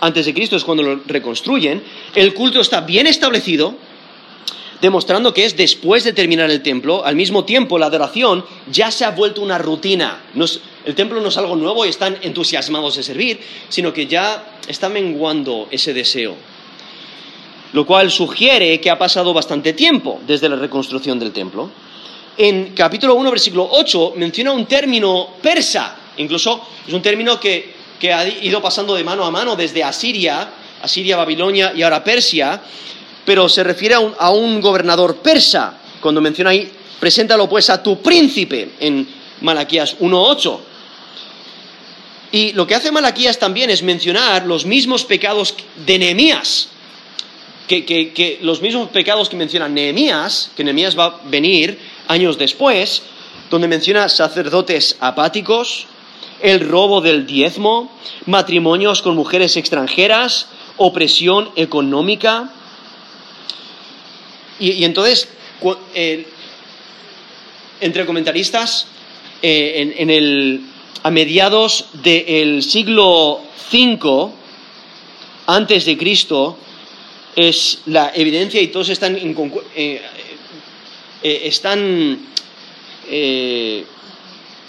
antes 0.00 0.24
de 0.24 0.32
Cristo 0.32 0.54
es 0.54 0.62
cuando 0.62 0.84
lo 0.84 1.00
reconstruyen. 1.04 1.82
El 2.14 2.32
culto 2.32 2.60
está 2.60 2.82
bien 2.82 3.08
establecido, 3.08 3.74
demostrando 4.80 5.34
que 5.34 5.46
es 5.46 5.56
después 5.56 6.04
de 6.04 6.12
terminar 6.12 6.48
el 6.48 6.62
templo. 6.62 7.04
Al 7.04 7.16
mismo 7.16 7.44
tiempo, 7.44 7.76
la 7.76 7.86
adoración 7.86 8.44
ya 8.70 8.92
se 8.92 9.04
ha 9.04 9.10
vuelto 9.10 9.42
una 9.42 9.58
rutina. 9.58 10.22
el 10.84 10.94
templo 10.94 11.20
no 11.20 11.30
es 11.30 11.36
algo 11.38 11.56
nuevo 11.56 11.84
y 11.84 11.88
están 11.88 12.18
entusiasmados 12.22 12.94
de 12.94 13.02
servir, 13.02 13.40
sino 13.68 13.92
que 13.92 14.06
ya 14.06 14.58
está 14.68 14.88
menguando 14.88 15.66
ese 15.72 15.92
deseo. 15.92 16.36
Lo 17.72 17.84
cual 17.84 18.12
sugiere 18.12 18.80
que 18.80 18.90
ha 18.90 18.96
pasado 18.96 19.34
bastante 19.34 19.72
tiempo 19.72 20.20
desde 20.24 20.48
la 20.48 20.54
reconstrucción 20.54 21.18
del 21.18 21.32
templo. 21.32 21.68
En 22.38 22.74
capítulo 22.74 23.14
1, 23.14 23.30
versículo 23.30 23.66
8, 23.70 24.12
menciona 24.16 24.52
un 24.52 24.66
término 24.66 25.36
persa, 25.40 25.96
incluso 26.18 26.68
es 26.86 26.92
un 26.92 27.00
término 27.00 27.40
que, 27.40 27.74
ha 28.12 28.28
ido 28.28 28.60
pasando 28.60 28.94
de 28.94 29.02
mano 29.02 29.24
a 29.24 29.30
mano 29.30 29.56
desde 29.56 29.82
Asiria, 29.82 30.48
Asiria, 30.82 31.16
Babilonia 31.16 31.72
y 31.74 31.82
ahora 31.82 32.04
Persia, 32.04 32.60
pero 33.24 33.48
se 33.48 33.64
refiere 33.64 33.94
a 33.94 34.00
un, 34.00 34.14
a 34.18 34.30
un 34.30 34.60
gobernador 34.60 35.16
persa, 35.16 35.78
cuando 36.00 36.20
menciona 36.20 36.50
ahí, 36.50 36.70
preséntalo 37.00 37.48
pues 37.48 37.70
a 37.70 37.82
tu 37.82 38.02
príncipe 38.02 38.72
en 38.80 39.08
Malaquías 39.40 39.98
1.8. 39.98 40.58
Y 42.32 42.52
lo 42.52 42.66
que 42.66 42.74
hace 42.74 42.92
Malaquías 42.92 43.38
también 43.38 43.70
es 43.70 43.82
mencionar 43.82 44.44
los 44.46 44.66
mismos 44.66 45.04
pecados 45.04 45.54
de 45.86 45.98
Nehemías, 45.98 46.68
que, 47.66 48.38
los 48.42 48.60
mismos 48.60 48.90
pecados 48.90 49.28
que 49.28 49.36
menciona 49.36 49.68
Nehemías, 49.68 50.50
que 50.54 50.62
Nehemías 50.62 50.98
va 50.98 51.06
a 51.06 51.20
venir 51.24 51.95
años 52.08 52.38
después, 52.38 53.02
donde 53.50 53.68
menciona 53.68 54.08
sacerdotes 54.08 54.96
apáticos, 55.00 55.86
el 56.42 56.60
robo 56.60 57.00
del 57.00 57.26
diezmo, 57.26 57.90
matrimonios 58.26 59.02
con 59.02 59.16
mujeres 59.16 59.56
extranjeras, 59.56 60.48
opresión 60.76 61.50
económica. 61.56 62.50
Y, 64.58 64.84
entonces, 64.84 65.28
entre 67.80 68.06
comentaristas, 68.06 68.86
eh, 69.42 69.94
en, 69.96 70.10
el, 70.10 70.62
a 71.02 71.10
mediados 71.10 71.86
del 71.92 72.62
siglo 72.62 73.40
V 73.72 74.32
antes 75.46 75.84
de 75.84 75.96
Cristo, 75.96 76.58
es 77.36 77.80
la 77.86 78.12
evidencia 78.14 78.60
y 78.62 78.68
todos 78.68 78.88
están, 78.88 79.16
eh, 79.76 80.02
eh, 81.22 81.42
están 81.44 82.18
eh, 83.08 83.84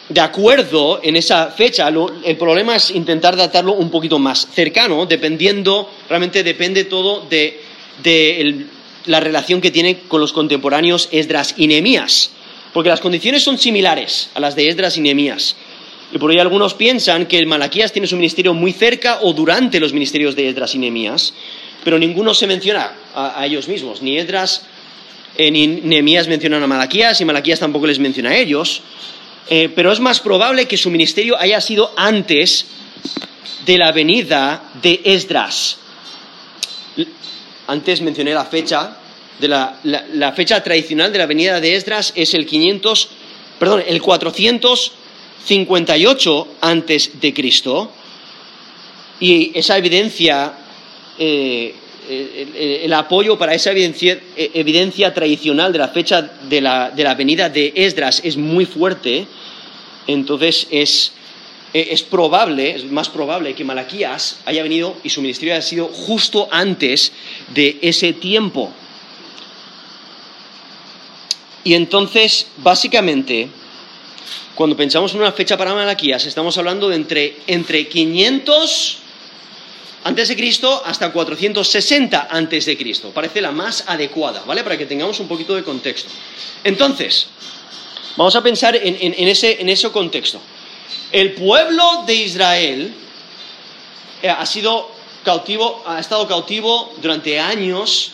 de 0.10 0.22
acuerdo 0.22 1.02
en 1.04 1.16
esa 1.16 1.48
fecha. 1.48 1.90
el 2.24 2.38
problema 2.38 2.76
es 2.76 2.92
intentar 2.92 3.36
datarlo 3.36 3.74
un 3.74 3.90
poquito 3.90 4.20
más 4.20 4.48
cercano, 4.54 5.06
dependiendo, 5.06 5.90
realmente 6.08 6.44
depende 6.44 6.86
todo 6.86 7.26
de, 7.30 7.60
la 9.06 9.20
relación 9.20 9.62
que 9.62 9.72
tiene 9.72 10.00
con 10.08 10.22
los 10.22 10.34
contemporáneos 10.34 11.10
Esdras 11.12 11.56
y 11.58 11.68
Nehemías, 11.68 12.32
porque 12.74 12.90
las 12.90 13.00
condiciones 13.00 13.44
son 13.44 13.58
similares 13.58 14.30
a 14.34 14.40
las 14.40 14.56
de 14.56 14.70
Esdras 14.70 14.98
y 14.98 15.02
Nehemías. 15.02 15.56
Y 16.14 16.18
por 16.20 16.32
ahí 16.32 16.40
algunos 16.40 16.74
piensan 16.74 17.26
que 17.26 17.38
el 17.38 17.48
Malaquías 17.48 17.92
tiene 17.92 18.08
su 18.08 18.16
ministerio 18.16 18.54
muy 18.54 18.72
cerca 18.72 19.20
o 19.24 19.34
durante 19.34 19.80
los 19.80 19.92
ministerios 19.92 20.36
de 20.38 20.48
Esdras 20.48 20.74
y 20.76 20.78
Nehemías, 20.78 21.34
pero 21.84 22.00
ninguno 22.00 22.34
se 22.34 22.48
menciona 22.48 22.94
a, 23.14 23.46
ellos 23.46 23.68
mismos. 23.68 24.02
Ni 24.02 24.18
Edras 24.18 24.66
ni 25.38 25.67
Nehemías 25.67 26.28
mencionan 26.28 26.63
a 26.63 26.67
Malaquías 26.67 27.21
y 27.21 27.26
Malaquías 27.26 27.60
tampoco 27.60 27.88
les 27.88 28.00
menciona 28.00 28.32
a 28.32 28.38
ellos. 28.38 28.82
Eh, 29.50 29.69
pero 29.73 29.91
es 29.91 30.00
más 30.00 30.19
probable 30.19 30.67
que 30.67 30.76
su 30.76 30.89
ministerio 30.89 31.39
haya 31.39 31.62
sido 31.62 31.93
antes 31.95 32.65
de 33.65 33.78
la 33.78 33.91
venida 33.91 34.71
de 34.82 35.00
Esdras. 35.04 35.78
Antes 37.67 38.02
mencioné 38.02 38.34
la 38.34 38.45
fecha, 38.45 38.97
de 39.39 39.47
la, 39.47 39.80
la, 39.84 40.34
fecha 40.34 40.63
tradicional 40.63 41.13
de 41.13 41.19
la 41.19 41.28
venida 41.28 41.62
de 41.62 41.76
Esdras 41.76 42.12
es 42.15 42.34
el 42.34 42.45
500, 42.45 43.08
perdón, 43.60 43.84
el 43.88 44.02
458 44.02 46.47
antes 46.62 47.21
de 47.21 47.34
Cristo. 47.34 47.91
Y 49.19 49.58
esa 49.58 49.78
evidencia 49.78 50.54
eh, 51.19 51.73
el, 52.10 52.93
apoyo 52.93 53.38
para 53.38 53.54
esa 53.54 53.72
evidencia, 53.72 55.13
tradicional 55.13 55.72
de 55.72 55.80
la 55.80 55.89
fecha 55.89 56.22
de 56.22 56.62
la, 56.62 56.91
de 56.91 57.04
la, 57.04 57.15
venida 57.15 57.50
de 57.50 57.74
Esdras 57.76 58.22
es 58.24 58.38
muy 58.38 58.65
fuerte, 58.65 59.28
entonces 60.08 60.67
es, 60.72 61.12
es 61.74 62.04
probable, 62.04 62.76
es 62.76 62.86
más 62.86 63.10
probable 63.10 63.54
que 63.54 63.63
Malaquías 63.63 64.39
haya 64.46 64.63
venido 64.63 64.96
y 65.04 65.10
su 65.10 65.22
ministerio 65.22 65.54
haya 65.54 65.62
sido 65.62 65.88
justo 65.88 66.48
antes 66.52 67.12
de 67.54 67.78
ese 67.82 68.13
tiempo. 68.13 68.72
Y 71.63 71.74
entonces, 71.74 72.48
básicamente, 72.58 73.50
cuando 74.56 74.78
pensamos 74.78 75.13
en 75.13 75.20
una 75.20 75.34
fecha 75.34 75.58
para 75.58 75.74
Malaquías, 75.74 76.26
estamos 76.26 76.58
hablando 76.58 76.88
de 76.88 76.96
entre, 76.96 77.36
entre 77.46 77.88
500 77.88 79.00
antes 80.08 80.30
de 80.30 80.38
Cristo 80.38 80.82
hasta 80.86 81.12
460 81.12 82.30
antes 82.32 82.65
de 82.65 82.78
Cristo. 82.78 83.12
Parece 83.13 83.41
la 83.41 83.52
más 83.52 83.84
adecuada, 83.88 84.41
¿vale? 84.46 84.63
Para 84.63 84.78
que 84.78 84.86
tengamos 84.86 85.20
un 85.20 85.28
poquito 85.28 85.54
de 85.54 85.63
contexto. 85.63 86.10
Entonces, 86.63 87.28
vamos 88.15 88.34
a 88.38 88.41
pensar 88.41 88.78
en, 88.78 89.28
ese, 89.28 89.62
en 89.62 89.67
ese 89.67 89.89
contexto. 89.91 90.39
El 91.12 91.34
pueblo 91.34 92.06
de 92.08 92.13
Israel 92.15 92.93
eh, 94.22 94.30
ha 94.30 94.46
sido 94.46 94.89
cautivo, 95.26 95.84
ha 95.86 96.00
estado 96.00 96.26
cautivo 96.26 96.96
durante 97.02 97.38
años 97.38 98.13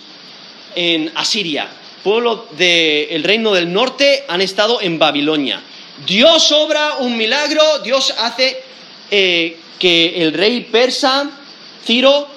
en 0.74 1.12
Asiria. 1.14 1.70
Pueblo 2.04 2.48
del 2.58 3.24
reino 3.24 3.54
del 3.54 3.72
norte 3.72 4.26
han 4.28 4.42
estado 4.42 4.82
en 4.82 4.98
Babilonia. 4.98 5.62
Dios 6.08 6.52
obra 6.54 6.98
un 7.02 7.16
milagro, 7.16 7.80
Dios 7.84 8.16
hace 8.18 8.64
eh, 9.12 9.60
que 9.78 10.24
el 10.24 10.34
rey 10.34 10.62
persa 10.62 11.30
Ciro 11.86 12.28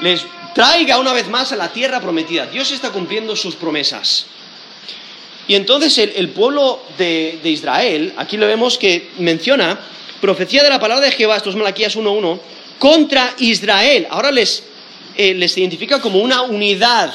les 0.00 0.24
traiga 0.54 0.98
una 0.98 1.12
vez 1.12 1.28
más 1.28 1.52
a 1.52 1.56
la 1.56 1.72
tierra 1.72 2.00
prometida. 2.00 2.46
Dios 2.46 2.70
está 2.72 2.90
cumpliendo 2.90 3.36
sus 3.36 3.56
promesas. 3.56 4.26
Y 5.48 5.54
entonces 5.54 5.96
el, 5.98 6.30
pueblo 6.30 6.82
de, 6.98 7.38
Israel, 7.44 8.14
aquí 8.16 8.36
lo 8.36 8.46
vemos 8.46 8.78
que 8.78 9.10
menciona, 9.18 9.78
profecía 10.20 10.62
de 10.64 10.70
la 10.70 10.80
palabra 10.80 11.06
de 11.06 11.12
Jehová, 11.12 11.36
esto 11.36 11.50
es 11.50 11.56
Malaquías 11.56 11.96
1.1, 11.96 12.40
contra 12.78 13.34
Israel. 13.38 14.08
Ahora 14.10 14.32
les, 14.32 14.64
eh, 15.16 15.34
les 15.34 15.56
identifica 15.56 16.00
como 16.00 16.18
una 16.18 16.42
unidad. 16.42 17.14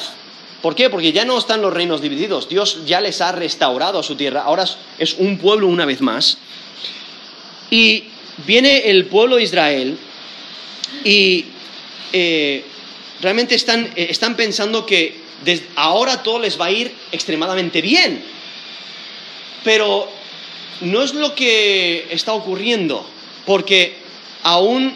¿Por 0.61 0.75
qué? 0.75 0.89
Porque 0.89 1.11
ya 1.11 1.25
no 1.25 1.37
están 1.37 1.61
los 1.61 1.73
reinos 1.73 2.01
divididos. 2.01 2.47
Dios 2.47 2.85
ya 2.85 3.01
les 3.01 3.19
ha 3.19 3.33
restaurado 3.33 3.99
a 3.99 4.03
su 4.03 4.15
tierra. 4.15 4.43
Ahora 4.43 4.65
es 4.97 5.15
un 5.15 5.37
pueblo 5.37 5.67
una 5.67 5.85
vez 5.85 5.99
más. 5.99 6.37
Y 7.69 8.05
viene 8.45 8.89
el 8.89 9.07
pueblo 9.07 9.37
de 9.37 9.43
Israel 9.43 9.97
y 11.03 11.45
eh, 12.13 12.63
realmente 13.21 13.55
están, 13.55 13.91
eh, 13.95 14.07
están, 14.09 14.35
pensando 14.35 14.85
que 14.85 15.15
ahora 15.75 16.21
todo 16.23 16.39
les 16.39 16.59
va 16.59 16.65
a 16.65 16.71
ir 16.71 16.91
extremadamente 17.11 17.81
bien. 17.81 18.23
Pero 19.63 20.09
no 20.81 21.03
es 21.03 21.13
lo 21.13 21.35
que 21.35 22.07
está 22.09 22.33
ocurriendo, 22.33 23.05
porque 23.45 23.95
aún 24.43 24.93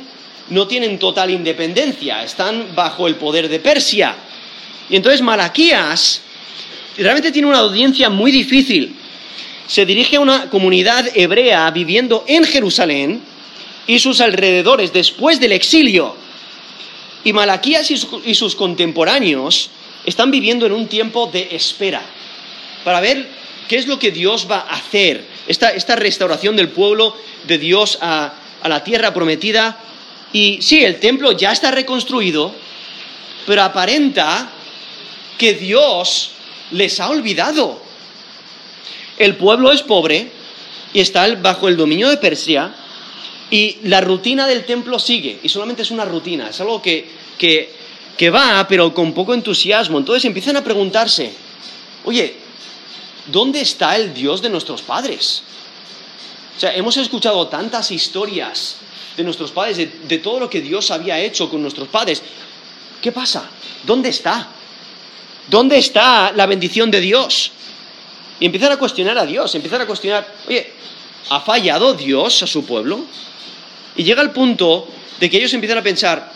no 0.49 0.67
tienen 0.67 0.99
total 0.99 1.31
independencia, 1.31 2.23
están 2.23 2.75
bajo 2.75 3.07
el 3.07 3.15
poder 3.15 3.49
de 3.49 3.59
Persia. 3.59 4.15
Y 4.89 4.95
entonces 4.95 5.21
Malaquías 5.21 6.21
realmente 6.97 7.31
tiene 7.31 7.47
una 7.47 7.59
audiencia 7.59 8.09
muy 8.09 8.31
difícil. 8.31 8.95
Se 9.67 9.85
dirige 9.85 10.17
a 10.17 10.21
una 10.21 10.49
comunidad 10.49 11.05
hebrea 11.15 11.69
viviendo 11.71 12.23
en 12.27 12.43
Jerusalén 12.43 13.21
y 13.87 13.99
sus 13.99 14.21
alrededores 14.21 14.93
después 14.93 15.39
del 15.39 15.51
exilio. 15.51 16.15
Y 17.25 17.33
Malaquías 17.33 17.89
y, 17.89 18.35
sus 18.35 18.55
contemporáneos 18.55 19.71
están 20.05 20.29
viviendo 20.29 20.67
en 20.67 20.71
un 20.71 20.87
tiempo 20.87 21.25
de 21.25 21.49
espera 21.51 22.03
para 22.83 22.99
ver 22.99 23.27
qué 23.67 23.77
es 23.77 23.87
lo 23.87 23.97
que 23.97 24.11
Dios 24.11 24.47
va 24.49 24.59
a 24.59 24.75
hacer. 24.75 25.25
Esta, 25.47 25.95
restauración 25.95 26.55
del 26.55 26.69
pueblo 26.69 27.17
de 27.47 27.57
Dios 27.57 27.97
a, 27.99 28.31
a 28.61 28.69
la 28.69 28.83
tierra 28.83 29.11
prometida. 29.11 29.79
Y 30.33 30.59
sí, 30.61 30.83
el 30.83 30.99
templo 30.99 31.31
ya 31.31 31.51
está 31.51 31.71
reconstruido, 31.71 32.53
pero 33.47 33.63
aparenta 33.63 34.51
que 35.39 35.55
Dios 35.55 36.29
les 36.69 36.99
ha 36.99 37.09
olvidado. 37.09 37.81
El 39.17 39.35
pueblo 39.35 39.71
es 39.71 39.81
pobre 39.81 40.29
y 40.93 40.99
está 40.99 41.33
bajo 41.37 41.69
el 41.69 41.75
dominio 41.75 42.07
de 42.07 42.17
Persia 42.17 42.71
y 43.51 43.77
la 43.83 44.01
rutina 44.01 44.47
del 44.47 44.65
templo 44.65 44.99
sigue, 44.99 45.39
y 45.43 45.49
solamente 45.49 45.83
es 45.83 45.91
una 45.91 46.05
rutina, 46.05 46.49
es 46.49 46.59
algo 46.61 46.81
que, 46.81 47.07
que, 47.37 48.29
va, 48.29 48.65
pero 48.67 48.93
con 48.93 49.13
poco 49.13 49.33
entusiasmo. 49.33 49.97
Entonces 49.97 50.25
empiezan 50.25 50.57
a 50.57 50.63
preguntarse, 50.63 51.31
oye, 52.05 52.35
¿dónde 53.27 53.61
está 53.61 53.95
el 53.95 54.13
Dios 54.13 54.41
de 54.41 54.49
nuestros 54.49 54.81
padres? 54.81 55.43
O 56.57 56.59
sea, 56.59 56.75
hemos 56.75 56.97
escuchado 56.97 57.47
tantas 57.47 57.91
historias 57.91 58.77
de 59.15 59.23
nuestros 59.23 59.51
padres, 59.51 59.77
de, 59.77 59.85
de, 60.07 60.17
todo 60.17 60.39
lo 60.39 60.49
que 60.49 60.61
Dios 60.61 60.89
había 60.91 61.19
hecho 61.19 61.49
con 61.49 61.61
nuestros 61.61 61.87
padres. 61.87 62.21
¿Qué 63.01 63.11
pasa? 63.11 63.49
¿Dónde 63.83 64.09
está? 64.09 64.47
¿Dónde 65.49 65.77
está 65.77 66.31
la 66.31 66.45
bendición 66.47 66.89
de 66.89 67.01
Dios? 67.01 67.51
Y 68.39 68.45
empiezan 68.45 68.71
a 68.71 68.77
cuestionar 68.77 69.17
a 69.17 69.25
Dios, 69.25 69.53
empiezan 69.53 69.81
a 69.81 69.85
cuestionar, 69.85 70.27
oye, 70.47 70.73
¿Ha 71.29 71.39
fallado 71.39 71.93
Dios 71.93 72.43
a 72.43 72.47
su 72.47 72.65
pueblo? 72.65 73.05
Y 73.95 74.03
llega 74.03 74.21
el 74.21 74.31
punto 74.31 74.87
de 75.19 75.29
que 75.29 75.37
ellos 75.37 75.53
empiezan 75.53 75.77
a 75.77 75.83
pensar, 75.83 76.31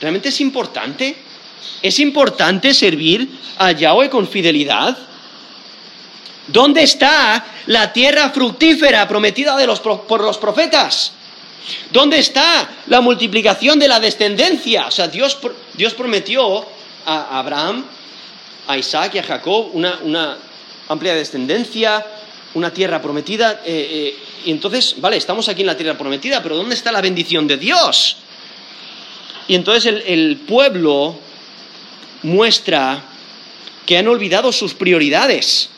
¿realmente 0.00 0.28
es 0.30 0.40
importante? 0.40 1.16
¿Es 1.82 1.98
importante 1.98 2.74
servir 2.74 3.28
a 3.58 3.72
Yahweh 3.72 4.10
con 4.10 4.26
fidelidad? 4.26 4.96
¿Dónde 6.48 6.82
está 6.82 7.44
la 7.66 7.92
tierra 7.92 8.30
fructífera 8.30 9.06
prometida 9.08 9.56
por 10.06 10.20
los 10.20 10.38
profetas? 10.38 11.12
¿Dónde 11.90 12.18
está 12.18 12.68
la 12.86 13.00
multiplicación 13.00 13.78
de 13.78 13.88
la 13.88 13.98
descendencia? 13.98 14.86
O 14.86 14.90
sea, 14.90 15.08
Dios, 15.08 15.36
prometió 15.96 16.64
a 17.04 17.38
Abraham, 17.38 17.84
a 18.68 18.78
Isaac 18.78 19.14
y 19.14 19.18
a 19.18 19.22
Jacob 19.22 19.70
una, 19.72 20.36
amplia 20.88 21.14
descendencia, 21.14 22.04
una 22.56 22.72
tierra 22.72 23.00
prometida. 23.00 23.62
Eh, 23.64 24.14
eh, 24.14 24.16
y 24.46 24.50
entonces, 24.50 24.96
vale, 24.98 25.16
estamos 25.16 25.48
aquí 25.48 25.60
en 25.60 25.68
la 25.68 25.76
tierra 25.76 25.96
prometida, 25.96 26.42
pero 26.42 26.56
¿dónde 26.56 26.74
está 26.74 26.90
la 26.90 27.00
bendición 27.00 27.46
de 27.46 27.56
Dios? 27.56 28.16
Y 29.48 29.54
entonces 29.54 30.02
el 30.06 30.36
pueblo 30.38 31.18
muestra 32.22 33.04
que 33.84 33.96
han 33.96 34.08
olvidado 34.08 34.50
sus 34.50 34.74
prioridades 34.74 35.70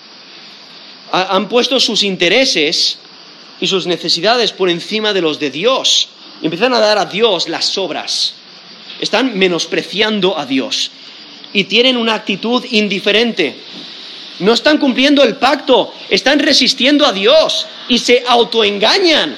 han 1.12 1.48
puesto 1.48 1.80
sus 1.80 2.02
intereses 2.02 2.98
y 3.60 3.66
sus 3.66 3.86
necesidades 3.86 4.52
por 4.52 4.70
encima 4.70 5.12
de 5.12 5.22
los 5.22 5.38
de 5.38 5.50
Dios. 5.50 6.08
empiezan 6.42 6.74
a 6.74 6.78
dar 6.78 6.98
a 6.98 7.06
Dios 7.06 7.48
las 7.48 7.76
obras. 7.78 8.34
Están 9.00 9.36
menospreciando 9.38 10.38
a 10.38 10.46
Dios 10.46 10.90
y 11.52 11.64
tienen 11.64 11.96
una 11.96 12.14
actitud 12.14 12.64
indiferente. 12.70 13.56
No 14.40 14.52
están 14.52 14.78
cumpliendo 14.78 15.24
el 15.24 15.36
pacto, 15.36 15.94
están 16.08 16.38
resistiendo 16.38 17.04
a 17.04 17.12
Dios 17.12 17.66
y 17.88 17.98
se 17.98 18.22
autoengañan. 18.26 19.36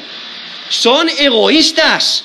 Son 0.69 1.09
egoístas. 1.09 2.25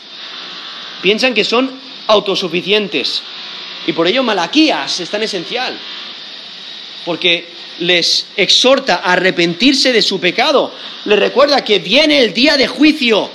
Piensan 1.02 1.34
que 1.34 1.44
son 1.44 1.72
autosuficientes. 2.08 3.22
Y 3.88 3.94
por 3.94 4.08
ello 4.08 4.24
Malaquías 4.24 5.00
es 5.00 5.10
tan 5.10 5.24
esencial. 5.24 5.78
Porque 7.06 7.48
les 7.80 8.28
exhorta 8.36 8.96
a 8.96 9.14
arrepentirse 9.14 9.94
de 9.94 10.02
su 10.02 10.20
pecado. 10.20 10.74
Les 11.06 11.20
recuerda 11.20 11.64
que 11.64 11.80
viene 11.80 12.20
el 12.20 12.34
día 12.34 12.58
de 12.58 12.68
juicio. 12.68 13.30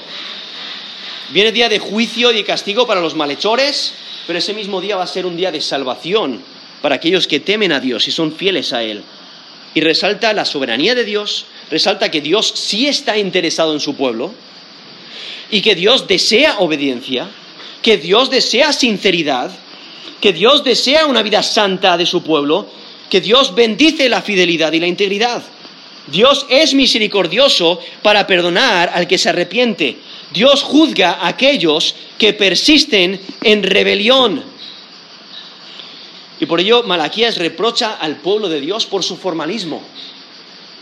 Viene 1.31 1.49
el 1.49 1.55
día 1.55 1.69
de 1.69 1.79
juicio 1.79 2.33
y 2.33 2.35
de 2.35 2.45
castigo 2.45 2.87
para 2.87 3.01
los 3.01 3.15
malhechores, 3.15 3.95
pero 4.27 4.39
ese 4.39 4.53
mismo 4.53 4.81
día 4.81 4.97
va 4.97 5.05
a 5.05 5.07
ser 5.07 5.27
un 5.27 5.37
día 5.37 5.53
de 5.53 5.61
salvación 5.61 6.43
para 6.83 6.97
aquellos 6.97 7.27
que 7.27 7.41
temen 7.41 7.73
a 7.73 7.79
Dios 7.79 8.09
y 8.09 8.11
son 8.11 8.33
fieles 8.33 8.73
a 8.73 8.83
Él. 8.83 9.05
Y 9.75 9.81
resalta 9.81 10.33
la 10.33 10.45
soberanía 10.45 10.95
de 10.95 11.05
Dios, 11.05 11.47
resalta 11.71 12.11
que 12.11 12.21
Dios 12.21 12.53
sí 12.55 12.89
está 12.89 13.17
interesado 13.17 13.73
en 13.73 13.81
su 13.81 13.95
pueblo 13.95 14.33
y 15.51 15.61
que 15.63 15.75
Dios 15.75 16.09
desea 16.09 16.59
obediencia, 16.59 17.29
que 17.83 17.97
Dios 17.97 18.31
desea 18.31 18.73
sinceridad, 18.73 19.51
que 20.21 20.33
Dios 20.33 20.65
desea 20.65 21.07
una 21.07 21.23
vida 21.23 21.43
santa 21.43 21.97
de 21.97 22.07
su 22.07 22.23
pueblo 22.23 22.69
que 23.11 23.21
Dios 23.21 23.55
bendice 23.55 24.09
la 24.09 24.23
fidelidad 24.23 24.73
y 24.73 24.81
la 24.81 24.87
integridad. 24.87 25.43
Dios 26.07 26.47
es 26.49 26.73
misericordioso 26.73 27.81
para 28.03 28.27
perdonar 28.27 28.91
al 28.95 29.07
que 29.07 29.19
se 29.19 29.29
arrepiente. 29.29 29.97
Dios 30.33 30.63
juzga 30.63 31.15
a 31.15 31.29
aquellos 31.29 31.95
que 32.17 32.33
persisten 32.33 33.21
en 33.43 33.63
rebelión. 33.63 34.43
Y 36.41 36.47
por 36.47 36.61
ello 36.61 36.83
Malaquías 36.83 37.37
reprocha 37.37 37.95
al 37.95 38.17
pueblo 38.17 38.49
de 38.49 38.61
Dios 38.61 38.87
por 38.87 39.05
su 39.05 39.17
formalismo, 39.17 39.83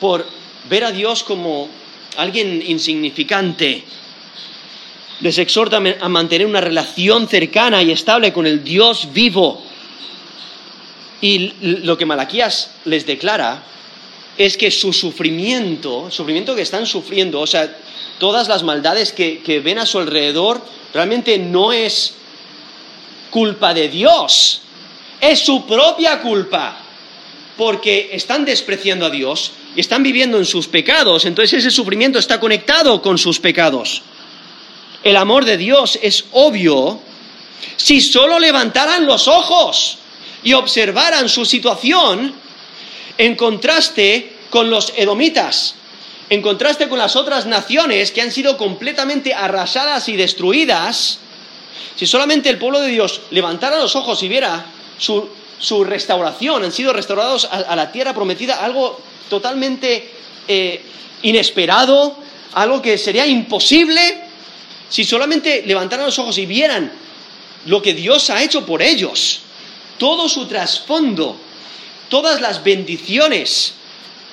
por 0.01 0.25
ver 0.71 0.85
a 0.85 0.93
Dios 0.93 1.25
como 1.25 1.69
alguien 2.17 2.63
insignificante. 2.65 3.83
Les 5.21 5.37
exhorta 5.39 5.79
a 6.01 6.09
mantener 6.09 6.47
una 6.47 6.61
relación 6.61 7.29
cercana 7.29 7.83
y 7.83 7.91
estable 7.91 8.33
con 8.33 8.47
el 8.47 8.63
Dios 8.63 9.09
vivo 9.13 9.63
y 11.21 11.53
lo 11.61 11.99
que 11.99 12.07
Malaquías 12.07 12.71
les 12.85 13.05
declara 13.07 13.63
es 14.37 14.57
que 14.57 14.71
su 14.71 14.93
sufrimiento, 14.93 16.11
sufrimiento 16.11 16.55
que 16.55 16.63
están 16.63 16.87
sufriendo, 16.87 17.41
o 17.41 17.47
sea, 17.47 17.77
todas 18.19 18.47
las 18.47 18.63
maldades 18.63 19.13
que, 19.13 19.41
que 19.41 19.59
ven 19.59 19.81
a 19.81 19.87
su 19.87 19.99
alrededor, 19.99 20.63
realmente 20.95 21.39
no 21.39 21.73
es 21.73 22.15
culpa 23.31 23.75
de 23.75 23.89
Dios, 23.89 24.63
es 25.21 25.41
su 25.41 25.67
propia 25.67 26.21
culpa, 26.21 26.77
porque 27.57 28.11
están 28.13 28.45
despreciando 28.45 29.07
a 29.07 29.11
Dios 29.11 29.53
y 29.75 29.81
están 29.81 30.03
viviendo 30.03 30.39
en 30.39 30.45
sus 30.45 30.69
pecados, 30.69 31.25
entonces 31.25 31.59
ese 31.59 31.71
sufrimiento 31.71 32.19
está 32.19 32.39
conectado 32.39 33.03
con 33.03 33.19
sus 33.19 33.41
pecados. 33.41 34.03
El 35.03 35.17
amor 35.17 35.45
de 35.45 35.57
Dios 35.57 35.99
es 36.01 36.25
obvio 36.33 37.01
si 37.77 38.01
solo 38.01 38.39
levantaran 38.39 39.07
los 39.07 39.27
ojos 39.29 39.99
y 40.43 40.53
observaran 40.53 41.29
su 41.29 41.45
situación 41.45 42.35
en 43.17 43.35
contraste 43.35 44.33
con 44.51 44.71
los 44.71 44.93
edomitas, 44.97 45.75
en 46.31 46.43
contraste 46.43 46.89
con 46.89 46.99
las 46.99 47.17
otras 47.17 47.47
naciones 47.47 48.13
que 48.13 48.23
han 48.23 48.31
sido 48.31 48.57
completamente 48.57 49.35
arrasadas 49.35 50.09
y 50.09 50.17
destruidas, 50.17 51.19
si 51.97 52.07
solamente 52.07 52.49
el 52.51 52.59
pueblo 52.59 52.81
de 52.81 52.89
Dios 52.89 53.21
levantara 53.31 53.79
los 53.79 53.97
ojos 53.97 54.23
y 54.23 54.29
viera 54.29 54.67
su, 54.99 55.85
restauración, 55.85 56.65
han 56.65 56.73
sido 56.73 56.93
restaurados 56.93 57.45
a, 57.51 57.75
la 57.75 57.91
tierra 57.91 58.15
prometida, 58.15 58.63
algo 58.63 59.01
totalmente 59.31 60.11
eh, 60.47 60.83
inesperado, 61.23 62.17
algo 62.55 62.83
que 62.83 62.99
sería 62.99 63.27
imposible, 63.27 64.01
si 64.89 65.05
solamente 65.05 65.63
levantaran 65.67 66.07
los 66.07 66.19
ojos 66.19 66.39
y 66.39 66.47
vieran 66.47 66.91
lo 67.67 67.83
que 67.83 67.95
Dios 67.95 68.31
ha 68.31 68.43
hecho 68.43 68.65
por 68.65 68.83
ellos 68.83 69.43
todo 69.99 70.29
su 70.29 70.47
trasfondo, 70.47 71.37
todas 72.09 72.41
las 72.41 72.63
bendiciones, 72.63 73.75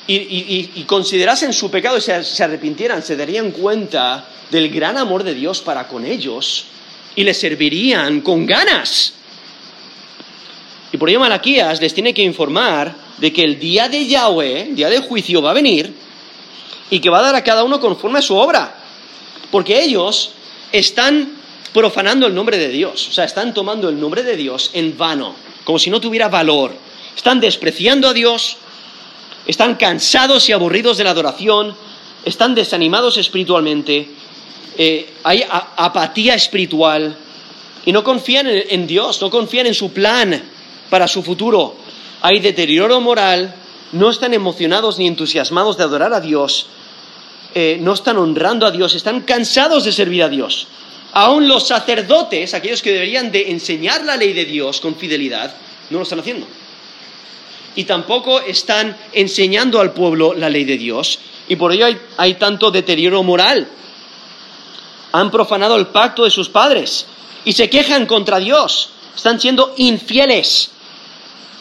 y, 0.08 0.84
considerasen 0.86 1.52
su 1.52 1.72
pecado 1.72 1.98
y 1.98 2.02
se, 2.02 2.44
arrepintieran, 2.44 3.02
se 3.02 3.16
darían 3.16 3.50
cuenta 3.50 4.30
del 4.52 4.70
gran 4.70 4.98
amor 4.98 5.24
de 5.24 5.34
Dios 5.34 5.62
para 5.62 5.88
con 5.88 6.06
ellos 6.06 6.66
y 7.16 7.24
les 7.24 7.40
servirían 7.40 8.22
con 8.22 8.46
ganas. 8.46 9.15
Y 10.92 10.98
por 10.98 11.10
ello 11.10 11.20
Malaquías 11.20 11.82
les 11.82 11.94
tiene 11.94 12.14
que 12.14 12.22
informar 12.22 12.96
de 13.18 13.34
que 13.34 13.44
el 13.44 13.60
día 13.60 13.90
de 13.90 14.06
Yahweh, 14.06 14.70
día 14.72 14.90
del 14.90 15.02
juicio, 15.02 15.42
va 15.42 15.52
a 15.52 15.54
venir 15.54 15.94
y 16.90 17.00
que 17.00 17.10
va 17.10 17.20
a 17.20 17.24
dar 17.24 17.36
a 17.36 17.44
cada 17.44 17.64
uno 17.64 17.80
conforme 17.80 18.20
a 18.20 18.22
su 18.22 18.36
obra. 18.36 18.76
Porque 19.52 19.82
ellos 19.82 20.32
están 20.72 21.38
profanando 21.74 22.28
el 22.28 22.36
nombre 22.36 22.58
de 22.58 22.70
Dios, 22.70 23.10
o 23.10 23.12
sea, 23.12 23.26
están 23.26 23.54
tomando 23.54 23.90
el 23.90 24.00
nombre 24.00 24.24
de 24.24 24.38
Dios 24.38 24.72
en 24.74 24.98
vano 24.98 25.36
como 25.66 25.80
si 25.80 25.90
no 25.90 26.00
tuviera 26.00 26.30
valor. 26.30 26.72
Están 27.18 27.42
despreciando 27.42 28.08
a 28.08 28.14
Dios, 28.14 28.56
están 29.46 29.76
cansados 29.76 30.48
y 30.48 30.54
aburridos 30.54 30.98
de 30.98 31.04
la 31.04 31.10
adoración, 31.10 31.76
están 32.24 32.56
desanimados 32.56 33.18
espiritualmente, 33.18 34.08
eh, 34.78 35.10
hay 35.24 35.44
apatía 35.50 36.36
espiritual 36.36 37.18
y 37.86 37.92
no 37.92 38.04
confían 38.04 38.48
en, 38.48 38.88
Dios, 38.88 39.22
no 39.22 39.30
confían 39.30 39.66
en 39.68 39.74
su 39.74 39.92
plan 39.92 40.42
para 40.90 41.08
su 41.08 41.24
futuro. 41.24 41.76
Hay 42.22 42.40
deterioro 42.40 43.02
moral, 43.02 43.54
no 43.92 44.10
están 44.10 44.34
emocionados 44.34 44.98
ni 44.98 45.08
entusiasmados 45.08 45.78
de 45.78 45.84
adorar 45.84 46.14
a 46.14 46.20
Dios, 46.20 46.68
eh, 47.54 47.78
no 47.80 47.94
están 47.94 48.18
honrando 48.18 48.66
a 48.66 48.72
Dios, 48.72 48.96
están 48.96 49.22
cansados 49.22 49.86
de 49.86 49.92
servir 49.92 50.24
a 50.24 50.30
Dios. 50.30 50.68
Aún 51.14 51.48
los 51.48 51.68
sacerdotes, 51.68 52.54
aquellos 52.54 52.82
que 52.82 52.92
deberían 52.92 53.32
de 53.32 53.52
enseñar 53.52 54.04
la 54.04 54.18
ley 54.18 54.34
de 54.34 54.44
Dios 54.44 54.82
con 54.82 54.96
fidelidad, 54.96 55.56
no 55.90 56.00
lo 56.00 56.04
están 56.04 56.20
haciendo. 56.20 56.46
Y 57.76 57.86
tampoco 57.86 58.42
están 58.42 58.98
enseñando 59.14 59.80
al 59.80 59.94
pueblo 59.94 60.34
la 60.34 60.50
ley 60.50 60.66
de 60.66 60.78
Dios. 60.78 61.20
Y 61.48 61.56
por 61.56 61.72
ello 61.72 61.88
hay, 62.18 62.34
tanto 62.34 62.72
deterioro 62.72 63.24
moral. 63.24 63.68
Han 65.14 65.32
profanado 65.32 65.78
el 65.78 65.88
pacto 65.88 66.26
de 66.26 66.32
sus 66.32 66.50
padres 66.50 67.06
y 67.46 67.54
se 67.54 67.70
quejan 67.70 68.06
contra 68.06 68.40
Dios. 68.40 68.90
Están 69.16 69.40
siendo 69.40 69.74
infieles 69.78 70.72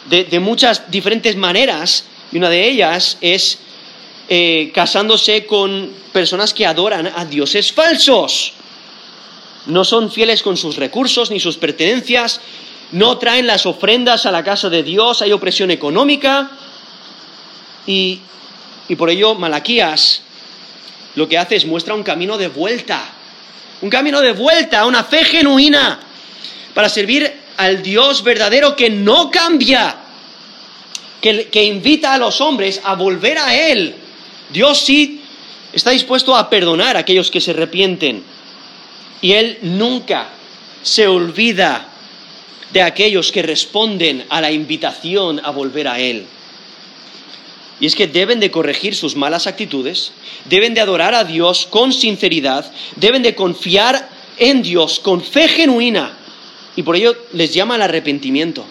de, 0.09 0.41
muchas 0.41 0.91
diferentes 0.91 1.37
maneras. 1.37 2.05
Y 2.33 2.39
una 2.39 2.51
de 2.51 2.69
ellas 2.69 3.19
es 3.21 3.59
eh, 4.29 4.71
casándose 4.75 5.47
con 5.47 5.91
personas 6.13 6.55
que 6.55 6.67
adoran 6.67 7.13
a 7.15 7.25
dioses 7.25 7.73
falsos 7.73 8.55
no 9.67 9.85
son 9.85 10.11
fieles 10.11 10.43
con 10.43 10.57
sus 10.57 10.77
recursos 10.77 11.31
ni 11.31 11.41
sus 11.41 11.57
pertenencias, 11.57 12.41
no 12.93 13.19
traen 13.19 13.47
las 13.47 13.67
ofrendas 13.67 14.27
a 14.27 14.31
la 14.31 14.45
casa 14.45 14.69
de 14.69 14.83
Dios, 14.83 15.23
hay 15.23 15.33
opresión 15.33 15.71
económica 15.71 16.51
y, 17.87 18.21
por 18.97 19.11
ello 19.11 19.35
Malaquías 19.35 20.23
lo 21.15 21.29
que 21.29 21.39
hace 21.39 21.57
es 21.57 21.65
muestra 21.65 21.95
un 21.95 22.03
camino 22.03 22.37
de 22.37 22.49
vuelta, 22.49 23.01
un 23.83 23.91
camino 23.91 24.21
de 24.21 24.33
vuelta 24.33 24.81
a 24.81 24.87
una 24.87 25.05
fe 25.05 25.25
genuina 25.25 26.01
para 26.75 26.89
servir 26.89 27.33
al 27.57 27.83
Dios 27.83 28.23
verdadero 28.23 28.77
que 28.77 28.91
no 28.91 29.31
cambia, 29.31 29.97
que, 31.21 31.65
invita 31.65 32.15
a 32.15 32.19
los 32.19 32.41
hombres 32.41 32.81
a 32.85 32.95
volver 32.95 33.39
a 33.39 33.55
Él. 33.55 33.95
Dios 34.51 34.79
sí 34.79 35.21
Está 35.75 35.91
dispuesto 35.91 36.37
a 36.37 36.49
perdonar 36.49 36.97
a 36.97 37.01
aquellos 37.01 37.33
que 37.33 37.41
se 37.41 37.51
arrepienten. 37.51 38.23
Y 39.21 39.33
Él 39.33 39.59
nunca 39.63 40.29
se 40.83 41.09
olvida 41.09 41.89
de 42.73 42.81
aquellos 42.81 43.33
que 43.33 43.43
responden 43.43 44.25
a 44.29 44.41
la 44.41 44.53
invitación 44.53 45.41
a 45.45 45.51
volver 45.51 45.89
a 45.89 45.99
Él. 45.99 46.27
Y 47.81 47.87
es 47.87 47.97
que 47.97 48.07
deben 48.07 48.39
de 48.39 48.53
corregir 48.53 48.95
sus 48.95 49.17
malas 49.17 49.49
actitudes, 49.49 50.13
deben 50.45 50.75
de 50.75 50.81
adorar 50.81 51.13
a 51.13 51.25
Dios 51.25 51.67
con 51.67 51.93
sinceridad, 51.93 52.71
deben 52.95 53.23
de 53.25 53.35
confiar 53.35 54.09
en 54.39 54.63
Dios 54.63 55.01
con 55.01 55.23
fe 55.23 55.49
genuina. 55.49 56.17
Y 56.77 56.83
por 56.83 56.97
ello 56.97 57.17
les 57.33 57.55
llama 57.55 57.77
al 57.77 57.83
arrepentimiento. 57.83 58.65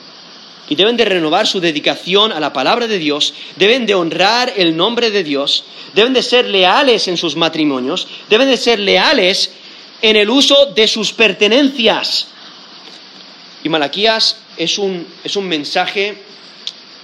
Y 0.70 0.76
deben 0.76 0.98
de 0.98 1.06
renovar 1.06 1.46
su 1.46 1.60
dedicación 1.60 2.32
a 2.32 2.40
la 2.40 2.54
palabra 2.54 2.88
de 2.88 2.98
Dios, 2.98 3.34
deben 3.58 3.86
de 3.86 3.96
honrar 3.96 4.54
el 4.56 4.76
nombre 4.78 5.12
de 5.12 5.24
Dios, 5.24 5.66
deben 5.94 6.14
de 6.14 6.24
ser 6.24 6.46
leales 6.46 7.08
en 7.08 7.18
sus 7.18 7.36
matrimonios, 7.36 8.08
deben 8.30 8.50
de 8.50 8.58
ser 8.58 8.80
leales 8.80 9.52
en 10.02 10.16
el 10.16 10.30
uso 10.30 10.68
de 10.68 10.88
sus 10.88 11.12
pertenencias. 11.14 12.28
Y 13.64 13.70
Malaquías 13.70 14.38
es 14.58 14.78
un, 14.78 15.06
es 15.24 15.36
un 15.36 15.48
mensaje 15.48 16.18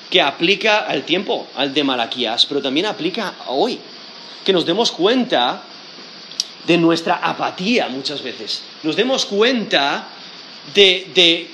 que 0.09 0.21
aplica 0.21 0.79
al 0.79 1.03
tiempo, 1.03 1.47
al 1.55 1.73
de 1.73 1.83
Malaquías, 1.83 2.45
pero 2.45 2.61
también 2.61 2.85
aplica 2.85 3.35
a 3.45 3.51
hoy. 3.51 3.79
Que 4.43 4.53
nos 4.53 4.65
demos 4.65 4.91
cuenta 4.91 5.63
de 6.65 6.77
nuestra 6.77 7.15
apatía 7.15 7.87
muchas 7.89 8.21
veces. 8.21 8.63
Nos 8.83 8.95
demos 8.95 9.25
cuenta 9.25 10.07
de, 10.73 11.47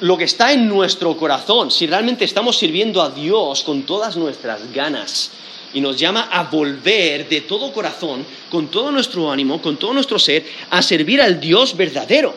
lo 0.00 0.16
que 0.16 0.24
está 0.24 0.52
en 0.52 0.68
nuestro 0.68 1.16
corazón, 1.16 1.70
si 1.70 1.86
realmente 1.86 2.24
estamos 2.24 2.58
sirviendo 2.58 3.00
a 3.02 3.10
Dios 3.10 3.62
con 3.62 3.82
todas 3.82 4.16
nuestras 4.16 4.72
ganas. 4.72 5.30
Y 5.72 5.80
nos 5.80 5.96
llama 5.96 6.28
a 6.32 6.44
volver 6.44 7.28
de 7.28 7.42
todo 7.42 7.72
corazón, 7.72 8.26
con 8.50 8.68
todo 8.68 8.90
nuestro 8.90 9.30
ánimo, 9.30 9.62
con 9.62 9.76
todo 9.76 9.92
nuestro 9.94 10.18
ser, 10.18 10.44
a 10.68 10.82
servir 10.82 11.22
al 11.22 11.38
Dios 11.38 11.76
verdadero. 11.76 12.34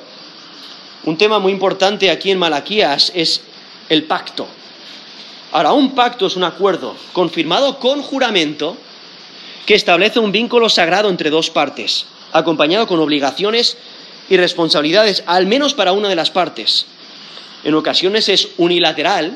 Un 1.05 1.17
tema 1.17 1.39
muy 1.39 1.51
importante 1.51 2.11
aquí 2.11 2.29
en 2.29 2.37
Malaquías 2.37 3.11
es 3.15 3.41
el 3.89 4.03
pacto. 4.03 4.47
Ahora, 5.51 5.73
un 5.73 5.93
pacto 5.93 6.27
es 6.27 6.35
un 6.35 6.43
acuerdo 6.43 6.95
confirmado 7.11 7.79
con 7.79 8.01
juramento 8.01 8.77
que 9.65 9.75
establece 9.75 10.19
un 10.19 10.31
vínculo 10.31 10.69
sagrado 10.69 11.09
entre 11.09 11.29
dos 11.29 11.49
partes, 11.49 12.05
acompañado 12.31 12.87
con 12.87 12.99
obligaciones 12.99 13.77
y 14.29 14.37
responsabilidades, 14.37 15.23
al 15.25 15.45
menos 15.45 15.73
para 15.73 15.91
una 15.91 16.09
de 16.09 16.15
las 16.15 16.31
partes. 16.31 16.85
En 17.63 17.75
ocasiones 17.75 18.29
es 18.29 18.49
unilateral, 18.57 19.25
en 19.25 19.35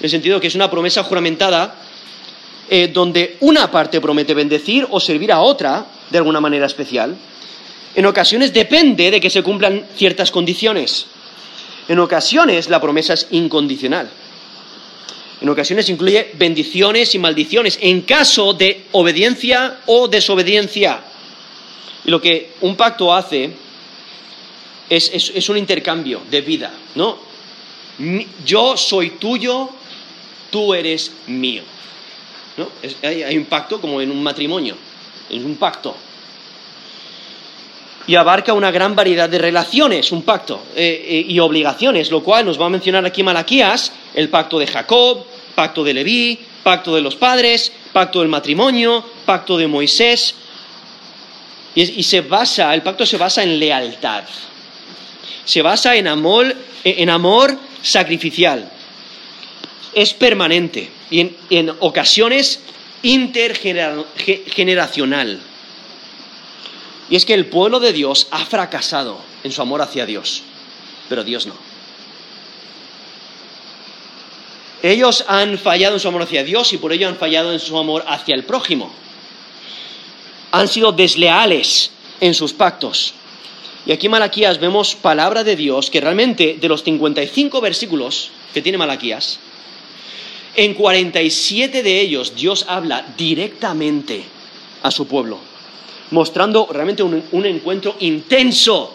el 0.00 0.10
sentido 0.10 0.40
que 0.40 0.46
es 0.46 0.54
una 0.54 0.70
promesa 0.70 1.02
juramentada 1.02 1.74
eh, 2.70 2.88
donde 2.92 3.36
una 3.40 3.70
parte 3.70 4.00
promete 4.00 4.34
bendecir 4.34 4.86
o 4.90 5.00
servir 5.00 5.32
a 5.32 5.40
otra 5.40 5.86
de 6.10 6.18
alguna 6.18 6.40
manera 6.40 6.66
especial. 6.66 7.16
En 7.94 8.06
ocasiones 8.06 8.52
depende 8.52 9.10
de 9.10 9.20
que 9.20 9.30
se 9.30 9.42
cumplan 9.42 9.86
ciertas 9.96 10.30
condiciones. 10.30 11.06
En 11.88 11.98
ocasiones 11.98 12.68
la 12.68 12.80
promesa 12.80 13.14
es 13.14 13.26
incondicional. 13.30 14.08
En 15.40 15.48
ocasiones 15.48 15.88
incluye 15.88 16.32
bendiciones 16.34 17.14
y 17.14 17.18
maldiciones 17.18 17.78
en 17.80 18.02
caso 18.02 18.52
de 18.52 18.86
obediencia 18.92 19.78
o 19.86 20.08
desobediencia. 20.08 21.00
Y 22.04 22.10
lo 22.10 22.20
que 22.20 22.52
un 22.60 22.76
pacto 22.76 23.14
hace 23.14 23.52
es, 24.88 25.48
un 25.48 25.58
intercambio 25.58 26.22
de 26.30 26.40
vida, 26.40 26.72
¿no? 26.94 27.18
Yo 28.44 28.76
soy 28.76 29.10
tuyo, 29.10 29.70
tú 30.50 30.74
eres 30.74 31.12
mío. 31.26 31.62
¿no? 32.56 32.68
hay, 33.02 33.36
un 33.36 33.44
pacto 33.44 33.80
como 33.80 34.00
en 34.00 34.10
un 34.10 34.22
matrimonio, 34.22 34.76
es 35.28 35.42
un 35.42 35.56
pacto. 35.56 35.96
Y 38.06 38.14
abarca 38.14 38.54
una 38.54 38.70
gran 38.70 38.96
variedad 38.96 39.28
de 39.28 39.38
relaciones, 39.38 40.12
un 40.12 40.22
pacto, 40.22 40.62
eh, 40.74 41.04
eh, 41.06 41.24
y 41.28 41.38
obligaciones, 41.40 42.10
lo 42.10 42.22
cual 42.22 42.46
nos 42.46 42.58
va 42.58 42.66
a 42.66 42.70
mencionar 42.70 43.04
aquí 43.04 43.22
Malaquías, 43.22 43.92
el 44.14 44.30
pacto 44.30 44.58
de 44.58 44.66
Jacob, 44.66 45.26
pacto 45.54 45.84
de 45.84 45.92
Leví, 45.92 46.38
pacto 46.62 46.94
de 46.94 47.02
los 47.02 47.16
padres, 47.16 47.72
pacto 47.92 48.20
del 48.20 48.28
matrimonio, 48.28 49.04
pacto 49.26 49.56
de 49.56 49.66
Moisés. 49.66 50.34
Y, 51.74 52.02
se 52.02 52.22
basa, 52.22 52.74
el 52.74 52.82
pacto 52.82 53.06
se 53.06 53.16
basa 53.16 53.42
en 53.42 53.58
lealtad. 53.58 54.24
Se 55.44 55.62
basa 55.62 55.94
en 55.96 56.08
amor, 56.08 56.54
en 56.84 57.10
amor 57.10 57.58
sacrificial. 57.82 58.70
Es 59.94 60.14
permanente 60.14 60.90
y 61.10 61.20
en, 61.20 61.36
en 61.50 61.72
ocasiones 61.80 62.60
intergeneracional. 63.02 65.40
Y 67.10 67.16
es 67.16 67.24
que 67.24 67.34
el 67.34 67.46
pueblo 67.46 67.80
de 67.80 67.92
Dios 67.92 68.28
ha 68.30 68.44
fracasado 68.44 69.20
en 69.42 69.50
su 69.52 69.62
amor 69.62 69.82
hacia 69.82 70.06
Dios, 70.06 70.42
pero 71.08 71.24
Dios 71.24 71.46
no. 71.46 71.54
Ellos 74.82 75.24
han 75.26 75.58
fallado 75.58 75.94
en 75.94 76.00
su 76.00 76.08
amor 76.08 76.22
hacia 76.22 76.44
Dios 76.44 76.72
y 76.72 76.78
por 76.78 76.92
ello 76.92 77.08
han 77.08 77.16
fallado 77.16 77.52
en 77.52 77.58
su 77.58 77.76
amor 77.78 78.04
hacia 78.06 78.34
el 78.34 78.44
prójimo. 78.44 78.92
Han 80.52 80.68
sido 80.68 80.92
desleales 80.92 81.90
en 82.20 82.34
sus 82.34 82.52
pactos. 82.52 83.14
Y 83.88 83.92
aquí 83.92 84.04
en 84.04 84.12
Malaquías 84.12 84.60
vemos 84.60 84.94
palabra 84.96 85.44
de 85.44 85.56
Dios 85.56 85.88
que 85.88 86.02
realmente 86.02 86.58
de 86.60 86.68
los 86.68 86.84
55 86.84 87.58
versículos 87.62 88.30
que 88.52 88.60
tiene 88.60 88.76
Malaquías, 88.76 89.40
en 90.54 90.74
47 90.74 91.82
de 91.82 92.00
ellos 92.02 92.34
Dios 92.36 92.66
habla 92.68 93.14
directamente 93.16 94.22
a 94.82 94.90
su 94.90 95.06
pueblo, 95.08 95.38
mostrando 96.10 96.68
realmente 96.70 97.02
un, 97.02 97.46
encuentro 97.46 97.96
intenso 98.00 98.94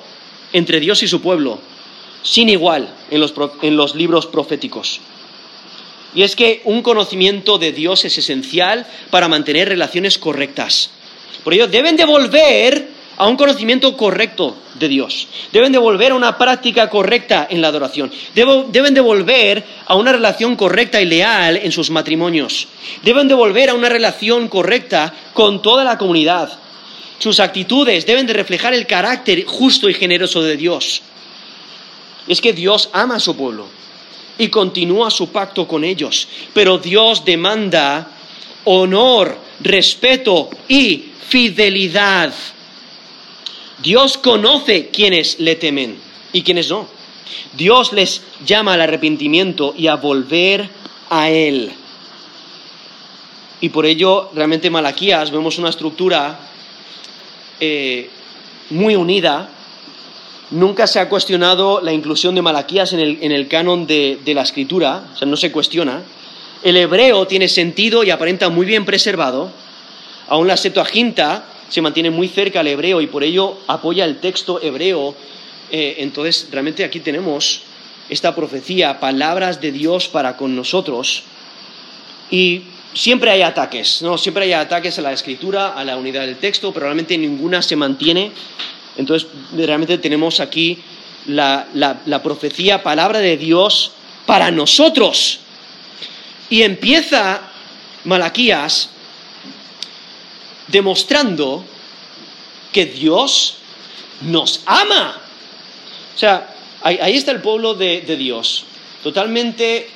entre 0.52 0.80
Dios 0.80 1.02
y 1.02 1.08
su 1.08 1.22
pueblo, 1.22 1.58
sin 2.22 2.50
igual 2.50 2.88
en 3.10 3.20
los, 3.20 3.34
en 3.64 3.76
los 3.76 3.96
libros 3.96 4.28
proféticos. 4.28 5.00
Y 6.14 6.22
es 6.22 6.36
que 6.36 6.62
un 6.66 6.84
conocimiento 6.84 7.58
de 7.58 7.72
Dios 7.72 8.06
es 8.06 8.20
esencial 8.20 8.86
para 9.10 9.28
mantener 9.28 9.70
relaciones 9.70 10.20
correctas. 10.20 10.92
Por 11.44 11.56
ello, 11.56 11.68
deben 11.68 11.98
de 11.98 12.06
volver 12.06 12.93
a 13.18 13.28
un 13.28 13.38
conocimiento 13.38 13.96
correcto 13.96 14.56
de 14.76 14.88
Dios. 14.88 15.28
Deben 15.52 15.72
de 15.72 15.78
volver 15.78 16.12
a 16.12 16.16
una 16.16 16.38
práctica 16.38 16.90
correcta 16.90 17.48
en 17.50 17.62
la 17.62 17.68
adoración. 17.68 18.12
deben 18.34 18.94
de 18.94 19.02
volver 19.02 19.64
a 19.86 19.96
una 19.96 20.12
relación 20.12 20.56
correcta 20.56 21.02
y 21.02 21.06
leal 21.06 21.58
en 21.58 21.72
sus 21.72 21.90
matrimonios. 21.90 22.68
Deben 23.04 23.28
de 23.28 23.34
volver 23.34 23.70
a 23.70 23.74
una 23.76 23.90
relación 23.90 24.48
correcta 24.48 25.14
con 25.34 25.62
toda 25.62 25.84
la 25.84 25.98
comunidad. 25.98 26.52
Sus 27.20 27.40
actitudes 27.40 28.06
deben 28.06 28.28
de 28.28 28.34
reflejar 28.34 28.74
el 28.74 28.88
carácter 28.88 29.46
justo 29.46 29.90
y 29.90 29.94
generoso 29.94 30.42
de 30.42 30.58
Dios. 30.58 31.02
Es 32.28 32.42
que 32.42 32.54
Dios 32.54 32.90
ama 32.94 33.16
a 33.16 33.20
su 33.20 33.36
pueblo 33.36 33.68
y 34.38 34.50
continúa 34.50 35.12
su 35.12 35.32
pacto 35.32 35.68
con 35.68 35.84
ellos. 35.84 36.28
Pero 36.54 36.78
Dios 36.78 37.24
demanda 37.24 38.08
honor, 38.66 39.38
respeto 39.62 40.50
y 40.68 41.06
fidelidad. 41.28 42.34
Dios 43.84 44.18
conoce 44.18 44.90
quienes 44.90 45.40
le 45.40 45.56
temen 45.56 45.98
y 46.32 46.42
quienes 46.42 46.70
no. 46.70 46.88
Dios 47.56 47.94
les 47.94 48.24
llama 48.46 48.74
al 48.74 48.82
arrepentimiento 48.82 49.76
y 49.78 49.88
a 49.88 49.96
volver 49.96 50.68
a 51.10 51.30
Él. 51.30 51.72
Y 53.62 53.70
por 53.70 53.86
ello, 53.86 54.32
realmente 54.34 54.70
Malaquías 54.70 55.30
vemos 55.30 55.60
una 55.60 55.70
estructura 55.70 56.40
eh, 57.60 58.10
muy 58.72 58.96
unida 58.96 59.50
Nunca 60.54 60.86
se 60.86 61.00
ha 61.00 61.10
cuestionado 61.10 61.82
la 61.82 61.94
inclusión 61.94 62.36
de 62.36 62.44
Malaquías 62.44 62.94
en 62.94 63.00
el, 63.00 63.48
canon 63.48 63.88
de, 63.88 64.20
la 64.24 64.44
escritura, 64.44 65.04
o 65.12 65.18
sea, 65.18 65.28
no 65.28 65.36
se 65.36 65.52
cuestiona. 65.52 66.04
El 66.62 66.78
hebreo 66.78 67.26
tiene 67.26 67.48
sentido 67.48 68.04
y 68.04 68.12
aparenta 68.12 68.50
muy 68.50 68.68
bien 68.68 68.86
preservado. 68.86 69.50
Aún 70.28 70.48
la 70.48 70.56
Septuaginta 70.56 71.46
se 71.74 71.82
mantiene 71.82 72.12
muy 72.12 72.28
cerca 72.28 72.60
al 72.60 72.68
hebreo 72.68 73.02
y 73.02 73.08
por 73.08 73.24
ello 73.24 73.58
apoya 73.68 74.06
el 74.06 74.20
texto 74.20 74.62
hebreo. 74.62 75.16
Eh, 75.72 75.96
entonces, 76.00 76.48
realmente 76.52 76.84
aquí 76.84 77.00
tenemos 77.00 77.62
esta 78.10 78.36
profecía, 78.36 79.00
palabras 79.00 79.60
de 79.60 79.72
Dios 79.72 80.08
para 80.08 80.38
con 80.38 80.56
nosotros. 80.56 81.24
Y 82.30 82.64
siempre 82.94 83.32
hay 83.32 83.42
ataques, 83.42 84.02
¿no? 84.02 84.18
Siempre 84.18 84.46
hay 84.46 84.54
ataques 84.54 85.00
a 85.00 85.02
la 85.02 85.14
escritura, 85.14 85.70
a 85.70 85.84
la 85.84 85.98
unidad 85.98 86.22
del 86.28 86.38
texto, 86.38 86.72
pero 86.72 86.86
realmente 86.86 87.18
ninguna 87.18 87.62
se 87.62 87.76
mantiene 87.76 88.32
entonces, 88.98 89.28
realmente 89.56 89.98
tenemos 89.98 90.40
aquí 90.40 90.80
la, 91.26 92.22
profecía, 92.24 92.84
palabra 92.84 93.20
de 93.20 93.38
Dios 93.38 93.92
para 94.26 94.52
nosotros. 94.52 95.40
Y 96.50 96.62
empieza 96.62 97.42
Malaquías 98.04 98.90
demostrando 100.68 101.66
que 102.72 102.86
Dios 102.86 103.58
nos 104.22 104.62
ama. 104.66 105.22
O 106.16 106.18
sea, 106.18 106.54
ahí, 106.82 107.16
está 107.16 107.32
el 107.32 107.42
pueblo 107.42 107.74
de, 107.74 108.02
Dios, 108.18 108.66
totalmente 109.02 109.90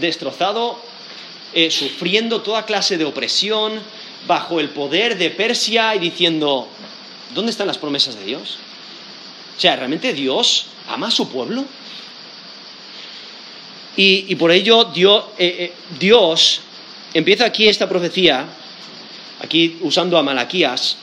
destrozado, 0.00 0.78
eh, 1.52 1.70
sufriendo 1.70 2.42
toda 2.42 2.64
clase 2.64 2.98
de 2.98 3.04
opresión, 3.04 3.80
bajo 4.26 4.60
el 4.60 4.70
poder 4.70 5.18
de 5.18 5.30
Persia 5.30 5.94
y 5.94 5.98
diciendo, 5.98 6.68
¿dónde 7.34 7.50
están 7.50 7.66
las 7.66 7.78
promesas 7.78 8.16
de 8.16 8.24
Dios? 8.24 8.58
O 9.56 9.60
sea, 9.60 9.76
¿realmente 9.76 10.12
Dios 10.12 10.66
ama 10.88 11.08
a 11.08 11.10
su 11.10 11.28
pueblo? 11.28 11.64
Y, 13.96 14.34
por 14.34 14.50
ello 14.50 14.90
eh, 14.92 15.24
eh, 15.38 15.72
Dios 16.00 16.60
empieza 17.12 17.44
aquí 17.44 17.68
esta 17.68 17.88
profecía, 17.88 18.44
aquí 19.40 19.78
usando 19.82 20.18
a 20.18 20.22
Malaquías, 20.22 20.96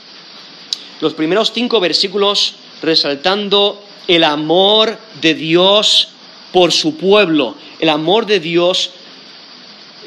los 1.00 1.14
primeros 1.14 1.52
cinco 1.54 1.80
versículos 1.80 2.56
resaltando 2.82 3.84
el 4.08 4.24
amor 4.24 4.98
de 5.22 5.34
Dios 5.34 6.10
por 6.52 6.72
su 6.72 6.98
pueblo, 6.98 7.56
el 7.80 7.90
amor 7.90 8.26
de 8.26 8.40
Dios 8.40 8.92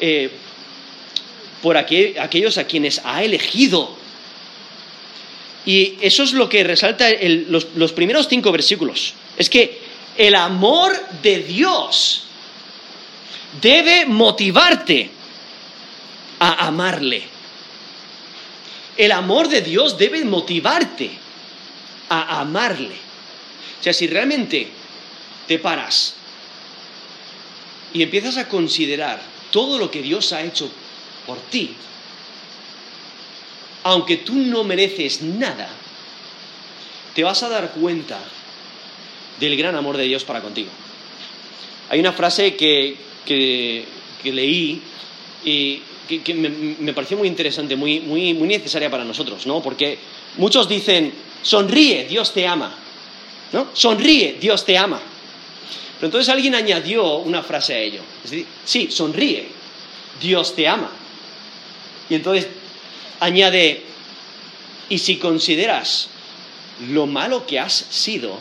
eh, 0.01 0.31
por 1.63 1.77
aquellos 1.77 2.59
a 2.59 2.67
quienes 2.67 3.01
ha 3.05 3.23
elegido. 3.23 3.97
Y 5.67 5.95
eso 6.03 6.23
es 6.23 6.33
lo 6.33 6.49
que 6.49 6.63
resalta 6.63 7.09
los, 7.49 7.69
los 7.75 7.93
primeros 7.93 8.29
cinco 8.29 8.53
versículos. 8.53 9.15
Es 9.39 9.49
que 9.49 9.81
el 10.19 10.35
amor 10.35 10.93
de 11.23 11.39
Dios 11.39 12.25
debe 13.61 14.05
motivarte 14.07 15.11
a 16.39 16.67
amarle. 16.67 17.34
El 18.97 19.13
amor 19.13 19.49
de 19.49 19.61
Dios 19.61 19.99
debe 19.99 20.25
motivarte 20.25 21.11
a 22.09 22.41
amarle. 22.41 22.97
O 23.81 23.83
sea, 23.83 23.93
si 23.93 24.07
realmente 24.07 24.69
te 25.47 25.59
paras 25.59 26.15
y 27.93 28.03
empiezas 28.03 28.37
a 28.37 28.49
considerar 28.49 29.21
todo 29.51 29.79
lo 29.79 29.91
que 29.91 30.03
Dios 30.03 30.33
ha 30.33 30.43
hecho 30.43 30.71
por 31.27 31.39
ti, 31.39 31.75
aunque 33.85 34.19
tú 34.19 34.35
no 34.35 34.65
mereces 34.65 35.23
nada, 35.23 35.69
te 37.15 37.23
vas 37.23 37.43
a 37.43 37.49
dar 37.49 37.71
cuenta 37.73 38.19
del 39.39 39.57
gran 39.57 39.75
amor 39.75 39.97
de 39.97 40.05
Dios 40.05 40.25
para 40.25 40.41
contigo. 40.41 40.71
Hay 41.91 42.01
una 42.01 42.13
frase 42.13 42.57
que, 42.57 42.97
leí 44.25 44.81
y 45.45 45.83
que, 46.07 46.35
me, 46.35 46.93
pareció 46.93 47.17
muy 47.17 47.29
interesante, 47.29 47.77
muy, 47.77 48.01
muy, 48.01 48.35
muy 48.35 48.49
necesaria 48.49 48.91
para 48.91 49.05
nosotros, 49.05 49.47
¿no? 49.47 49.63
Porque 49.63 49.99
muchos 50.37 50.69
dicen, 50.69 51.13
sonríe, 51.43 52.05
Dios 52.05 52.33
te 52.33 52.47
ama, 52.47 52.75
¿no? 53.53 53.69
Sonríe, 53.73 54.37
Dios 54.41 54.65
te 54.65 54.77
ama. 54.77 55.01
Pero 55.97 56.07
entonces 56.07 56.29
alguien 56.29 56.55
añadió 56.55 57.17
una 57.17 57.43
frase 57.43 57.75
a 57.75 57.79
ello. 57.79 58.03
Es 58.25 58.31
decir, 58.31 58.47
sí, 58.65 58.91
sonríe, 58.91 59.49
Dios 60.21 60.55
te 60.55 60.69
ama. 60.69 60.91
Y 62.11 62.15
entonces 62.15 62.49
añade, 63.21 63.83
y 64.89 64.99
si 64.99 65.17
consideras 65.17 66.09
lo 66.91 67.07
malo 67.07 67.47
que 67.47 67.59
has 67.59 67.73
sido 67.73 68.39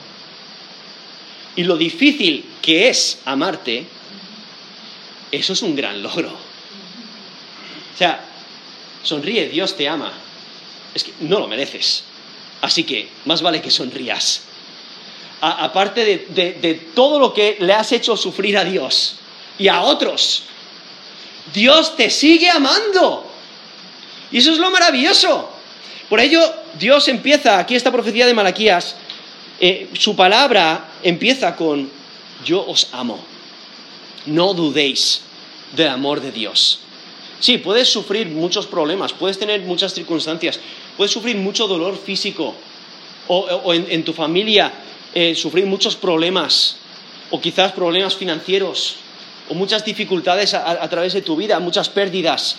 y 1.55 1.63
lo 1.63 1.77
difícil 1.77 2.43
que 2.61 2.89
es 2.89 3.19
amarte, 3.25 3.85
eso 5.31 5.53
es 5.53 5.61
un 5.61 5.75
gran 5.75 6.01
logro. 6.03 6.42
O 7.93 7.97
sea, 7.97 8.23
sonríe, 9.03 9.49
Dios 9.49 9.75
te 9.75 9.87
ama. 9.87 10.11
Es 10.93 11.03
que 11.03 11.13
no 11.21 11.39
lo 11.39 11.47
mereces. 11.47 12.03
Así 12.61 12.83
que 12.83 13.09
más 13.25 13.41
vale 13.41 13.61
que 13.61 13.71
sonrías. 13.71 14.41
aparte 15.41 16.05
de 16.05 16.73
todo 16.95 17.19
lo 17.19 17.33
que 17.33 17.57
le 17.59 17.73
has 17.73 17.91
hecho 17.91 18.15
sufrir 18.15 18.57
a 18.57 18.63
Dios 18.63 19.15
y 19.59 19.67
a 19.67 19.81
otros, 19.81 20.43
Dios 21.53 21.95
te 21.97 22.09
sigue 22.09 22.49
amando. 22.49 23.29
Y 24.31 24.37
eso 24.37 24.51
es 24.51 24.57
lo 24.57 24.71
maravilloso. 24.71 25.49
Por 26.09 26.19
ello, 26.19 26.41
Dios 26.79 27.07
empieza, 27.07 27.59
aquí 27.59 27.75
esta 27.75 27.91
profecía 27.91 28.25
de 28.25 28.33
Malaquías, 28.33 28.95
eh, 29.59 29.89
su 29.93 30.15
palabra 30.15 30.91
empieza 31.03 31.55
con, 31.55 31.89
yo 32.45 32.65
os 32.65 32.87
amo. 32.91 33.23
No 34.25 34.53
dudéis 34.53 35.21
del 35.75 35.89
amor 35.89 36.21
de 36.21 36.31
Dios. 36.31 36.79
Sí, 37.43 37.57
puedes 37.57 37.89
sufrir 37.89 38.27
muchos 38.27 38.67
problemas, 38.67 39.11
puedes 39.11 39.37
tener 39.37 39.59
muchas 39.63 39.93
circunstancias, 39.93 40.61
puedes 40.95 41.11
sufrir 41.11 41.35
mucho 41.35 41.67
dolor 41.67 41.97
físico, 41.97 42.55
o, 43.27 43.73
en, 43.73 44.03
tu 44.05 44.13
familia 44.13 44.71
eh, 45.13 45.35
sufrir 45.35 45.65
muchos 45.65 45.97
problemas, 45.97 46.77
o 47.31 47.41
quizás 47.41 47.73
problemas 47.73 48.15
financieros, 48.15 48.95
o 49.49 49.55
muchas 49.55 49.83
dificultades 49.83 50.53
a 50.53 50.89
través 50.89 51.11
de 51.11 51.21
tu 51.21 51.35
vida, 51.35 51.59
muchas 51.59 51.89
pérdidas 51.89 52.55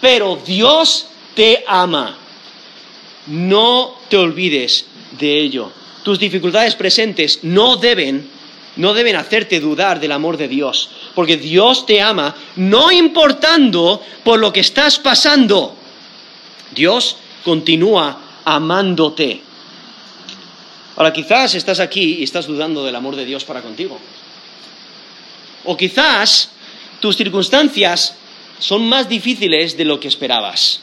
pero 0.00 0.36
Dios 0.36 1.06
te 1.34 1.64
ama. 1.66 2.16
No 3.26 3.96
te 4.08 4.16
olvides 4.16 4.86
de 5.18 5.40
ello. 5.40 5.72
Tus 6.04 6.18
dificultades 6.18 6.76
presentes 6.76 7.40
no 7.42 7.76
deben, 7.76 8.28
no 8.76 8.94
deben 8.94 9.16
hacerte 9.16 9.58
dudar 9.58 9.98
del 9.98 10.12
amor 10.12 10.36
de 10.36 10.46
Dios, 10.46 10.90
porque 11.16 11.38
Dios 11.38 11.86
te 11.86 12.02
ama, 12.02 12.36
no 12.56 12.92
importando 12.92 14.02
por 14.22 14.38
lo 14.38 14.52
que 14.52 14.60
estás 14.60 14.98
pasando. 14.98 15.74
Dios 16.72 17.16
continúa 17.42 18.20
amándote. 18.44 19.40
Ahora 20.94 21.14
quizás 21.14 21.54
estás 21.54 21.80
aquí 21.80 22.16
y 22.18 22.22
estás 22.22 22.46
dudando 22.46 22.84
del 22.84 22.94
amor 22.94 23.16
de 23.16 23.24
Dios 23.24 23.46
para 23.46 23.62
contigo. 23.62 23.98
O 25.64 25.74
quizás 25.74 26.50
tus 27.00 27.16
circunstancias 27.16 28.14
son 28.58 28.86
más 28.86 29.08
difíciles 29.08 29.74
de 29.74 29.86
lo 29.86 29.98
que 29.98 30.08
esperabas. 30.08 30.80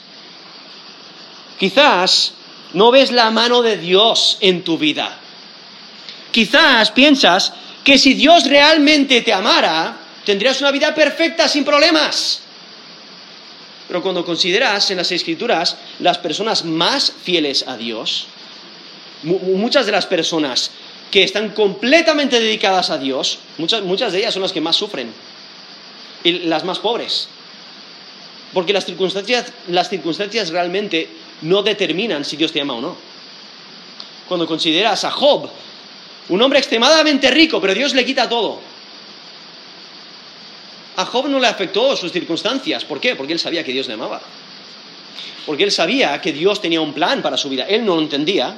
Quizás 1.59 2.33
no 2.73 2.89
ves 2.89 3.11
la 3.11 3.29
mano 3.29 3.61
de 3.61 3.77
Dios 3.77 4.39
en 4.41 4.63
tu 4.63 4.79
vida. 4.79 5.15
Quizás 6.31 6.89
piensas 6.89 7.53
que 7.83 7.99
si 7.99 8.15
Dios 8.15 8.45
realmente 8.45 9.21
te 9.21 9.31
amara, 9.31 9.99
tendrías 10.25 10.59
una 10.61 10.71
vida 10.71 10.93
perfecta 10.93 11.47
sin 11.47 11.63
problemas. 11.65 12.41
Pero 13.87 14.01
cuando 14.01 14.25
consideras 14.25 14.89
en 14.91 14.97
las 14.97 15.11
escrituras 15.11 15.77
las 15.99 16.17
personas 16.17 16.63
más 16.65 17.13
fieles 17.23 17.65
a 17.67 17.77
Dios, 17.77 18.27
muchas 19.23 19.85
de 19.85 19.91
las 19.91 20.05
personas 20.05 20.71
que 21.11 21.23
están 21.23 21.49
completamente 21.49 22.39
dedicadas 22.39 22.89
a 22.89 22.97
Dios, 22.97 23.39
muchas, 23.57 23.83
muchas 23.83 24.11
de 24.11 24.19
ellas 24.19 24.33
son 24.33 24.41
las 24.41 24.51
que 24.51 24.61
más 24.61 24.75
sufren, 24.75 25.13
y 26.23 26.31
las 26.39 26.63
más 26.63 26.79
pobres. 26.79 27.27
Porque 28.53 28.73
las 28.73 28.85
circunstancias, 28.85 29.51
las 29.67 29.89
circunstancias 29.89 30.49
realmente 30.49 31.07
no 31.41 31.61
determinan 31.61 32.23
si 32.25 32.37
Dios 32.37 32.51
te 32.51 32.61
ama 32.61 32.75
o 32.75 32.81
no. 32.81 32.95
Cuando 34.27 34.47
consideras 34.47 35.03
a 35.03 35.11
Job, 35.11 35.49
un 36.29 36.41
hombre 36.41 36.59
extremadamente 36.59 37.29
rico, 37.29 37.59
pero 37.59 37.73
Dios 37.73 37.93
le 37.93 38.05
quita 38.05 38.29
todo. 38.29 38.72
A 40.95 41.05
Job 41.05 41.27
no 41.27 41.39
le 41.39 41.47
afectó 41.47 41.95
sus 41.95 42.11
circunstancias. 42.11 42.85
¿Por 42.85 42.99
qué? 42.99 43.15
Porque 43.15 43.33
él 43.33 43.39
sabía 43.39 43.63
que 43.63 43.71
Dios 43.71 43.87
le 43.87 43.93
amaba. 43.93 44.21
Porque 45.45 45.63
él 45.63 45.71
sabía 45.71 46.21
que 46.21 46.31
Dios 46.31 46.61
tenía 46.61 46.81
un 46.81 46.93
plan 46.93 47.21
para 47.21 47.37
su 47.37 47.49
vida. 47.49 47.65
Él 47.67 47.85
no 47.85 47.95
lo 47.95 48.01
entendía. 48.01 48.57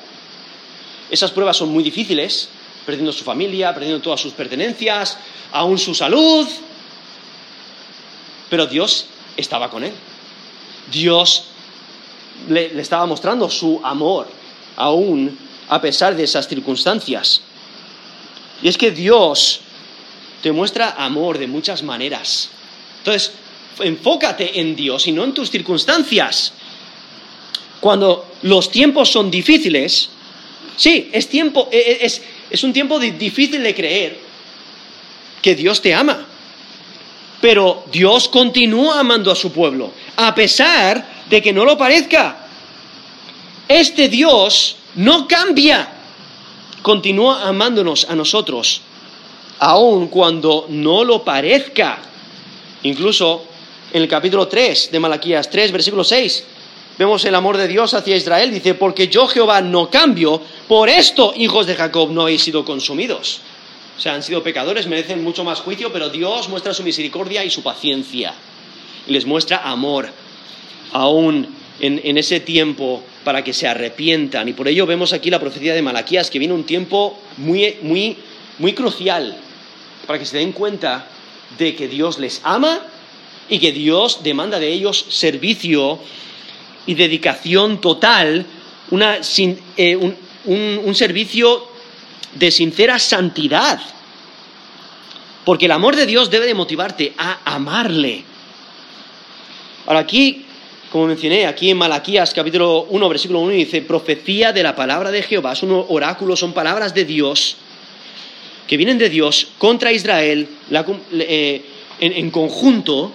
Esas 1.10 1.32
pruebas 1.32 1.58
son 1.58 1.70
muy 1.70 1.84
difíciles, 1.84 2.50
perdiendo 2.86 3.14
su 3.14 3.24
familia, 3.24 3.74
perdiendo 3.74 4.02
todas 4.02 4.20
sus 4.20 4.34
pertenencias, 4.34 5.18
aún 5.52 5.78
su 5.78 5.96
salud. 5.96 6.48
Pero 8.50 8.68
Dios 8.68 9.08
estaba 9.38 9.70
con 9.70 9.84
él. 9.84 9.94
Dios 10.92 11.46
le, 12.50 12.80
estaba 12.80 13.06
mostrando 13.06 13.50
su 13.50 13.80
amor, 13.84 14.28
aún 14.76 15.38
a 15.70 15.82
pesar 15.82 16.16
de 16.16 16.24
esas 16.24 16.48
circunstancias. 16.48 17.42
Y 18.62 18.68
es 18.68 18.78
que 18.78 18.92
Dios 18.92 19.62
te 20.42 20.52
muestra 20.52 20.96
amor 20.98 21.38
de 21.38 21.48
muchas 21.48 21.84
maneras. 21.84 22.50
Entonces, 23.00 23.32
enfócate 23.80 24.60
en 24.60 24.76
Dios 24.76 25.08
y 25.08 25.12
no 25.12 25.24
en 25.24 25.34
tus 25.34 25.50
circunstancias. 25.50 26.54
Cuando 27.80 28.32
los 28.44 28.72
tiempos 28.72 29.12
son 29.12 29.30
difíciles, 29.30 30.10
sí, 30.78 31.10
es 31.12 31.28
tiempo, 31.28 31.70
e, 31.72 31.78
e, 31.78 32.06
es, 32.06 32.22
es 32.50 32.64
un 32.64 32.74
tiempo 32.74 33.00
difícil 33.00 33.62
de 33.62 33.76
creer 33.76 34.20
que 35.42 35.56
Dios 35.56 35.82
te 35.82 35.94
ama. 35.94 36.26
Pero 37.42 37.86
Dios 37.92 38.28
continúa 38.30 39.00
amando 39.00 39.32
a 39.32 39.36
su 39.36 39.52
pueblo, 39.52 39.92
a 40.16 40.34
pesar 40.34 41.06
de 41.30 41.42
que 41.42 41.54
no 41.54 41.66
lo 41.66 41.78
parezca. 41.78 42.48
Este 43.68 44.10
Dios 44.10 44.78
no 44.96 45.28
cambia, 45.28 45.90
continúa 46.82 47.48
amándonos 47.48 48.08
a 48.10 48.16
nosotros, 48.16 48.82
aun 49.60 50.08
cuando 50.08 50.66
no 50.70 51.04
lo 51.04 51.24
parezca. 51.24 52.00
Incluso 52.84 53.46
en 53.92 54.02
el 54.02 54.08
capítulo 54.08 54.48
3 54.48 54.92
de 54.92 55.00
Malaquías 55.00 55.50
3, 55.50 55.72
versículo 55.72 56.04
6, 56.04 56.44
vemos 56.98 57.24
el 57.26 57.36
amor 57.36 57.58
de 57.58 57.68
Dios 57.68 57.94
hacia 57.94 58.16
Israel. 58.16 58.52
Dice, 58.52 58.74
porque 58.74 59.08
yo 59.08 59.28
Jehová 59.28 59.62
no 59.62 59.90
cambio, 59.90 60.42
por 60.68 60.90
esto, 60.90 61.34
hijos 61.36 61.66
de 61.66 61.76
Jacob, 61.76 62.12
no 62.12 62.24
habéis 62.24 62.44
sido 62.44 62.66
consumidos. 62.66 63.42
O 63.98 64.02
sea, 64.02 64.14
han 64.14 64.24
sido 64.24 64.44
pecadores, 64.44 64.88
merecen 64.88 65.24
mucho 65.24 65.44
más 65.44 65.62
juicio, 65.62 65.92
pero 65.94 66.10
Dios 66.10 66.50
muestra 66.50 66.74
su 66.74 66.84
misericordia 66.84 67.46
y 67.46 67.50
su 67.50 67.64
paciencia. 67.64 68.34
Y 69.08 69.12
les 69.14 69.26
muestra 69.26 69.62
amor. 69.64 70.10
aún 70.92 71.48
en, 71.80 72.18
ese 72.18 72.40
tiempo 72.40 73.04
para 73.24 73.44
que 73.44 73.54
se 73.54 73.68
arrepientan. 73.68 74.48
Y 74.48 74.54
por 74.54 74.68
ello 74.68 74.86
vemos 74.86 75.14
aquí 75.14 75.30
la 75.30 75.40
profecía 75.40 75.74
de 75.74 75.82
Malaquías, 75.82 76.30
que 76.30 76.40
viene 76.40 76.54
un 76.54 76.64
tiempo 76.64 77.18
muy, 77.38 77.78
muy, 77.82 78.18
muy 78.60 78.74
crucial 78.74 79.38
para 80.06 80.20
que 80.20 80.26
se 80.26 80.38
den 80.38 80.52
cuenta 80.52 81.08
de 81.58 81.76
que 81.76 81.88
Dios 81.88 82.20
les 82.20 82.42
ama 82.44 82.82
y 83.50 83.60
que 83.60 83.72
Dios 83.72 84.24
demanda 84.24 84.60
de 84.60 84.68
ellos 84.68 85.06
servicio 85.10 86.00
y 86.86 86.96
dedicación 86.96 87.82
total, 87.82 88.46
eh, 89.78 90.16
un 90.46 90.96
servicio 90.96 91.68
de 92.36 92.52
sincera 92.52 93.00
santidad. 93.00 93.80
Porque 95.44 95.66
el 95.66 95.72
amor 95.72 95.96
de 95.96 96.06
Dios 96.06 96.30
debe 96.30 96.48
de 96.48 96.54
motivarte 96.54 97.14
a 97.18 97.40
amarle. 97.46 98.24
Ahora 99.86 100.00
aquí 100.00 100.46
como 100.96 101.08
mencioné, 101.08 101.46
aquí 101.46 101.72
en 101.72 101.78
Malaquías 101.78 102.34
capítulo 102.34 102.84
1, 102.90 103.10
versículo 103.10 103.40
1 103.42 103.52
dice, 103.52 103.82
profecía 103.82 104.54
de 104.54 104.64
la 104.64 104.78
palabra 104.78 105.12
de 105.12 105.24
Jehová, 105.24 105.52
es 105.52 105.62
un 105.62 105.84
oráculo, 105.90 106.38
son 106.38 106.54
palabras 106.54 106.94
de 106.94 107.04
Dios, 107.04 107.58
que 108.68 108.78
vienen 108.78 108.98
de 108.98 109.10
Dios 109.10 109.48
contra 109.58 109.92
Israel 109.92 110.48
eh, 111.12 111.66
en, 112.00 112.32
conjunto, 112.32 113.12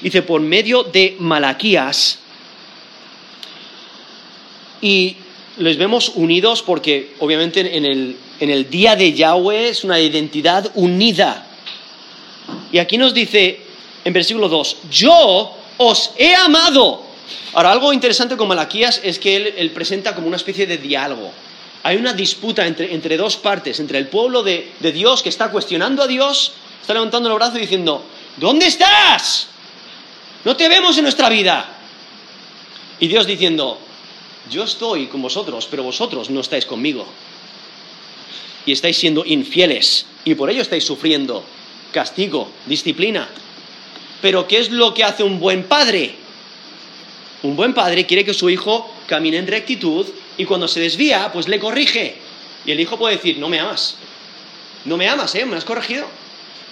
dice, 0.00 0.22
por 0.22 0.40
medio 0.40 0.82
de 0.84 1.16
Malaquías, 1.18 2.18
y 4.80 5.16
les 5.58 5.78
vemos 5.78 6.10
unidos 6.14 6.62
porque 6.62 7.14
obviamente 7.20 7.76
en 7.76 7.84
el, 7.84 8.16
en 8.40 8.50
el 8.50 8.68
día 8.68 8.96
de 8.96 9.12
Yahweh 9.12 9.68
es 9.68 9.84
una 9.84 10.00
identidad 10.00 10.70
unida. 10.74 11.46
Y 12.70 12.78
aquí 12.78 12.98
nos 12.98 13.14
dice 13.14 13.60
en 14.04 14.12
versículo 14.12 14.48
2, 14.48 14.76
yo 14.90 15.56
os 15.78 16.10
he 16.18 16.34
amado 16.34 17.04
Ahora, 17.54 17.70
algo 17.70 17.92
interesante 17.92 18.36
con 18.36 18.48
Malaquías 18.48 19.00
es 19.04 19.18
que 19.18 19.36
él, 19.56 19.70
presenta 19.70 20.14
como 20.14 20.26
una 20.26 20.36
especie 20.36 20.66
de 20.66 20.76
diálogo. 20.76 21.32
Hay 21.84 21.98
una 21.98 22.14
disputa 22.14 22.66
entre, 22.66 23.16
dos 23.18 23.36
partes, 23.36 23.78
entre 23.78 23.98
el 23.98 24.08
pueblo 24.08 24.42
de, 24.42 24.72
Dios 24.80 25.22
que 25.22 25.28
está 25.28 25.50
cuestionando 25.50 26.02
a 26.02 26.06
Dios, 26.06 26.52
está 26.80 26.94
levantando 26.94 27.28
el 27.28 27.34
brazo 27.34 27.58
y 27.58 27.60
diciendo, 27.60 28.02
¿dónde 28.38 28.66
estás? 28.66 29.48
No 30.46 30.56
te 30.56 30.66
vemos 30.70 30.96
en 30.96 31.02
nuestra 31.02 31.28
vida. 31.28 31.68
Y 33.00 33.06
Dios 33.06 33.26
diciendo, 33.26 33.78
yo 34.50 34.64
estoy 34.64 35.08
con 35.08 35.20
vosotros, 35.20 35.68
pero 35.70 35.82
vosotros 35.82 36.30
no 36.30 36.40
estáis 36.40 36.64
conmigo. 36.64 37.06
Y 38.64 38.72
estáis 38.72 38.96
siendo 38.96 39.22
infieles, 39.26 40.06
y 40.24 40.34
por 40.36 40.48
ello 40.48 40.62
estáis 40.62 40.86
sufriendo 40.86 41.44
castigo, 41.92 42.50
disciplina. 42.64 43.28
Pero 44.22 44.48
¿qué 44.48 44.56
es 44.56 44.70
lo 44.70 44.94
que 44.94 45.04
hace 45.04 45.22
un 45.22 45.38
buen 45.38 45.64
padre? 45.64 46.14
Un 47.42 47.56
buen 47.56 47.74
padre 47.74 48.06
quiere 48.06 48.24
que 48.24 48.32
su 48.32 48.48
hijo 48.48 48.90
camine 49.06 49.36
en 49.36 49.46
rectitud 49.46 50.06
y 50.36 50.44
cuando 50.44 50.68
se 50.68 50.80
desvía, 50.80 51.30
pues 51.32 51.48
le 51.48 51.58
corrige. 51.58 52.16
Y 52.64 52.72
el 52.72 52.80
hijo 52.80 52.98
puede 52.98 53.16
decir, 53.16 53.38
no 53.38 53.48
me 53.48 53.60
amas. 53.60 53.96
No 54.84 54.96
me 54.96 55.08
amas, 55.08 55.34
¿eh? 55.34 55.44
¿Me 55.44 55.56
has 55.56 55.64
corregido? 55.64 56.06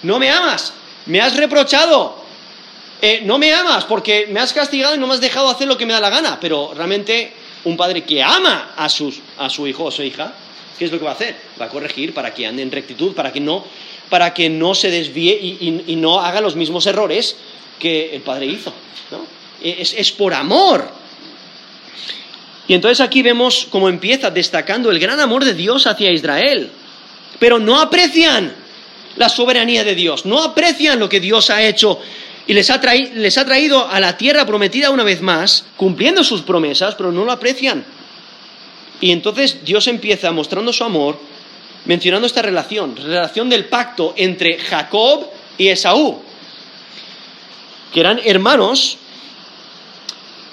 No 0.03 0.19
me 0.19 0.29
amas. 0.29 0.73
Me 1.05 1.21
has 1.21 1.35
reprochado. 1.35 2.23
Eh, 3.01 3.21
no 3.23 3.37
me 3.37 3.53
amas 3.53 3.85
porque 3.85 4.27
me 4.27 4.39
has 4.39 4.53
castigado 4.53 4.95
y 4.95 4.97
no 4.97 5.07
me 5.07 5.13
has 5.13 5.21
dejado 5.21 5.49
hacer 5.49 5.67
lo 5.67 5.77
que 5.77 5.85
me 5.85 5.93
da 5.93 5.99
la 5.99 6.09
gana. 6.09 6.39
Pero 6.39 6.73
realmente 6.75 7.33
un 7.65 7.77
padre 7.77 8.03
que 8.03 8.21
ama 8.21 8.73
a, 8.75 8.85
a 8.85 8.89
su 9.49 9.67
hijo 9.67 9.85
o 9.85 9.91
su 9.91 10.03
hija, 10.03 10.33
¿qué 10.77 10.85
es 10.85 10.91
lo 10.91 10.99
que 10.99 11.05
va 11.05 11.11
a 11.11 11.15
hacer? 11.15 11.35
Va 11.59 11.65
a 11.65 11.69
corregir 11.69 12.13
para 12.13 12.33
que 12.33 12.45
ande 12.45 12.61
en 12.61 12.71
rectitud, 12.71 13.13
para 13.13 13.31
que 13.31 13.39
no, 13.39 13.65
para 14.09 14.33
que 14.33 14.49
no 14.49 14.75
se 14.75 14.89
desvíe 14.89 15.33
y, 15.33 15.83
y 15.87 15.95
no 15.95 16.19
haga 16.19 16.41
los 16.41 16.55
mismos 16.55 16.85
errores 16.85 17.35
que 17.79 18.15
el 18.15 18.21
padre 18.21 18.45
hizo. 18.45 18.73
¿no? 19.11 19.25
es, 19.63 20.11
por 20.11 20.33
amor. 20.33 20.89
Y 22.67 22.73
entonces 22.73 23.01
aquí 23.01 23.21
vemos 23.21 23.67
cómo 23.69 23.89
empieza 23.89 24.31
destacando 24.31 24.89
el 24.89 24.99
gran 24.99 25.19
amor 25.19 25.43
de 25.43 25.53
Dios 25.53 25.85
hacia 25.85 26.11
Israel. 26.11 26.69
Pero 27.39 27.59
no 27.59 27.79
aprecian 27.81 28.53
la 29.17 29.29
soberanía 29.29 29.83
de 29.83 29.95
Dios, 29.95 30.25
no 30.25 30.41
aprecian 30.41 30.99
lo 30.99 31.09
que 31.09 31.19
Dios 31.19 31.49
ha 31.49 31.61
hecho 31.61 31.99
y 32.45 32.53
les 32.53 32.69
ha, 32.69 32.81
les 33.15 33.37
ha, 33.37 33.45
traído 33.45 33.87
a 33.87 33.99
la 33.99 34.17
tierra 34.17 34.45
prometida 34.45 34.89
una 34.89 35.03
vez 35.03 35.21
más, 35.21 35.65
cumpliendo 35.77 36.23
sus 36.23 36.41
promesas, 36.41 36.95
pero 36.95 37.11
no 37.11 37.23
lo 37.23 37.31
aprecian. 37.31 37.85
Y 38.99 39.11
entonces 39.11 39.63
Dios 39.63 39.87
empieza 39.87 40.31
mostrando 40.31 40.73
su 40.73 40.83
amor, 40.83 41.17
mencionando 41.85 42.27
esta 42.27 42.41
relación, 42.41 42.95
relación 42.95 43.49
del 43.49 43.65
pacto 43.65 44.13
entre 44.17 44.57
Jacob 44.59 45.27
y 45.57 45.69
Esaú, 45.69 46.21
que 47.93 47.99
eran 47.99 48.19
hermanos, 48.25 48.97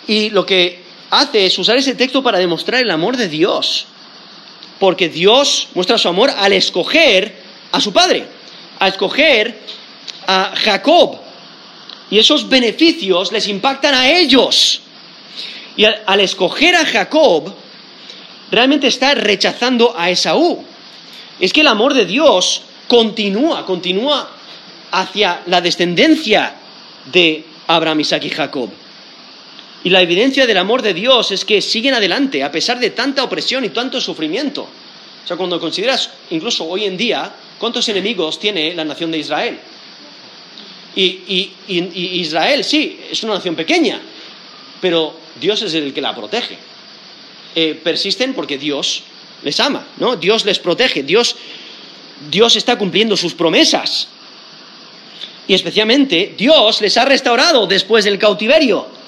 y 0.06 0.30
lo 0.30 0.46
que 0.46 0.82
hace 1.10 1.46
es 1.46 1.58
usar 1.58 1.76
ese 1.76 1.94
texto 1.94 2.22
para 2.22 2.38
demostrar 2.38 2.80
el 2.80 2.90
amor 2.90 3.16
de 3.16 3.28
Dios. 3.28 3.86
Porque 4.78 5.08
Dios 5.08 5.68
muestra 5.74 5.98
su 5.98 6.08
amor 6.08 6.30
al 6.30 6.52
escoger 6.52 7.34
a 7.72 7.80
su 7.80 7.92
padre, 7.92 8.26
a 8.78 8.88
escoger 8.88 9.58
a 10.26 10.54
Jacob. 10.56 11.18
Y 12.10 12.18
esos 12.18 12.48
beneficios 12.48 13.30
les 13.30 13.46
impactan 13.48 13.94
a 13.94 14.10
ellos. 14.10 14.80
Y 15.76 15.84
al, 15.84 16.20
escoger 16.20 16.74
a 16.74 16.84
Jacob, 16.84 17.54
realmente 18.50 18.88
está 18.88 19.14
rechazando 19.14 19.94
a 19.96 20.10
Esaú. 20.10 20.64
Es 21.38 21.52
que 21.52 21.60
el 21.60 21.68
amor 21.68 21.94
de 21.94 22.06
Dios 22.06 22.62
continúa, 22.88 23.64
continúa 23.64 24.28
hacia 24.90 25.42
la 25.46 25.60
descendencia 25.60 26.54
de 27.12 27.44
Abraham, 27.66 28.00
Isaac 28.00 28.24
y 28.24 28.30
Jacob. 28.30 28.70
Y 29.82 29.90
la 29.90 30.02
evidencia 30.02 30.46
del 30.46 30.58
amor 30.58 30.82
de 30.82 30.92
Dios 30.92 31.30
es 31.30 31.44
que 31.44 31.62
siguen 31.62 31.94
adelante 31.94 32.44
a 32.44 32.52
pesar 32.52 32.78
de 32.78 32.90
tanta 32.90 33.24
opresión 33.24 33.64
y 33.64 33.70
tanto 33.70 34.00
sufrimiento. 34.00 34.62
O 34.62 35.26
sea, 35.26 35.36
cuando 35.36 35.58
consideras, 35.58 36.10
incluso 36.30 36.64
hoy 36.64 36.84
en 36.84 36.96
día, 36.96 37.32
cuántos 37.58 37.88
enemigos 37.88 38.38
tiene 38.38 38.74
la 38.74 38.84
nación 38.84 39.10
de 39.10 39.18
Israel. 39.18 39.58
Y, 40.94 41.52
Israel, 41.68 42.64
sí, 42.64 43.00
es 43.10 43.22
una 43.22 43.34
nación 43.34 43.54
pequeña, 43.54 44.00
pero 44.80 45.14
Dios 45.40 45.62
es 45.62 45.72
el 45.74 45.94
que 45.94 46.00
la 46.00 46.14
protege. 46.14 46.58
Eh, 47.54 47.80
persisten 47.82 48.34
porque 48.34 48.58
Dios 48.58 49.02
les 49.42 49.58
ama, 49.60 49.86
¿no? 49.96 50.16
Dios 50.16 50.44
les 50.44 50.58
protege, 50.58 51.02
Dios, 51.02 51.36
Dios 52.30 52.56
está 52.56 52.76
cumpliendo 52.76 53.16
sus 53.16 53.34
promesas. 53.34 54.08
Y 55.48 55.54
especialmente 55.54 56.34
Dios 56.36 56.80
les 56.80 56.96
ha 56.96 57.04
restaurado 57.04 57.66
después 57.66 58.04
del 58.04 58.18
cautiverio 58.18 58.99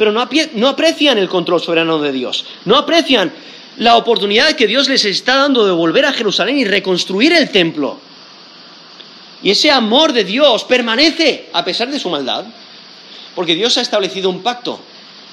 pero 0.00 0.12
no, 0.12 0.68
aprecian 0.68 1.18
el 1.18 1.28
control 1.28 1.60
soberano 1.60 1.98
de 1.98 2.10
Dios, 2.10 2.46
no 2.64 2.78
aprecian 2.78 3.30
la 3.76 3.96
oportunidad 3.96 4.52
que 4.52 4.66
Dios 4.66 4.88
les 4.88 5.04
está 5.04 5.36
dando 5.36 5.66
de 5.66 5.72
volver 5.72 6.06
a 6.06 6.12
Jerusalén 6.14 6.58
y 6.58 6.64
reconstruir 6.64 7.34
el 7.34 7.50
templo. 7.50 7.98
Y 9.42 9.50
ese 9.50 9.70
amor 9.70 10.14
de 10.14 10.24
Dios 10.24 10.64
permanece 10.64 11.50
a 11.52 11.66
pesar 11.66 11.90
de 11.90 12.00
su 12.00 12.08
maldad, 12.08 12.46
porque 13.34 13.54
Dios 13.54 13.76
ha 13.76 13.82
establecido 13.82 14.30
un 14.30 14.42
pacto 14.42 14.80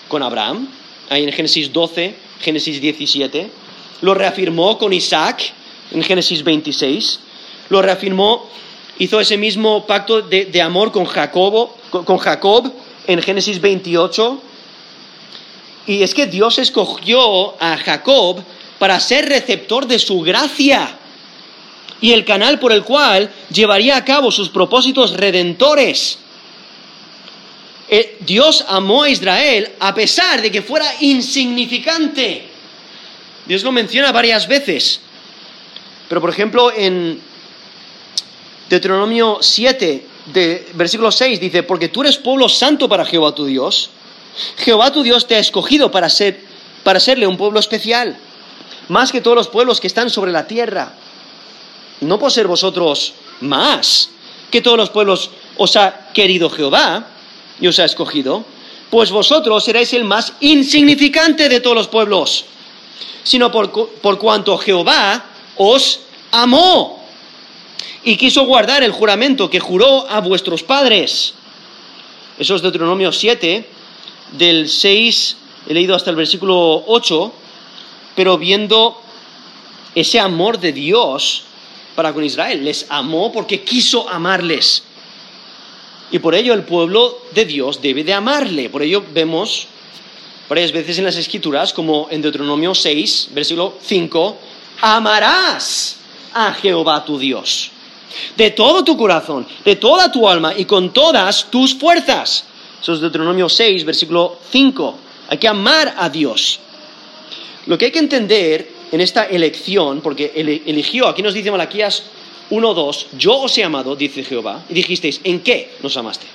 con 0.10 0.22
Abraham, 0.22 0.68
ahí 1.10 1.24
en 1.24 1.32
Génesis 1.32 1.72
12, 1.72 2.16
Génesis 2.42 2.82
17, 2.82 3.50
lo 4.02 4.16
reafirmó 4.16 4.78
con 4.78 4.92
Isaac 4.92 5.54
en 5.92 6.04
Génesis 6.04 6.44
26, 6.44 7.22
lo 7.70 7.82
reafirmó, 7.82 8.50
hizo 9.00 9.22
ese 9.22 9.38
mismo 9.38 9.86
pacto 9.86 10.22
de, 10.22 10.62
amor 10.62 10.92
con, 10.92 11.06
Jacobo, 11.06 11.74
con 11.90 12.18
Jacob 12.18 12.70
en 13.08 13.22
Génesis 13.22 13.62
28, 13.62 14.42
y 15.88 16.04
es 16.04 16.14
que 16.14 16.28
Dios 16.28 16.60
escogió 16.60 17.62
a 17.62 17.78
Jacob 17.78 18.44
para 18.78 19.00
ser 19.00 19.30
receptor 19.30 19.88
de 19.88 19.98
su 19.98 20.22
gracia 20.22 20.98
y 22.02 22.12
el 22.12 22.26
canal 22.26 22.60
por 22.60 22.74
el 22.74 22.84
cual 22.84 23.32
llevaría 23.50 23.96
a 23.96 24.06
cabo 24.06 24.30
sus 24.30 24.50
propósitos 24.50 25.14
redentores. 25.14 26.20
Eh, 27.90 28.18
Dios 28.20 28.66
amó 28.68 29.04
a 29.04 29.10
Israel 29.10 29.72
a 29.80 29.96
pesar 29.96 30.42
de 30.42 30.52
que 30.52 30.62
fuera 30.62 30.86
insignificante. 31.00 32.44
Dios 33.46 33.64
lo 33.64 33.72
menciona 33.72 34.12
varias 34.12 34.46
veces. 34.46 35.00
Pero 36.10 36.20
por 36.20 36.30
ejemplo 36.30 36.72
en 36.76 37.20
Deuteronomio 38.70 39.38
7, 39.40 40.06
de, 40.34 40.68
versículo 40.74 41.14
6, 41.14 41.40
dice, 41.40 41.64
porque 41.64 41.88
tú 41.88 42.02
eres 42.02 42.18
pueblo 42.18 42.50
santo 42.50 42.90
para 42.90 43.06
Jehová 43.06 43.34
tu 43.34 43.46
Dios 43.46 43.90
Jehová 44.58 44.92
tu 44.92 45.04
Dios 45.04 45.28
te 45.28 45.36
ha 45.36 45.40
escogido 45.40 45.92
para, 45.92 46.10
ser, 46.10 46.42
para 46.84 47.00
serle 47.00 47.28
un 47.28 47.38
pueblo 47.38 47.60
especial, 47.60 48.18
más 48.90 49.12
que 49.12 49.22
todos 49.22 49.36
los 49.36 49.48
pueblos 49.48 49.80
que 49.80 49.88
están 49.88 50.10
sobre 50.10 50.32
la 50.32 50.48
tierra. 50.48 50.94
No 52.02 52.20
por 52.20 52.32
ser 52.32 52.48
vosotros 52.48 53.14
más 53.42 54.10
que 54.52 54.62
todos 54.62 54.78
los 54.78 54.90
pueblos 54.90 55.30
os 55.58 55.76
ha 55.76 56.10
querido 56.14 56.50
Jehová 56.50 57.08
y 57.60 57.68
os 57.68 57.80
ha 57.80 57.86
escogido, 57.86 58.46
pues 58.90 59.12
vosotros 59.12 59.64
seréis 59.64 59.94
el 59.94 60.04
más 60.04 60.34
insignificante 60.40 61.50
de 61.50 61.60
todos 61.60 61.76
los 61.76 61.88
pueblos, 61.88 62.46
sino 63.24 63.52
por, 63.52 63.72
por 63.72 64.18
cuanto 64.18 64.58
Jehová 64.58 65.26
os 65.58 66.02
amó 66.32 67.04
y 68.04 68.16
quiso 68.16 68.46
guardar 68.46 68.84
el 68.84 68.92
juramento 68.92 69.50
que 69.50 69.60
juró 69.60 70.10
a 70.10 70.22
vuestros 70.22 70.64
padres. 70.64 71.34
Eso 72.40 72.56
es 72.56 72.62
Deuteronomio 72.62 73.12
7, 73.12 73.68
del 74.32 74.70
6, 74.70 75.38
he 75.68 75.74
leído 75.74 75.96
hasta 75.96 76.10
el 76.10 76.16
versículo 76.16 76.84
8, 76.88 77.34
pero 78.16 78.38
viendo 78.38 79.02
ese 79.96 80.20
amor 80.20 80.60
de 80.60 80.72
Dios 80.72 81.44
para 81.96 82.14
con 82.14 82.24
Israel. 82.24 82.64
Les 82.64 82.86
amó 82.90 83.32
porque 83.32 83.64
quiso 83.64 84.08
amarles. 84.08 84.84
Y 86.12 86.20
por 86.20 86.36
ello 86.36 86.54
el 86.54 86.64
pueblo 86.64 87.24
de 87.34 87.46
Dios 87.46 87.82
debe 87.82 88.04
de 88.04 88.14
amarle. 88.14 88.70
Por 88.70 88.84
ello 88.84 89.04
vemos 89.14 89.68
varias 90.48 90.72
veces 90.72 91.00
en 91.00 91.06
las 91.06 91.18
escrituras, 91.18 91.74
como 91.74 92.08
en 92.12 92.22
Deuteronomio 92.22 92.76
6, 92.76 93.30
versículo 93.32 93.74
5, 93.82 94.38
amarás 94.82 95.98
a 96.34 96.54
Jehová 96.54 97.04
tu 97.04 97.18
Dios. 97.18 97.72
De 98.38 98.52
todo 98.52 98.84
tu 98.84 98.96
corazón, 98.96 99.48
de 99.66 99.76
toda 99.76 100.12
tu 100.12 100.30
alma 100.30 100.54
y 100.56 100.66
con 100.66 100.94
todas 100.94 101.50
tus 101.50 101.74
fuerzas. 101.74 102.46
Es 102.94 103.02
Deuteronomio 103.02 103.50
6, 103.50 103.84
versículo 103.84 104.38
5. 104.50 104.98
Hay 105.30 105.38
que 105.38 105.48
amar 105.48 105.96
a 105.98 106.10
Dios. 106.10 106.60
Lo 107.66 107.78
que 107.78 107.86
hay 107.86 107.92
que 107.92 108.00
entender 108.00 108.70
en 108.92 109.02
esta 109.02 109.26
elección, 109.26 110.02
porque 110.02 110.32
eligió, 110.36 111.08
aquí 111.08 111.22
nos 111.22 111.34
dice 111.34 111.52
Malaquías 111.52 112.04
1.2, 112.50 113.08
yo 113.18 113.38
os 113.40 113.58
he 113.58 113.64
amado, 113.64 113.96
dice 113.96 114.24
Jehová, 114.24 114.64
y 114.70 114.74
dijisteis, 114.74 115.20
¿en 115.24 115.42
qué 115.42 115.72
nos 115.84 115.98
amaste? 115.98 116.26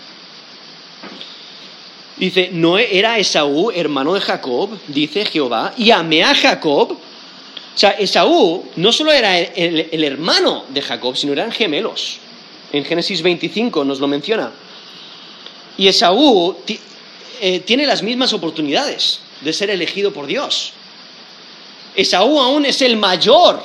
Dice, 2.19 2.51
¿no 2.53 2.79
era 2.79 3.19
Esaú 3.19 3.71
hermano 3.71 4.13
de 4.15 4.21
Jacob? 4.21 4.79
Dice 4.89 5.25
Jehová, 5.25 5.73
y 5.79 5.91
amé 5.91 6.23
a 6.23 6.35
Jacob. 6.35 6.93
O 6.93 7.79
sea, 7.79 7.93
Esaú 7.93 8.67
no 8.77 8.93
solo 8.93 9.13
era 9.13 9.39
el, 9.39 10.05
hermano 10.05 10.65
de 10.69 10.83
Jacob, 10.83 11.17
sino 11.17 11.33
eran 11.33 11.51
gemelos. 11.51 12.19
En 12.73 12.85
Génesis 12.85 13.23
25 13.23 13.85
nos 13.85 13.99
lo 13.99 14.07
menciona. 14.07 14.53
Y 15.77 15.89
Esaú 15.89 16.57
eh, 17.41 17.61
tiene 17.61 17.87
las 17.87 18.03
mismas 18.03 18.33
oportunidades 18.33 19.21
de 19.41 19.53
ser 19.53 19.71
elegido 19.71 20.13
por 20.13 20.27
Dios. 20.27 20.73
Esaú 21.95 22.41
aún 22.41 22.65
es 22.65 22.83
el 22.83 22.97
mayor. 22.97 23.63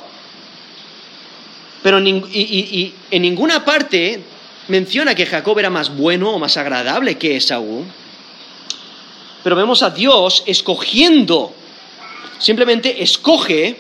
Pero 1.83 1.99
y, 1.99 2.93
en 3.11 3.21
ninguna 3.21 3.63
parte 3.63 4.21
menciona 4.67 5.15
que 5.15 5.25
Jacob 5.25 5.57
era 5.59 5.69
más 5.69 5.95
bueno 5.95 6.31
o 6.31 6.39
más 6.39 6.57
agradable 6.57 7.17
que 7.17 7.37
Esaú. 7.37 7.85
Pero 9.43 9.55
vemos 9.55 9.81
a 9.83 9.91
Dios 9.91 10.43
escogiendo, 10.45 11.53
simplemente 12.39 13.01
escoge 13.01 13.77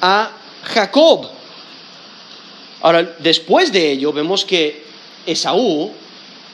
a 0.00 0.30
Jacob. 0.64 1.30
Ahora, 2.82 3.14
después 3.20 3.72
de 3.72 3.92
ello, 3.92 4.12
vemos 4.12 4.44
que 4.44 4.84
Esaú, 5.24 5.92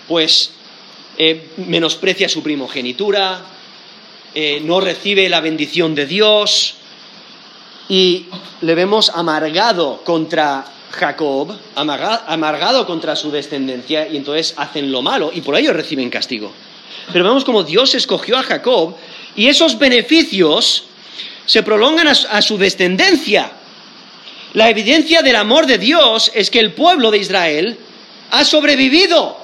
pues, 0.09 0.51
eh, 1.19 1.51
menosprecia 1.59 2.29
su 2.29 2.43
primogenitura, 2.43 3.43
eh, 4.35 4.61
no 4.65 4.81
recibe 4.81 5.29
la 5.29 5.41
bendición 5.41 5.95
de 5.95 6.07
Dios 6.07 6.75
y 7.89 8.27
le 8.61 8.75
vemos 8.75 9.11
amargado 9.11 10.03
contra 10.05 10.65
Jacob, 10.91 11.57
amargado 11.75 12.87
contra 12.87 13.17
su 13.17 13.31
descendencia 13.31 14.09
y 14.09 14.17
entonces 14.17 14.55
hacen 14.57 14.91
lo 14.91 15.03
malo 15.03 15.31
y 15.33 15.41
por 15.41 15.57
ello 15.57 15.73
reciben 15.73 16.11
castigo. 16.11 16.53
Pero 17.13 17.25
vemos 17.25 17.45
como 17.45 17.63
Dios 17.63 17.95
escogió 17.95 18.37
a 18.37 18.43
Jacob 18.43 18.97
y 19.35 19.49
esos 19.49 19.79
beneficios 19.79 20.85
se 21.47 21.63
prolongan 21.63 22.09
a 22.09 22.43
su 22.43 22.59
descendencia. 22.59 23.53
La 24.53 24.69
evidencia 24.69 25.23
del 25.23 25.37
amor 25.37 25.67
de 25.67 25.79
Dios 25.79 26.31
es 26.35 26.51
que 26.51 26.61
el 26.61 26.73
pueblo 26.73 27.11
de 27.11 27.19
Israel 27.19 27.79
ha 28.31 28.45
sobrevivido 28.45 29.38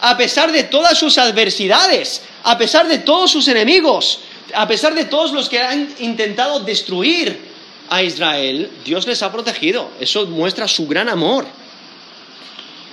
a 0.00 0.16
pesar 0.16 0.50
de 0.52 0.64
todas 0.64 0.98
sus 0.98 1.18
adversidades, 1.18 2.22
a 2.44 2.56
pesar 2.56 2.88
de 2.88 2.98
todos 2.98 3.30
sus 3.30 3.48
enemigos, 3.48 4.20
a 4.54 4.66
pesar 4.66 4.94
de 4.94 5.04
todos 5.04 5.32
los 5.32 5.48
que 5.48 5.60
han 5.60 5.94
intentado 5.98 6.60
destruir 6.60 7.50
a 7.88 8.02
Israel, 8.02 8.70
Dios 8.84 9.06
les 9.06 9.22
ha 9.22 9.32
protegido. 9.32 9.90
Eso 10.00 10.26
muestra 10.26 10.66
su 10.68 10.86
gran 10.86 11.08
amor. 11.08 11.46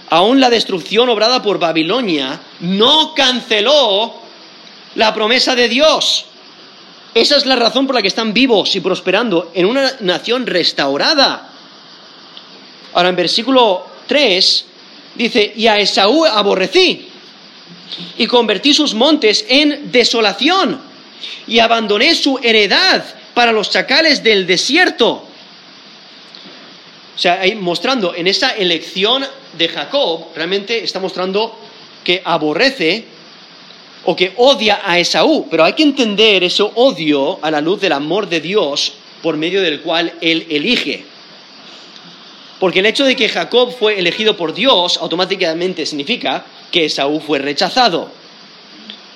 Aún 0.10 0.39
la 0.39 0.49
destrucción 0.49 1.10
obrada 1.10 1.41
por 1.41 1.60
Babilonia 1.60 2.39
no 2.62 3.14
canceló 3.14 4.14
la 4.95 5.14
promesa 5.14 5.55
de 5.55 5.70
Dios. 5.70 6.26
Esa 7.14 7.38
es 7.38 7.45
la 7.45 7.55
razón 7.55 7.88
por 7.88 7.95
la 7.95 8.01
que 8.01 8.08
están 8.08 8.34
vivos 8.34 8.76
y 8.76 8.80
prosperando 8.80 9.51
en 9.53 9.66
una 9.66 9.91
nación 10.01 10.45
restaurada. 10.45 11.49
Ahora 12.93 13.10
en 13.10 13.16
versículo 13.16 13.86
3 14.08 14.66
dice, 15.18 15.53
y 15.55 15.68
a 15.68 15.78
Esaú 15.80 16.26
aborrecí 16.26 17.07
y 18.18 18.28
convertí 18.28 18.74
sus 18.74 18.93
montes 18.93 19.45
en 19.47 19.91
desolación 19.91 20.80
y 21.47 21.59
abandoné 21.59 22.15
su 22.15 22.39
heredad 22.41 23.03
para 23.34 23.51
los 23.51 23.70
chacales 23.70 24.24
del 24.24 24.45
desierto. 24.45 25.24
O 27.15 27.20
sea, 27.20 27.41
ahí 27.41 27.55
mostrando 27.55 28.13
en 28.13 28.28
esa 28.28 28.51
elección 28.51 29.26
de 29.57 29.70
Jacob, 29.70 30.28
realmente 30.36 30.84
está 30.84 30.99
mostrando 30.99 31.57
que 32.03 32.22
aborrece 32.24 33.05
o 34.05 34.15
que 34.15 34.34
odia 34.38 34.82
a 34.86 34.99
Esaú, 34.99 35.47
pero 35.49 35.63
hay 35.63 35.74
que 35.74 35.84
entender 35.84 36.43
ese 36.43 36.63
odio 36.63 37.39
a 37.41 37.51
la 37.51 37.59
luz 37.59 37.82
del 37.82 37.93
amor 37.93 38.30
de 38.30 38.39
Dios 38.39 38.93
por 39.22 39.36
medio 39.36 39.61
del 39.61 39.82
cual 39.82 40.13
él 40.22 40.45
elige. 40.49 41.16
Porque 42.60 42.80
el 42.80 42.86
hecho 42.88 43.05
de 43.05 43.16
que 43.16 43.30
Jacob 43.30 43.72
fue 43.78 43.99
elegido 43.99 44.36
por 44.36 44.53
Dios 44.53 44.97
automáticamente 44.97 45.86
significa 45.86 46.45
que 46.72 46.86
Esaú 46.86 47.20
fue 47.20 47.39
rechazado. 47.39 48.12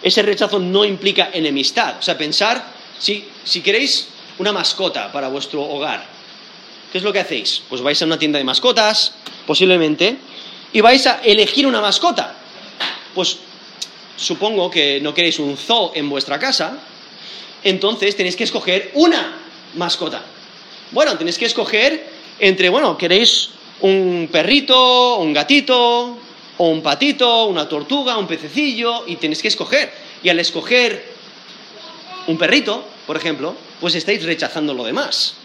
Ese 0.03 0.21
rechazo 0.21 0.59
no 0.59 0.85
implica 0.85 1.29
enemistad. 1.33 1.97
O 1.99 2.01
sea, 2.01 2.17
pensar, 2.17 2.63
si, 2.99 3.25
si 3.43 3.61
queréis 3.61 4.07
una 4.37 4.51
mascota 4.51 5.11
para 5.11 5.27
vuestro 5.27 5.63
hogar, 5.63 6.05
¿qué 6.91 6.99
es 6.99 7.03
lo 7.03 7.11
que 7.11 7.19
hacéis? 7.19 7.63
Pues 7.67 7.81
vais 7.81 8.01
a 8.01 8.05
una 8.05 8.19
tienda 8.19 8.37
de 8.37 8.43
mascotas, 8.43 9.13
posiblemente, 9.47 10.17
y 10.73 10.81
vais 10.81 11.05
a 11.07 11.21
elegir 11.23 11.65
una 11.65 11.81
mascota. 11.81 12.35
Pues 13.15 13.37
supongo 14.17 14.69
que 14.69 14.99
no 15.01 15.13
queréis 15.13 15.39
un 15.39 15.57
zoo 15.57 15.91
en 15.95 16.09
vuestra 16.09 16.37
casa, 16.37 16.77
entonces 17.63 18.15
tenéis 18.15 18.35
que 18.35 18.43
escoger 18.43 18.91
una 18.93 19.37
mascota. 19.75 20.21
Bueno, 20.91 21.17
tenéis 21.17 21.37
que 21.37 21.45
escoger 21.45 22.10
entre, 22.41 22.69
bueno, 22.69 22.97
queréis 22.97 23.51
un 23.81 24.27
perrito, 24.31 25.17
un 25.17 25.31
gatito, 25.31 26.17
o 26.57 26.67
un 26.67 26.81
patito, 26.81 27.45
una 27.45 27.69
tortuga, 27.69 28.17
un 28.17 28.27
pececillo, 28.27 29.05
y 29.07 29.15
tenéis 29.15 29.41
que 29.41 29.47
escoger. 29.47 29.93
Y 30.23 30.29
al 30.29 30.39
escoger 30.39 31.05
un 32.27 32.37
perrito, 32.37 32.83
por 33.05 33.15
ejemplo, 33.15 33.55
pues 33.79 33.93
estáis 33.93 34.23
rechazando 34.23 34.73
lo 34.73 34.83
demás, 34.83 35.35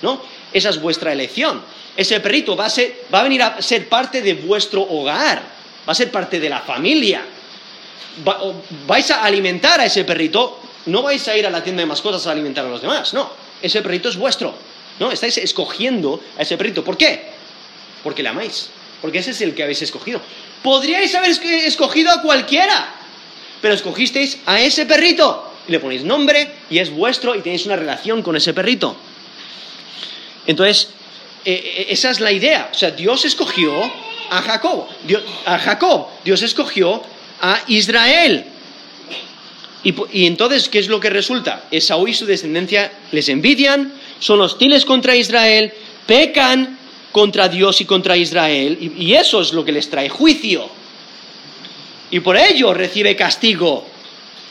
¿no? 0.00 0.22
Esa 0.52 0.70
es 0.70 0.80
vuestra 0.80 1.12
elección. 1.12 1.60
Ese 1.96 2.20
perrito 2.20 2.56
va 2.56 2.66
a, 2.66 2.72
va 3.12 3.20
a 3.20 3.22
venir 3.24 3.42
a 3.42 3.60
ser 3.60 3.88
parte 3.88 4.22
de 4.22 4.34
vuestro 4.34 4.82
hogar, 4.82 5.42
va 5.86 5.92
a 5.92 5.94
ser 5.94 6.10
parte 6.12 6.38
de 6.38 6.48
la 6.48 6.60
familia. 6.60 7.22
vais 8.86 9.10
a 9.10 9.24
alimentar 9.24 9.80
a 9.80 9.86
ese 9.86 10.04
perrito, 10.04 10.60
no 10.86 11.02
vais 11.02 11.26
a 11.26 11.36
ir 11.36 11.46
a 11.46 11.50
la 11.50 11.64
tienda 11.64 11.82
de 11.82 11.86
mascotas 11.86 12.28
a 12.28 12.30
alimentar 12.32 12.64
a 12.64 12.68
los 12.68 12.80
demás, 12.80 13.12
no. 13.12 13.28
Ese 13.60 13.82
perrito 13.82 14.08
es 14.08 14.16
vuestro. 14.16 14.54
No, 14.98 15.10
estáis 15.10 15.38
escogiendo 15.38 16.22
a 16.38 16.42
ese 16.42 16.56
perrito. 16.56 16.84
¿Por 16.84 16.96
qué? 16.96 17.22
Porque 18.02 18.22
le 18.22 18.28
amáis. 18.28 18.70
Porque 19.00 19.18
ese 19.18 19.32
es 19.32 19.40
el 19.40 19.54
que 19.54 19.62
habéis 19.62 19.82
escogido. 19.82 20.20
Podríais 20.62 21.14
haber 21.14 21.30
escogido 21.30 22.10
a 22.10 22.22
cualquiera, 22.22 22.94
pero 23.60 23.74
escogisteis 23.74 24.38
a 24.46 24.60
ese 24.60 24.86
perrito. 24.86 25.52
Y 25.68 25.72
le 25.72 25.80
ponéis 25.80 26.04
nombre 26.04 26.48
y 26.70 26.78
es 26.78 26.90
vuestro 26.90 27.34
y 27.34 27.40
tenéis 27.40 27.66
una 27.66 27.76
relación 27.76 28.22
con 28.22 28.36
ese 28.36 28.54
perrito. 28.54 28.96
Entonces, 30.46 30.88
eh, 31.44 31.52
eh, 31.52 31.86
esa 31.90 32.10
es 32.10 32.20
la 32.20 32.32
idea. 32.32 32.70
O 32.72 32.74
sea, 32.74 32.90
Dios 32.90 33.24
escogió 33.24 33.72
a 34.30 34.42
Jacob. 34.42 34.86
a 35.46 35.58
Jacob. 35.58 36.06
Dios 36.24 36.42
escogió 36.42 37.02
a 37.40 37.62
Israel. 37.68 38.44
Y, 39.82 39.94
y, 40.12 40.26
entonces, 40.26 40.68
¿qué 40.68 40.78
es 40.78 40.88
lo 40.88 40.98
que 40.98 41.10
resulta? 41.10 41.64
Esaú 41.70 42.08
y 42.08 42.14
su 42.14 42.24
descendencia 42.24 42.90
les 43.12 43.28
envidian, 43.28 43.92
son 44.18 44.40
hostiles 44.40 44.84
contra 44.84 45.16
Israel, 45.16 45.72
pecan 46.06 46.78
contra 47.12 47.48
Dios 47.48 47.80
y 47.80 47.84
contra 47.84 48.16
Israel, 48.16 48.76
y, 48.96 49.14
eso 49.14 49.40
es 49.40 49.52
lo 49.52 49.64
que 49.64 49.72
les 49.72 49.88
trae 49.88 50.08
juicio. 50.08 50.68
Y 52.10 52.20
por 52.20 52.36
ello 52.36 52.74
recibe 52.74 53.14
castigo, 53.16 53.86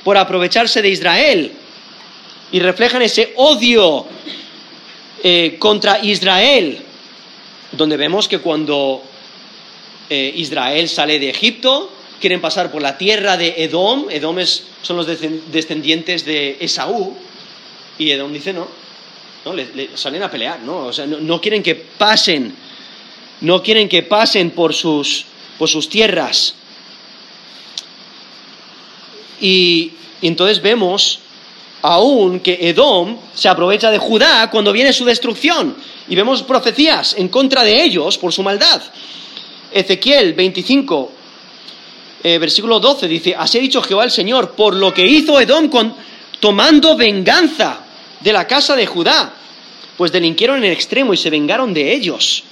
por 0.03 0.17
aprovecharse 0.17 0.81
de 0.81 0.89
Israel. 0.89 1.51
Y 2.51 2.59
reflejan 2.59 3.01
ese 3.01 3.33
odio 3.35 4.05
eh, 5.23 5.57
contra 5.59 5.99
Israel, 6.03 6.79
donde 7.71 7.97
vemos 7.97 8.27
que 8.27 8.39
cuando 8.39 9.03
eh, 10.09 10.33
Israel 10.35 10.87
sale 10.87 11.19
de 11.19 11.29
Egipto, 11.29 11.91
quieren 12.21 12.39
pasar 12.39 12.71
por 12.71 12.81
la 12.81 12.97
tierra 12.97 13.35
de 13.35 13.55
Edom, 13.57 14.05
Edom 14.09 14.37
son 14.81 14.95
los 14.95 15.07
descendientes 15.51 16.23
de 16.23 16.57
Esaú, 16.61 17.17
y 17.99 18.11
Edom 18.11 18.31
dice, 18.31 18.53
no, 18.53 18.82
¿no? 19.45 19.53
Le, 19.53 19.89
salen 19.95 20.23
a 20.23 20.31
pelear, 20.31 20.59
¿no? 20.61 20.87
O 20.87 20.93
sea, 20.93 21.05
no, 21.05 21.41
quieren 21.41 21.61
que 21.61 21.75
pasen, 21.75 22.55
no 23.41 23.61
quieren 23.61 23.89
que 23.89 24.03
pasen 24.03 24.51
por 24.51 24.73
sus, 24.73 25.25
por 25.57 25.69
sus 25.69 25.89
tierras. 25.89 26.55
Y 29.41 29.91
entonces 30.21 30.61
vemos 30.61 31.19
aún 31.81 32.39
que 32.39 32.57
Edom 32.69 33.17
se 33.33 33.49
aprovecha 33.49 33.91
de 33.91 33.97
Judá 33.97 34.49
cuando 34.49 34.71
viene 34.71 34.93
su 34.93 35.03
destrucción. 35.03 35.75
Y 36.07 36.15
vemos 36.15 36.43
profecías 36.43 37.15
en 37.17 37.27
contra 37.27 37.63
de 37.63 37.83
ellos 37.83 38.17
por 38.17 38.31
su 38.31 38.43
maldad. 38.43 38.81
Ezequiel 39.71 40.33
25, 40.33 41.11
eh, 42.23 42.37
versículo 42.37 42.79
12 42.79 43.07
dice, 43.07 43.35
así 43.37 43.57
ha 43.57 43.61
dicho 43.61 43.81
Jehová 43.81 44.05
el 44.05 44.11
Señor, 44.11 44.51
por 44.51 44.75
lo 44.75 44.93
que 44.93 45.05
hizo 45.05 45.39
Edom 45.39 45.69
tomando 46.39 46.95
venganza 46.95 47.82
de 48.23 48.33
la 48.33 48.47
casa 48.47 48.75
de 48.75 48.85
Judá, 48.85 49.33
pues 49.97 50.11
delinquieron 50.11 50.57
en 50.57 50.65
el 50.65 50.71
extremo 50.71 51.13
y 51.13 51.17
se 51.17 51.29
vengaron 51.29 51.73
de 51.73 51.93
ellos. 51.93 52.43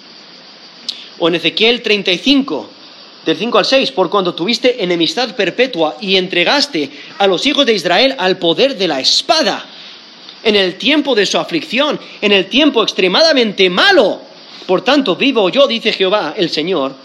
O 1.19 1.27
en 1.27 1.35
Ezequiel 1.35 1.81
35, 1.81 2.69
del 3.25 3.37
5 3.37 3.57
al 3.57 3.65
6, 3.65 3.91
por 3.91 4.09
cuando 4.09 4.33
tuviste 4.33 4.83
enemistad 4.83 5.35
perpetua 5.35 5.97
y 6.01 6.17
entregaste 6.17 6.89
a 7.17 7.27
los 7.27 7.45
hijos 7.45 7.65
de 7.65 7.73
Israel 7.73 8.15
al 8.17 8.37
poder 8.37 8.77
de 8.77 8.87
la 8.87 8.99
espada, 8.99 9.65
en 10.43 10.55
el 10.55 10.75
tiempo 10.75 11.13
de 11.13 11.25
su 11.25 11.37
aflicción, 11.37 11.99
en 12.19 12.31
el 12.31 12.47
tiempo 12.47 12.81
extremadamente 12.81 13.69
malo. 13.69 14.21
Por 14.65 14.81
tanto, 14.81 15.15
vivo 15.15 15.49
yo, 15.49 15.67
dice 15.67 15.93
Jehová 15.93 16.33
el 16.35 16.49
Señor, 16.49 16.95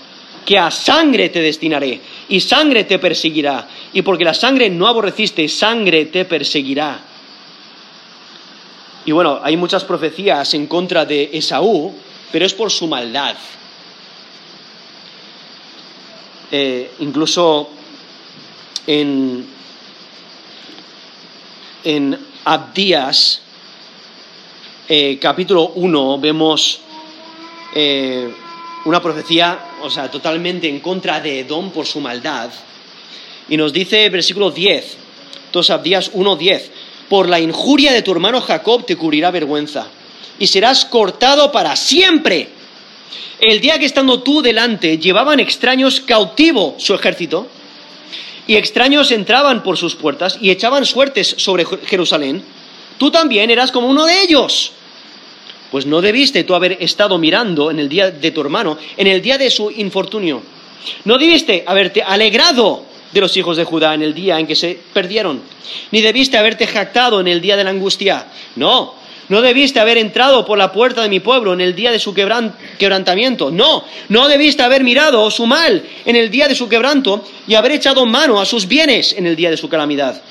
que 0.44 0.58
a 0.58 0.70
sangre 0.70 1.28
te 1.28 1.40
destinaré, 1.40 2.00
y 2.28 2.40
sangre 2.40 2.84
te 2.84 2.98
perseguirá, 2.98 3.68
y 3.92 4.02
porque 4.02 4.24
la 4.24 4.32
sangre 4.32 4.70
no 4.70 4.86
aborreciste, 4.86 5.48
sangre 5.48 6.06
te 6.06 6.24
perseguirá. 6.24 7.00
Y 9.06 9.12
bueno, 9.12 9.40
hay 9.40 9.56
muchas 9.56 9.84
profecías 9.84 10.52
en 10.54 10.66
contra 10.66 11.04
de 11.04 11.30
Esaú, 11.32 11.94
pero 12.32 12.44
es 12.44 12.52
por 12.52 12.72
su 12.72 12.88
maldad. 12.88 13.36
Eh, 16.50 16.90
incluso 16.98 17.70
en, 18.84 19.46
Abdías, 22.44 23.42
eh, 24.88 25.18
capítulo 25.20 25.68
1, 25.76 26.18
vemos 26.18 26.80
eh, 27.76 28.28
una 28.86 29.00
profecía, 29.00 29.66
o 29.82 29.90
sea, 29.90 30.10
totalmente 30.10 30.68
en 30.68 30.80
contra 30.80 31.20
de 31.20 31.40
Edom 31.40 31.70
por 31.70 31.86
su 31.86 32.00
maldad. 32.00 32.50
Y 33.48 33.56
nos 33.56 33.72
dice 33.72 34.10
versículo 34.10 34.50
10, 34.50 34.96
entonces 35.46 35.70
Abdías 35.70 36.10
1, 36.12 36.36
10, 36.36 36.72
por 37.08 37.28
la 37.28 37.40
injuria 37.40 37.92
de 37.92 38.02
tu 38.02 38.12
hermano 38.12 38.40
Jacob 38.40 38.84
te 38.86 38.96
cubrirá 38.96 39.30
vergüenza 39.30 39.86
y 40.38 40.46
serás 40.46 40.84
cortado 40.84 41.52
para 41.52 41.76
siempre 41.76 42.50
el 43.38 43.60
día 43.60 43.78
que 43.78 43.84
estando 43.84 44.22
tú 44.22 44.40
delante 44.40 44.98
llevaban 44.98 45.40
extraños 45.40 46.00
cautivo 46.00 46.74
su 46.78 46.94
ejército, 46.94 47.46
y 48.46 48.56
extraños 48.56 49.10
entraban 49.10 49.62
por 49.62 49.76
sus 49.76 49.96
puertas 49.96 50.38
y 50.40 50.50
echaban 50.50 50.86
suertes 50.86 51.34
sobre 51.38 51.66
Jerusalén, 51.86 52.42
tú 52.98 53.10
también 53.10 53.50
eras 53.50 53.72
como 53.72 53.88
uno 53.88 54.06
de 54.06 54.22
ellos. 54.22 54.72
Pues 55.70 55.84
no 55.84 56.00
debiste 56.00 56.44
tú 56.44 56.54
haber 56.54 56.78
estado 56.80 57.18
mirando 57.18 57.70
en 57.70 57.80
el 57.80 57.88
día 57.88 58.10
de 58.10 58.30
tu 58.30 58.40
hermano, 58.40 58.78
en 58.96 59.08
el 59.08 59.20
día 59.20 59.36
de 59.36 59.50
su 59.50 59.70
infortunio. 59.70 60.42
No 61.04 61.18
debiste 61.18 61.64
haberte 61.66 62.02
alegrado 62.02 62.84
de 63.12 63.20
los 63.20 63.36
hijos 63.36 63.56
de 63.56 63.64
Judá 63.64 63.94
en 63.94 64.02
el 64.02 64.14
día 64.14 64.38
en 64.38 64.46
que 64.46 64.54
se 64.54 64.78
perdieron, 64.92 65.42
ni 65.90 66.00
debiste 66.00 66.36
haberte 66.36 66.66
jactado 66.66 67.20
en 67.20 67.28
el 67.28 67.40
día 67.40 67.56
de 67.56 67.64
la 67.64 67.70
angustia. 67.70 68.26
No, 68.56 68.94
no 69.28 69.42
debiste 69.42 69.80
haber 69.80 69.98
entrado 69.98 70.44
por 70.44 70.56
la 70.56 70.72
puerta 70.72 71.02
de 71.02 71.08
mi 71.08 71.18
pueblo 71.18 71.52
en 71.52 71.60
el 71.60 71.74
día 71.74 71.90
de 71.90 71.98
su 71.98 72.14
quebrantamiento. 72.14 73.50
No, 73.50 73.84
no 74.08 74.28
debiste 74.28 74.62
haber 74.62 74.84
mirado 74.84 75.28
su 75.30 75.46
mal 75.46 75.82
en 76.04 76.16
el 76.16 76.30
día 76.30 76.46
de 76.46 76.54
su 76.54 76.68
quebranto 76.68 77.24
y 77.48 77.54
haber 77.54 77.72
echado 77.72 78.06
mano 78.06 78.40
a 78.40 78.46
sus 78.46 78.68
bienes 78.68 79.14
en 79.14 79.26
el 79.26 79.34
día 79.34 79.50
de 79.50 79.56
su 79.56 79.68
calamidad. 79.68 80.22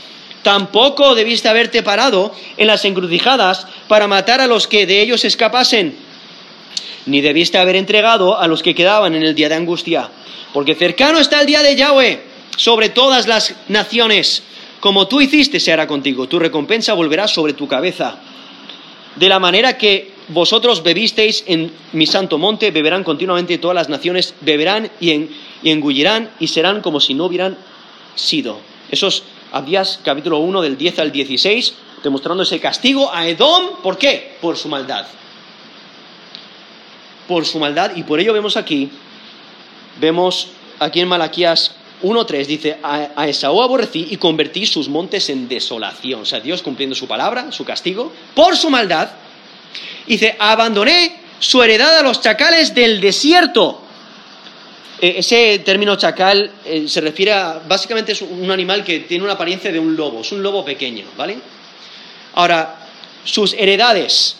Tampoco 0.43 1.15
debiste 1.15 1.49
haberte 1.49 1.84
parado 1.84 2.34
en 2.55 2.67
las 2.67 2.86
encrucijadas 2.86 3.67
para 3.88 4.07
matar 4.07 4.39
a 4.39 4.47
los 4.47 4.67
que 4.67 4.86
de 4.86 5.01
ellos 5.01 5.26
escapasen. 5.26 5.97
Ni 7.07 7.19
debiste 7.19 7.57
haber 7.57 7.76
entregado 7.76 8.39
a 8.39 8.47
los 8.47 8.63
que 8.63 8.76
quedaban 8.76 9.13
en 9.15 9.23
el 9.23 9.36
día 9.36 9.49
de 9.49 9.55
angustia. 9.55 10.09
Porque 10.53 10.76
cercano 10.76 11.19
está 11.19 11.41
el 11.41 11.47
día 11.47 11.63
de 11.63 11.76
Yahweh 11.76 12.35
sobre 12.56 12.89
todas 12.89 13.28
las 13.28 13.56
naciones. 13.68 14.43
Como 14.80 15.08
tú 15.08 15.22
hiciste, 15.22 15.60
se 15.60 15.74
hará 15.74 15.88
contigo. 15.88 16.28
Tu 16.28 16.39
recompensa 16.39 16.93
volverá 16.93 17.28
sobre 17.28 17.53
tu 17.53 17.68
cabeza 17.68 18.20
de 19.16 19.30
la 19.30 19.39
manera 19.39 19.78
que 19.78 20.12
vosotros 20.28 20.84
bebisteis 20.84 21.43
en 21.47 21.72
mi 21.93 22.06
santo 22.06 22.38
monte, 22.38 22.72
beberán 22.72 23.03
continuamente 23.03 23.58
todas 23.58 23.76
las 23.76 23.89
naciones, 23.89 24.34
beberán 24.41 24.89
y, 24.99 25.30
engullirán 25.64 26.32
y 26.39 26.47
serán 26.47 26.82
como 26.82 26.99
si 26.99 27.14
no 27.14 27.26
hubieran 27.26 27.58
sido. 28.16 28.60
Eso 28.89 29.08
es 29.08 29.24
Abdías 29.51 29.99
capítulo 30.03 30.39
1 30.39 30.62
del 30.62 30.78
10 30.78 30.99
al 30.99 31.12
16, 31.12 31.74
demostrando 32.03 32.43
ese 32.43 32.60
castigo 32.60 33.14
a 33.14 33.28
Edom. 33.28 33.82
¿Por 33.82 33.97
qué? 33.97 34.38
Por 34.41 34.58
su 34.58 34.68
maldad. 34.68 35.06
Por 37.28 37.45
su 37.45 37.60
maldad. 37.60 37.95
Y 37.95 38.03
por 38.03 38.20
ello 38.20 38.34
vemos 38.34 38.58
aquí, 38.58 38.89
vemos 39.99 40.49
aquí 40.80 40.99
en 40.99 41.08
Malaquías 41.08 41.74
1.3 42.04 42.46
dice, 42.46 42.78
a, 42.84 43.28
Esaú 43.28 43.62
aborrecí 43.62 44.08
y 44.12 44.18
convertí 44.18 44.66
sus 44.66 44.89
montes 44.89 45.30
en 45.30 45.48
desolación. 45.48 46.22
O 46.22 46.26
sea, 46.26 46.39
Dios 46.39 46.62
cumpliendo 46.62 46.96
su 46.96 47.08
palabra, 47.08 47.52
su 47.52 47.64
castigo, 47.64 48.12
por 48.34 48.58
su 48.58 48.70
maldad. 48.70 49.10
Dice, 50.06 50.36
abandoné 50.38 51.20
su 51.39 51.64
heredad 51.64 51.98
a 51.98 52.04
los 52.04 52.22
chacales 52.22 52.76
del 52.76 53.00
desierto. 53.00 53.82
E, 55.02 55.20
ese 55.20 55.60
término 55.60 55.96
chacal 55.96 56.52
eh, 56.66 56.88
se 56.88 57.02
refiere 57.02 57.34
a, 57.34 57.62
básicamente 57.68 58.12
es 58.12 58.22
un 58.22 58.52
animal 58.52 58.84
que 58.84 59.02
tiene 59.02 59.24
una 59.24 59.34
apariencia 59.34 59.72
de 59.72 59.80
un 59.80 59.96
lobo, 59.96 60.22
es 60.22 60.32
un 60.32 60.43
lobo 60.43 60.64
pequeño, 60.64 61.06
¿vale? 61.18 61.38
Ahora, 62.36 62.76
sus 63.24 63.54
heredades. 63.54 64.38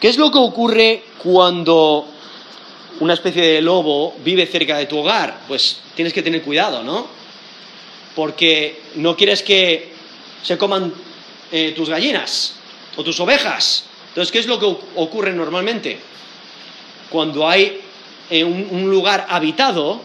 ¿Qué 0.00 0.08
es 0.08 0.16
lo 0.16 0.30
que 0.30 0.38
ocurre 0.38 1.04
cuando 1.18 2.11
una 3.02 3.14
especie 3.14 3.42
de 3.42 3.60
lobo 3.60 4.14
vive 4.24 4.46
cerca 4.46 4.78
de 4.78 4.86
tu 4.86 4.98
hogar, 4.98 5.40
pues 5.48 5.80
tienes 5.96 6.12
que 6.12 6.22
tener 6.22 6.40
cuidado, 6.42 6.84
¿no? 6.84 7.08
Porque 8.14 8.80
no 8.94 9.16
quieres 9.16 9.42
que 9.42 9.90
se 10.40 10.56
coman 10.56 10.94
eh, 11.50 11.72
tus 11.74 11.88
gallinas 11.88 12.54
o 12.96 13.02
tus 13.02 13.18
ovejas. 13.18 13.86
Entonces, 14.10 14.30
¿qué 14.30 14.38
es 14.38 14.46
lo 14.46 14.60
que 14.60 14.66
ocurre 14.94 15.32
normalmente? 15.32 15.98
Cuando 17.10 17.48
hay 17.48 17.80
eh, 18.30 18.44
un, 18.44 18.88
lugar 18.88 19.26
habitado, 19.28 20.00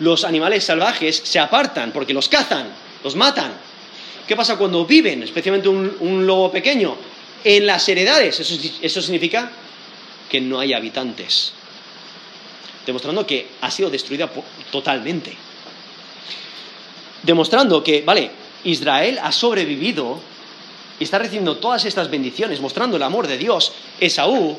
los 0.00 0.24
animales 0.24 0.64
salvajes 0.64 1.22
se 1.24 1.38
apartan 1.38 1.92
porque 1.92 2.12
los 2.12 2.28
cazan, 2.28 2.66
los 3.04 3.14
matan. 3.14 3.52
¿Qué 4.26 4.34
pasa 4.34 4.58
cuando 4.58 4.84
viven, 4.84 5.22
especialmente 5.22 5.68
un, 5.68 6.26
lobo 6.26 6.50
pequeño? 6.50 6.96
En 7.44 7.64
las 7.64 7.88
heredades, 7.88 8.40
eso 8.40 9.02
significa 9.02 9.52
que 10.28 10.40
no 10.40 10.58
hay 10.58 10.72
habitantes 10.72 11.52
demostrando 12.86 13.26
que 13.26 13.48
ha 13.60 13.70
sido 13.70 13.90
destruida 13.90 14.30
totalmente. 14.70 15.36
Demostrando 17.22 17.82
que, 17.82 18.02
vale, 18.02 18.30
Israel 18.64 19.18
ha 19.22 19.32
sobrevivido 19.32 20.20
y 20.98 21.04
está 21.04 21.18
recibiendo 21.18 21.56
todas 21.56 21.84
estas 21.84 22.10
bendiciones, 22.10 22.60
mostrando 22.60 22.96
el 22.96 23.02
amor 23.02 23.26
de 23.26 23.38
Dios. 23.38 23.72
Esaú 23.98 24.56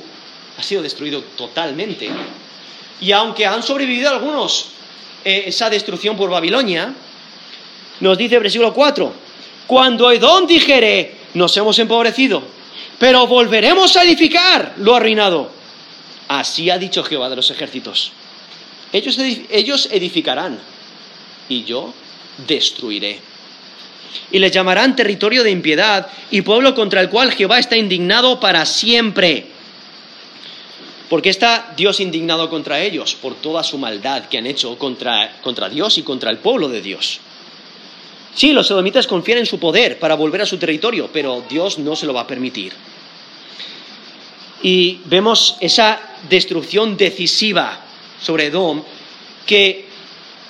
ha 0.58 0.64
sido 0.64 0.82
destruido 0.82 1.22
totalmente. 1.38 2.10
Y 3.02 3.12
aunque 3.12 3.46
han 3.46 3.64
sobrevivido 3.64 4.10
algunos 4.10 4.68
eh, 5.24 5.44
esa 5.48 5.70
destrucción 5.70 6.18
por 6.18 6.30
Babilonia, 6.30 6.94
nos 8.00 8.18
dice 8.18 8.36
el 8.36 8.44
versículo 8.44 8.74
4, 8.74 9.14
cuando 9.68 10.12
Edom 10.12 10.46
dijere, 10.46 11.16
nos 11.34 11.56
hemos 11.58 11.78
empobrecido, 11.80 12.44
pero 13.00 13.26
volveremos 13.28 13.96
a 13.98 14.04
edificar 14.04 14.74
lo 14.78 14.96
arruinado. 14.96 15.55
Así 16.28 16.70
ha 16.70 16.78
dicho 16.78 17.04
Jehová 17.04 17.30
de 17.30 17.36
los 17.36 17.52
ejércitos. 17.52 18.12
Ellos, 18.92 19.90
edificarán 19.92 20.60
y 21.50 21.64
yo 21.64 21.94
destruiré. 22.48 23.20
Y 24.32 24.40
les 24.40 24.52
llamarán 24.52 24.96
territorio 24.96 25.44
de 25.44 25.52
impiedad 25.52 26.08
y 26.32 26.42
pueblo 26.42 26.74
contra 26.74 27.02
el 27.02 27.10
cual 27.10 27.34
Jehová 27.34 27.60
está 27.60 27.76
indignado 27.76 28.40
para 28.40 28.66
siempre. 28.66 29.48
Porque 31.10 31.30
está 31.30 31.74
Dios 31.76 32.00
indignado 32.00 32.50
contra 32.50 32.80
ellos 32.80 33.16
por 33.16 33.36
toda 33.36 33.64
su 33.64 33.78
maldad 33.78 34.26
que 34.26 34.38
han 34.38 34.48
hecho 34.48 34.78
contra, 34.78 35.38
contra 35.42 35.70
Dios 35.70 35.98
y 35.98 36.04
contra 36.04 36.32
el 36.32 36.38
pueblo 36.38 36.70
de 36.70 36.82
Dios. 36.82 37.20
Sí, 38.34 38.54
los 38.54 38.72
edomitas 38.72 39.08
confían 39.08 39.40
en 39.40 39.46
su 39.46 39.60
poder 39.60 40.00
para 40.00 40.16
volver 40.16 40.42
a 40.42 40.46
su 40.46 40.58
territorio, 40.58 41.10
pero 41.14 41.44
Dios 41.48 41.78
no 41.78 41.96
se 41.96 42.06
lo 42.06 42.14
va 42.14 42.22
a 42.22 42.28
permitir 42.28 42.74
y 44.66 45.00
vemos 45.06 45.58
esa 45.60 46.00
destrucción 46.28 46.98
decisiva 46.98 47.82
sobre 48.20 48.48
Edom 48.48 48.82
que, 49.46 49.86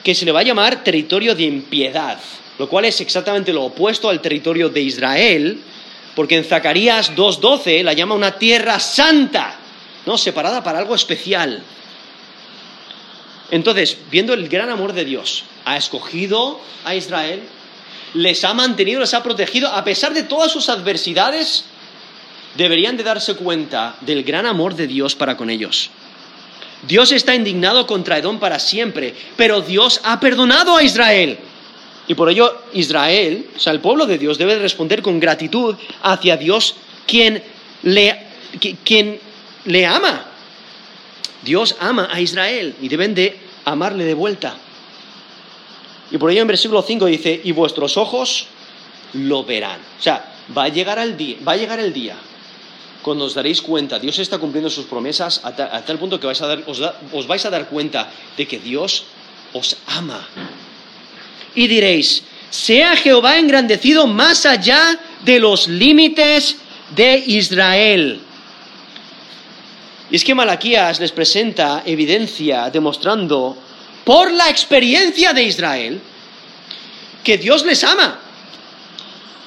que 0.01 0.15
se 0.15 0.23
le 0.23 0.31
va 0.31 0.39
a 0.39 0.43
llamar 0.43 0.85
territorio 0.85 1.35
de 1.35 1.43
impiedad, 1.43 2.17
lo 2.57 2.69
cual 2.69 2.85
es 2.85 3.01
exactamente 3.01 3.51
lo 3.51 3.65
opuesto 3.65 4.07
al 4.07 4.21
territorio 4.21 4.69
de 4.69 4.79
Israel, 4.79 5.59
porque 6.15 6.37
en 6.37 6.45
Zacarías 6.45 7.13
2.12 7.13 7.83
la 7.83 7.91
llama 7.91 8.15
una 8.15 8.39
tierra 8.39 8.79
santa, 8.79 9.57
¿no? 10.05 10.17
separada 10.17 10.63
para 10.63 10.79
algo 10.79 10.95
especial. 10.95 11.61
Entonces, 13.51 13.97
viendo 14.09 14.33
el 14.33 14.47
gran 14.47 14.69
amor 14.69 14.93
de 14.93 15.03
Dios, 15.03 15.43
ha 15.65 15.75
escogido 15.75 16.61
a 16.85 16.95
Israel 16.95 17.41
les 18.15 18.45
ha 18.45 18.53
mantenido, 18.53 19.01
les 19.01 19.13
ha 19.13 19.21
protegido, 19.21 19.69
a 19.69 19.83
pesar 19.83 20.13
de 20.13 20.23
todas 20.23 20.51
sus 20.51 20.69
adversidades, 20.69 21.65
deberían 22.57 22.97
de 22.97 23.03
darse 23.03 23.35
cuenta 23.35 23.95
del 24.01 24.23
gran 24.23 24.45
amor 24.45 24.75
de 24.75 24.87
Dios 24.87 25.15
para 25.15 25.37
con 25.37 25.49
ellos. 25.49 25.89
Dios 26.87 27.11
está 27.11 27.35
indignado 27.35 27.87
contra 27.87 28.17
Edom 28.17 28.39
para 28.39 28.59
siempre, 28.59 29.13
pero 29.35 29.61
Dios 29.61 30.01
ha 30.03 30.19
perdonado 30.19 30.75
a 30.77 30.83
Israel. 30.83 31.37
Y 32.07 32.13
por 32.13 32.29
ello 32.29 32.61
Israel, 32.73 33.47
o 33.55 33.59
sea, 33.59 33.73
el 33.73 33.79
pueblo 33.79 34.05
de 34.05 34.17
Dios 34.17 34.37
debe 34.37 34.59
responder 34.59 35.01
con 35.01 35.19
gratitud 35.19 35.75
hacia 36.03 36.37
Dios 36.37 36.75
quien 37.07 37.41
le, 37.83 38.19
quien 38.83 39.19
le 39.65 39.85
ama. 39.85 40.25
Dios 41.43 41.75
ama 41.79 42.09
a 42.11 42.21
Israel 42.21 42.75
y 42.81 42.87
deben 42.87 43.15
de 43.15 43.37
amarle 43.65 44.03
de 44.03 44.13
vuelta. 44.13 44.55
Y 46.11 46.17
por 46.19 46.29
ello 46.29 46.41
en 46.41 46.47
versículo 46.47 46.83
5 46.83 47.05
dice, 47.07 47.41
y 47.43 47.51
vuestros 47.51 47.97
ojos 47.97 48.47
lo 49.13 49.43
verán. 49.43 49.79
O 49.99 50.01
sea, 50.01 50.33
va 50.55 50.65
a 50.65 50.69
llegar, 50.69 50.99
el 50.99 51.17
día, 51.17 51.37
va 51.47 51.53
a 51.53 51.57
llegar 51.57 51.79
el 51.79 51.91
día 51.91 52.15
cuando 53.05 53.29
os 53.29 53.37
daréis 53.37 53.61
cuenta, 53.61 54.01
Dios 54.01 54.17
está 54.17 54.41
cumpliendo 54.41 54.65
sus 54.65 54.89
promesas 54.89 55.37
a, 55.45 55.53
tal 55.53 56.01
punto 56.01 56.17
que 56.17 56.25
os, 56.25 56.41
os 56.41 57.27
vais 57.29 57.45
a 57.45 57.53
dar 57.53 57.69
cuenta 57.69 58.09
de 58.33 58.49
que 58.49 58.57
Dios 58.57 59.05
os 59.53 59.77
ama. 59.93 60.25
Y 61.53 61.69
diréis, 61.69 62.25
sea 62.49 62.97
Jehová 62.97 63.37
engrandecido 63.37 64.07
más 64.07 64.47
allá 64.47 64.97
de 65.21 65.37
los 65.37 65.67
límites 65.67 66.57
de 66.97 67.21
Israel. 67.29 68.25
Y 70.09 70.15
es 70.15 70.23
que 70.25 70.33
Malaquías 70.33 70.99
les 70.99 71.11
presenta 71.11 71.83
evidencia 71.85 72.71
demostrando 72.73 73.55
por 74.03 74.33
la 74.33 74.49
experiencia 74.49 75.31
de 75.31 75.43
Israel 75.43 76.01
que 77.23 77.37
Dios 77.37 77.63
les 77.65 77.83
ama. 77.83 78.24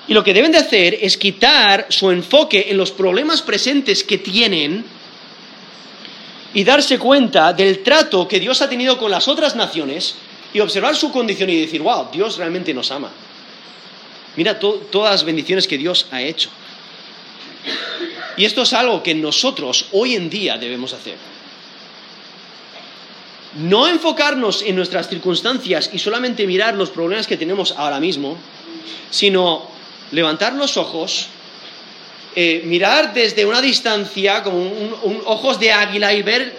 Y 0.09 0.15
lo 0.15 0.25
que 0.25 0.33
deben 0.33 0.53
de 0.53 0.59
hacer 0.59 0.99
es 1.03 1.19
quitar 1.19 1.87
su 1.91 2.11
enfoque 2.11 2.67
en 2.71 2.79
los 2.79 2.91
problemas 2.91 3.43
presentes 3.43 4.03
que 4.03 4.17
tienen 4.17 4.83
y 6.55 6.65
darse 6.65 6.99
cuenta 6.99 7.53
del 7.53 7.83
trato 7.83 8.27
que 8.27 8.41
Dios 8.41 8.63
ha 8.63 8.71
tenido 8.71 8.97
con 8.97 9.11
las 9.11 9.29
otras 9.29 9.55
naciones 9.55 10.15
y 10.55 10.61
observar 10.61 10.97
su 10.97 11.13
condición 11.13 11.51
y 11.51 11.61
decir, 11.61 11.83
wow, 11.83 12.09
Dios 12.11 12.39
realmente 12.39 12.73
nos 12.73 12.91
ama. 12.91 13.11
Mira 14.35 14.59
todas 14.59 15.13
las 15.13 15.25
bendiciones 15.25 15.69
que 15.69 15.77
Dios 15.77 16.07
ha 16.11 16.23
hecho. 16.23 16.49
Y 18.39 18.47
esto 18.47 18.63
es 18.63 18.73
algo 18.73 19.03
que 19.03 19.15
nosotros 19.15 19.89
hoy 19.93 20.15
en 20.15 20.31
día 20.31 20.57
debemos 20.57 20.95
hacer. 20.95 21.17
No 23.59 23.89
enfocarnos 23.89 24.63
en 24.63 24.77
nuestras 24.77 25.09
circunstancias 25.09 25.91
y 25.93 25.99
solamente 25.99 26.47
mirar 26.47 26.77
los 26.77 26.89
problemas 26.91 27.27
que 27.27 27.37
tenemos 27.37 27.73
ahora 27.77 28.01
mismo, 28.01 28.39
sino 29.11 29.78
levantar 30.13 30.55
los 30.55 30.77
ojos, 30.77 31.29
eh, 32.35 32.63
mirar 32.65 33.13
desde 33.13 33.45
una 33.45 33.61
distancia, 33.61 34.43
como 34.43 34.59
un, 34.59 35.23
ojos 35.27 35.59
de 35.59 35.73
águila 35.73 36.13
y 36.15 36.23
ver 36.23 36.57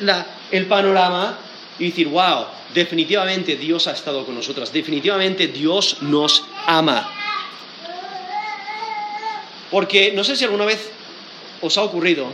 el 0.52 0.66
panorama 0.66 1.38
y 1.78 1.86
decir, 1.86 2.08
wow, 2.08 2.46
definitivamente 2.74 3.56
Dios 3.56 3.88
ha 3.88 3.92
estado 3.92 4.26
con 4.26 4.36
nosotras, 4.36 4.74
definitivamente 4.74 5.48
Dios 5.48 5.98
nos 6.02 6.44
ama. 6.66 7.10
Porque 9.72 10.12
no 10.16 10.24
sé 10.24 10.36
si 10.36 10.44
alguna 10.44 10.66
vez 10.66 10.90
os 11.62 11.78
ha 11.78 11.84
ocurrido, 11.84 12.28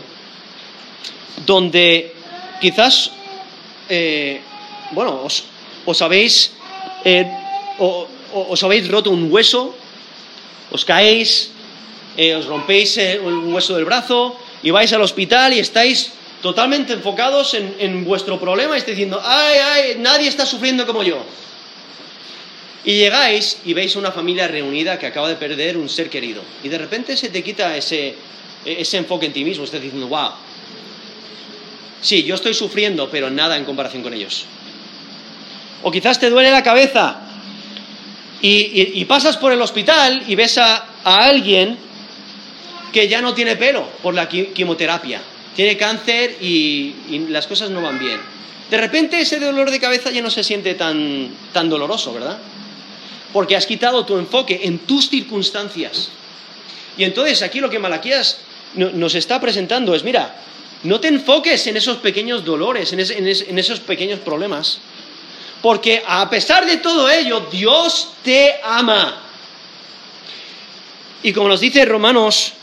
donde 1.45 2.13
quizás, 2.61 3.11
eh, 3.89 4.41
bueno, 4.91 5.22
os, 5.86 6.01
habéis, 6.01 6.53
eh, 7.03 7.30
os 7.78 8.63
habéis 8.63 8.88
roto 8.88 9.11
un 9.11 9.32
hueso, 9.32 9.76
os 10.72 10.86
caéis, 10.86 11.51
eh, 12.18 12.36
os 12.36 12.45
rompéis 12.45 12.97
un 13.24 13.53
hueso 13.53 13.76
del 13.76 13.86
brazo 13.86 14.38
y 14.63 14.72
vais 14.72 14.91
al 14.93 15.01
hospital 15.01 15.53
y 15.53 15.59
estáis 15.59 16.11
totalmente 16.41 16.93
enfocados 16.93 17.53
en, 17.53 17.76
en 17.80 18.05
vuestro 18.05 18.39
problema 18.39 18.76
y 18.76 18.80
estáis 18.80 18.97
diciendo, 18.97 19.22
ay, 19.24 19.57
ay, 19.57 19.84
nadie 19.99 20.28
está 20.28 20.45
sufriendo 20.45 20.86
como 20.86 21.03
yo. 21.03 21.24
Y 22.86 22.99
llegáis 22.99 23.57
y 23.66 23.74
veis 23.74 23.95
una 23.95 24.11
familia 24.11 24.47
reunida 24.47 24.99
que 24.99 25.07
acaba 25.07 25.28
de 25.28 25.36
perder 25.36 25.76
un 25.76 25.89
ser 25.89 26.09
querido. 26.09 26.43
Y 26.63 26.70
de 26.70 26.78
repente 26.78 27.18
se 27.18 27.30
te 27.30 27.43
quita 27.43 27.76
ese, 27.76 28.16
ese 28.63 28.97
enfoque 28.97 29.26
en 29.26 29.34
ti 29.34 29.43
mismo. 29.43 29.63
Estás 29.63 29.82
diciendo, 29.82 30.07
wow. 30.07 30.32
Sí, 31.99 32.24
yo 32.24 32.36
estoy 32.36 32.53
sufriendo, 32.53 33.09
pero 33.09 33.32
nada 33.32 33.57
en 33.57 33.66
comparación 33.66 34.03
con 34.03 34.13
ellos. 34.13 34.45
O 35.82 35.89
quizás 35.89 36.20
te 36.20 36.30
duele 36.30 36.51
la 36.51 36.61
cabeza 36.61 37.24
y, 38.41 39.03
pasas 39.05 39.38
por 39.38 39.51
el 39.51 39.61
hospital 39.61 40.23
y 40.27 40.36
ves 40.36 40.57
a, 40.57 40.88
alguien 41.03 41.77
que 42.91 43.07
ya 43.07 43.21
no 43.21 43.33
tiene 43.33 43.55
pelo 43.55 43.88
por 44.01 44.13
la 44.13 44.27
quimioterapia. 44.27 45.21
Tiene 45.55 45.77
cáncer 45.77 46.38
y, 46.41 46.93
las 47.29 47.47
cosas 47.47 47.69
no 47.69 47.81
van 47.81 47.99
bien. 47.99 48.19
De 48.69 48.77
repente 48.77 49.19
ese 49.19 49.39
dolor 49.39 49.69
de 49.69 49.79
cabeza 49.79 50.09
ya 50.09 50.21
no 50.21 50.29
se 50.29 50.43
siente 50.43 50.73
tan, 50.73 51.29
tan 51.53 51.69
doloroso, 51.69 52.13
¿verdad? 52.13 52.39
porque 53.36 53.57
has 53.57 53.65
quitado 53.65 54.05
tu 54.05 54.17
enfoque 54.17 54.61
en 54.63 54.79
tus 54.79 55.09
circunstancias. 55.09 56.07
Y 56.97 57.03
entonces 57.03 57.41
aquí 57.41 57.59
lo 57.59 57.69
que 57.69 57.79
Malaquías 57.79 58.38
nos 58.75 59.13
está 59.13 59.41
presentando 59.41 59.93
es, 59.93 60.05
mira, 60.05 60.33
no 60.83 61.01
te 61.01 61.09
enfoques 61.09 61.67
en 61.67 61.75
esos 61.75 61.97
pequeños 61.97 62.45
dolores, 62.45 62.93
en, 62.93 63.59
esos 63.59 63.81
pequeños 63.81 64.21
problemas, 64.21 64.79
porque 65.66 66.03
a 66.05 66.30
pesar 66.30 66.63
de 66.68 66.78
todo 66.78 67.09
ello, 67.09 67.47
Dios 67.51 68.09
te 68.22 68.53
ama. 68.63 69.20
Y 71.24 71.34
como 71.34 71.47
nos 71.49 71.59
dice 71.59 71.84
Romanos 71.86 72.53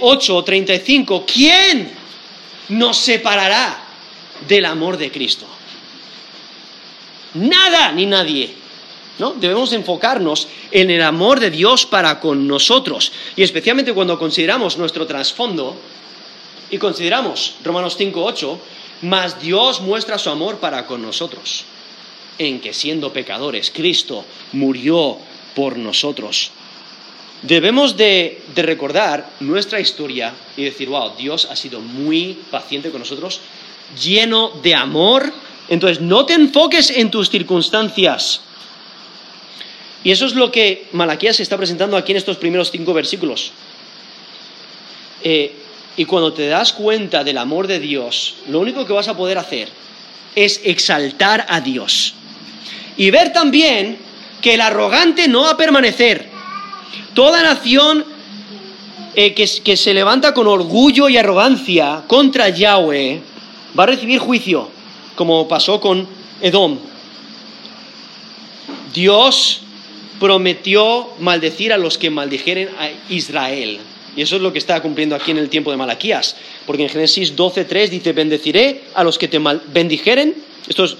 8, 0.00 0.38
eh, 0.38 0.42
35, 0.44 1.26
¿quién 1.30 1.92
nos 2.70 2.96
separará 2.96 3.84
del 4.48 4.64
amor 4.64 4.96
de 4.96 5.12
Cristo? 5.12 5.44
Nada 7.34 7.92
ni 7.92 8.06
nadie. 8.06 8.54
Debemos 9.36 9.74
enfocarnos 9.74 10.48
en 10.70 10.90
el 10.90 11.02
amor 11.02 11.38
de 11.38 11.50
Dios 11.50 11.84
para 11.84 12.18
con 12.18 12.48
nosotros. 12.48 13.12
Y 13.36 13.42
especialmente 13.42 13.92
cuando 13.92 14.18
consideramos 14.18 14.78
nuestro 14.78 15.06
trasfondo 15.06 15.76
y 16.70 16.78
consideramos 16.78 17.56
Romanos 17.62 18.00
5.8, 18.00 18.58
más 19.04 19.40
Dios 19.40 19.80
muestra 19.80 20.18
su 20.18 20.30
amor 20.30 20.58
para 20.58 20.86
con 20.86 21.02
nosotros, 21.02 21.64
en 22.38 22.60
que 22.60 22.72
siendo 22.72 23.12
pecadores, 23.12 23.70
Cristo 23.70 24.24
murió 24.52 25.18
por 25.54 25.76
nosotros. 25.76 26.50
Debemos 27.42 27.96
de, 27.96 28.42
de 28.54 28.62
recordar 28.62 29.30
nuestra 29.40 29.80
historia 29.80 30.32
y 30.56 30.64
decir, 30.64 30.88
wow, 30.88 31.12
Dios 31.16 31.46
ha 31.50 31.56
sido 31.56 31.80
muy 31.80 32.38
paciente 32.50 32.90
con 32.90 33.00
nosotros, 33.00 33.40
lleno 34.02 34.50
de 34.62 34.74
amor. 34.74 35.32
Entonces, 35.68 36.00
no 36.00 36.24
te 36.24 36.34
enfoques 36.34 36.90
en 36.90 37.10
tus 37.10 37.30
circunstancias 37.30 38.40
y 40.04 40.10
eso 40.10 40.26
es 40.26 40.34
lo 40.34 40.52
que 40.52 40.86
Malaquías 40.92 41.40
está 41.40 41.56
presentando 41.56 41.96
aquí 41.96 42.12
en 42.12 42.18
estos 42.18 42.36
primeros 42.36 42.70
cinco 42.70 42.92
versículos. 42.92 43.52
Eh, 45.22 45.52
y 45.96 46.04
cuando 46.04 46.34
te 46.34 46.46
das 46.46 46.74
cuenta 46.74 47.24
del 47.24 47.38
amor 47.38 47.66
de 47.66 47.80
Dios, 47.80 48.34
lo 48.48 48.60
único 48.60 48.84
que 48.84 48.92
vas 48.92 49.08
a 49.08 49.16
poder 49.16 49.38
hacer 49.38 49.68
es 50.34 50.60
exaltar 50.64 51.46
a 51.48 51.62
Dios. 51.62 52.14
Y 52.96 53.10
ver 53.10 53.32
también 53.32 53.98
que 54.40 54.54
el 54.54 54.60
arrogante 54.60 55.28
no 55.28 55.42
va 55.42 55.50
a 55.50 55.56
permanecer. 55.56 56.28
Toda 57.14 57.42
nación 57.42 58.04
eh, 59.14 59.34
que, 59.34 59.48
que 59.62 59.76
se 59.76 59.94
levanta 59.94 60.34
con 60.34 60.46
orgullo 60.46 61.08
y 61.08 61.16
arrogancia 61.16 62.02
contra 62.06 62.48
Yahweh 62.48 63.20
va 63.78 63.84
a 63.84 63.86
recibir 63.86 64.18
juicio, 64.18 64.68
como 65.16 65.48
pasó 65.48 65.80
con 65.80 66.06
Edom. 66.40 66.78
Dios 68.92 69.62
prometió 70.20 71.10
maldecir 71.18 71.72
a 71.72 71.78
los 71.78 71.98
que 71.98 72.10
maldijeren 72.10 72.68
a 72.78 72.90
Israel. 73.12 73.80
Y 74.16 74.22
eso 74.22 74.36
es 74.36 74.42
lo 74.42 74.52
que 74.52 74.58
está 74.58 74.80
cumpliendo 74.80 75.16
aquí 75.16 75.32
en 75.32 75.38
el 75.38 75.48
tiempo 75.48 75.70
de 75.70 75.76
Malaquías. 75.76 76.36
Porque 76.66 76.84
en 76.84 76.88
Génesis 76.88 77.34
12.3 77.34 77.88
dice, 77.88 78.12
bendeciré 78.12 78.82
a 78.94 79.02
los 79.02 79.18
que 79.18 79.28
te 79.28 79.38
bendijeren. 79.38 80.34
Esto 80.68 80.84
es 80.84 80.96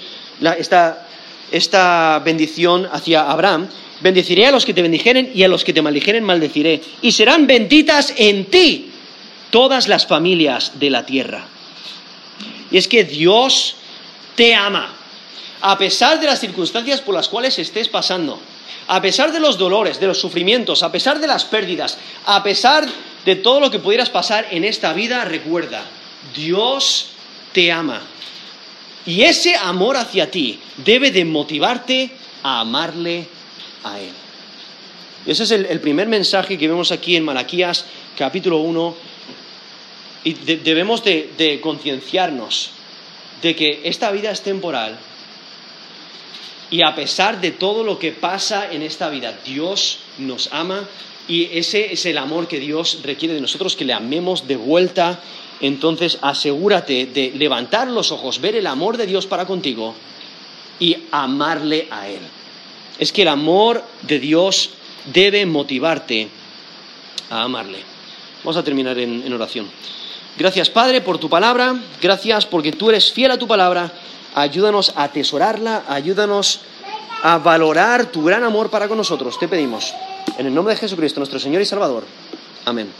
esta 1.56 2.20
bendición 2.24 2.88
hacia 2.90 3.30
Abraham. 3.30 3.68
Bendeciré 4.00 4.46
a 4.46 4.50
los 4.50 4.64
que 4.64 4.74
te 4.74 4.82
bendijeren 4.82 5.30
y 5.34 5.42
a 5.42 5.48
los 5.48 5.64
que 5.64 5.72
te 5.72 5.82
maldijeren 5.82 6.24
maldeciré. 6.24 6.80
Y 7.02 7.12
serán 7.12 7.46
benditas 7.46 8.12
en 8.16 8.46
ti 8.46 8.90
todas 9.50 9.88
las 9.88 10.06
familias 10.06 10.72
de 10.78 10.90
la 10.90 11.06
tierra. 11.06 11.46
Y 12.70 12.76
es 12.76 12.88
que 12.88 13.04
Dios 13.04 13.76
te 14.34 14.54
ama. 14.54 14.94
A 15.60 15.78
pesar 15.78 16.20
de 16.20 16.26
las 16.26 16.40
circunstancias 16.40 17.00
por 17.00 17.14
las 17.14 17.28
cuales 17.28 17.58
estés 17.58 17.88
pasando 17.88 18.40
a 18.88 19.00
pesar 19.00 19.32
de 19.32 19.40
los 19.40 19.58
dolores, 19.58 19.98
de 19.98 20.06
los 20.06 20.20
sufrimientos, 20.20 20.82
a 20.82 20.92
pesar 20.92 21.20
de 21.20 21.26
las 21.26 21.44
pérdidas, 21.44 21.96
a 22.26 22.42
pesar 22.42 22.86
de 23.24 23.36
todo 23.36 23.60
lo 23.60 23.70
que 23.70 23.78
pudieras 23.78 24.10
pasar 24.10 24.46
en 24.50 24.64
esta 24.64 24.92
vida, 24.92 25.24
recuerda, 25.24 25.82
Dios 26.34 27.08
te 27.52 27.72
ama. 27.72 28.02
Y 29.06 29.22
ese 29.22 29.54
amor 29.56 29.96
hacia 29.96 30.30
ti 30.30 30.58
debe 30.78 31.10
de 31.10 31.24
motivarte 31.24 32.10
a 32.42 32.60
amarle 32.60 33.26
a 33.84 34.00
Él. 34.00 34.10
Ese 35.26 35.44
es 35.44 35.50
el, 35.50 35.80
primer 35.80 36.08
mensaje 36.08 36.58
que 36.58 36.68
vemos 36.68 36.90
aquí 36.92 37.16
en 37.16 37.24
Malaquías 37.24 37.84
capítulo 38.16 38.58
1. 38.58 38.94
Y 40.24 40.32
de- 40.34 40.56
debemos 40.58 41.04
de, 41.04 41.32
de 41.36 41.60
concienciarnos 41.60 42.70
de 43.42 43.54
que 43.54 43.82
esta 43.84 44.10
vida 44.10 44.30
es 44.30 44.40
temporal 44.42 44.96
y 46.70 46.82
a 46.82 46.94
pesar 46.94 47.40
de 47.42 47.50
todo 47.50 47.84
lo 47.84 47.98
que 47.98 48.10
pasa 48.12 48.72
en 48.72 48.82
esta 48.82 49.10
vida, 49.10 49.38
Dios 49.44 49.98
nos 50.18 50.48
ama 50.50 50.88
y 51.28 51.44
ese 51.58 51.92
es 51.92 52.06
el 52.06 52.16
amor 52.18 52.48
que 52.48 52.58
Dios 52.58 53.00
requiere 53.02 53.34
de 53.34 53.40
nosotros, 53.40 53.76
que 53.76 53.84
le 53.84 53.92
amemos 53.92 54.48
de 54.48 54.56
vuelta. 54.56 55.20
Entonces 55.60 56.18
asegúrate 56.20 57.06
de 57.06 57.32
levantar 57.36 57.88
los 57.88 58.12
ojos, 58.12 58.40
ver 58.40 58.56
el 58.56 58.66
amor 58.66 58.96
de 58.96 59.06
Dios 59.06 59.26
para 59.26 59.46
contigo 59.46 59.94
y 60.78 60.96
amarle 61.10 61.88
a 61.90 62.08
Él. 62.08 62.20
Es 62.98 63.12
que 63.12 63.22
el 63.22 63.28
amor 63.28 63.82
de 64.02 64.18
Dios 64.18 64.70
debe 65.12 65.46
motivarte 65.46 66.28
a 67.30 67.42
amarle. 67.42 67.78
Vamos 68.42 68.56
a 68.56 68.64
terminar 68.64 68.98
en, 68.98 69.22
en 69.24 69.32
oración. 69.32 69.70
Gracias 70.36 70.68
Padre 70.68 71.00
por 71.00 71.18
tu 71.18 71.28
palabra, 71.28 71.76
gracias 72.02 72.44
porque 72.44 72.72
tú 72.72 72.90
eres 72.90 73.12
fiel 73.12 73.30
a 73.30 73.38
tu 73.38 73.46
palabra, 73.46 73.92
ayúdanos 74.34 74.92
a 74.96 75.04
atesorarla, 75.04 75.84
ayúdanos 75.88 76.60
a 77.22 77.38
valorar 77.38 78.06
tu 78.06 78.24
gran 78.24 78.42
amor 78.42 78.68
para 78.68 78.88
con 78.88 78.98
nosotros, 78.98 79.38
te 79.38 79.48
pedimos. 79.48 79.94
En 80.36 80.46
el 80.46 80.54
nombre 80.54 80.74
de 80.74 80.80
Jesucristo, 80.80 81.20
nuestro 81.20 81.38
Señor 81.38 81.62
y 81.62 81.64
Salvador. 81.64 82.04
Amén. 82.64 82.90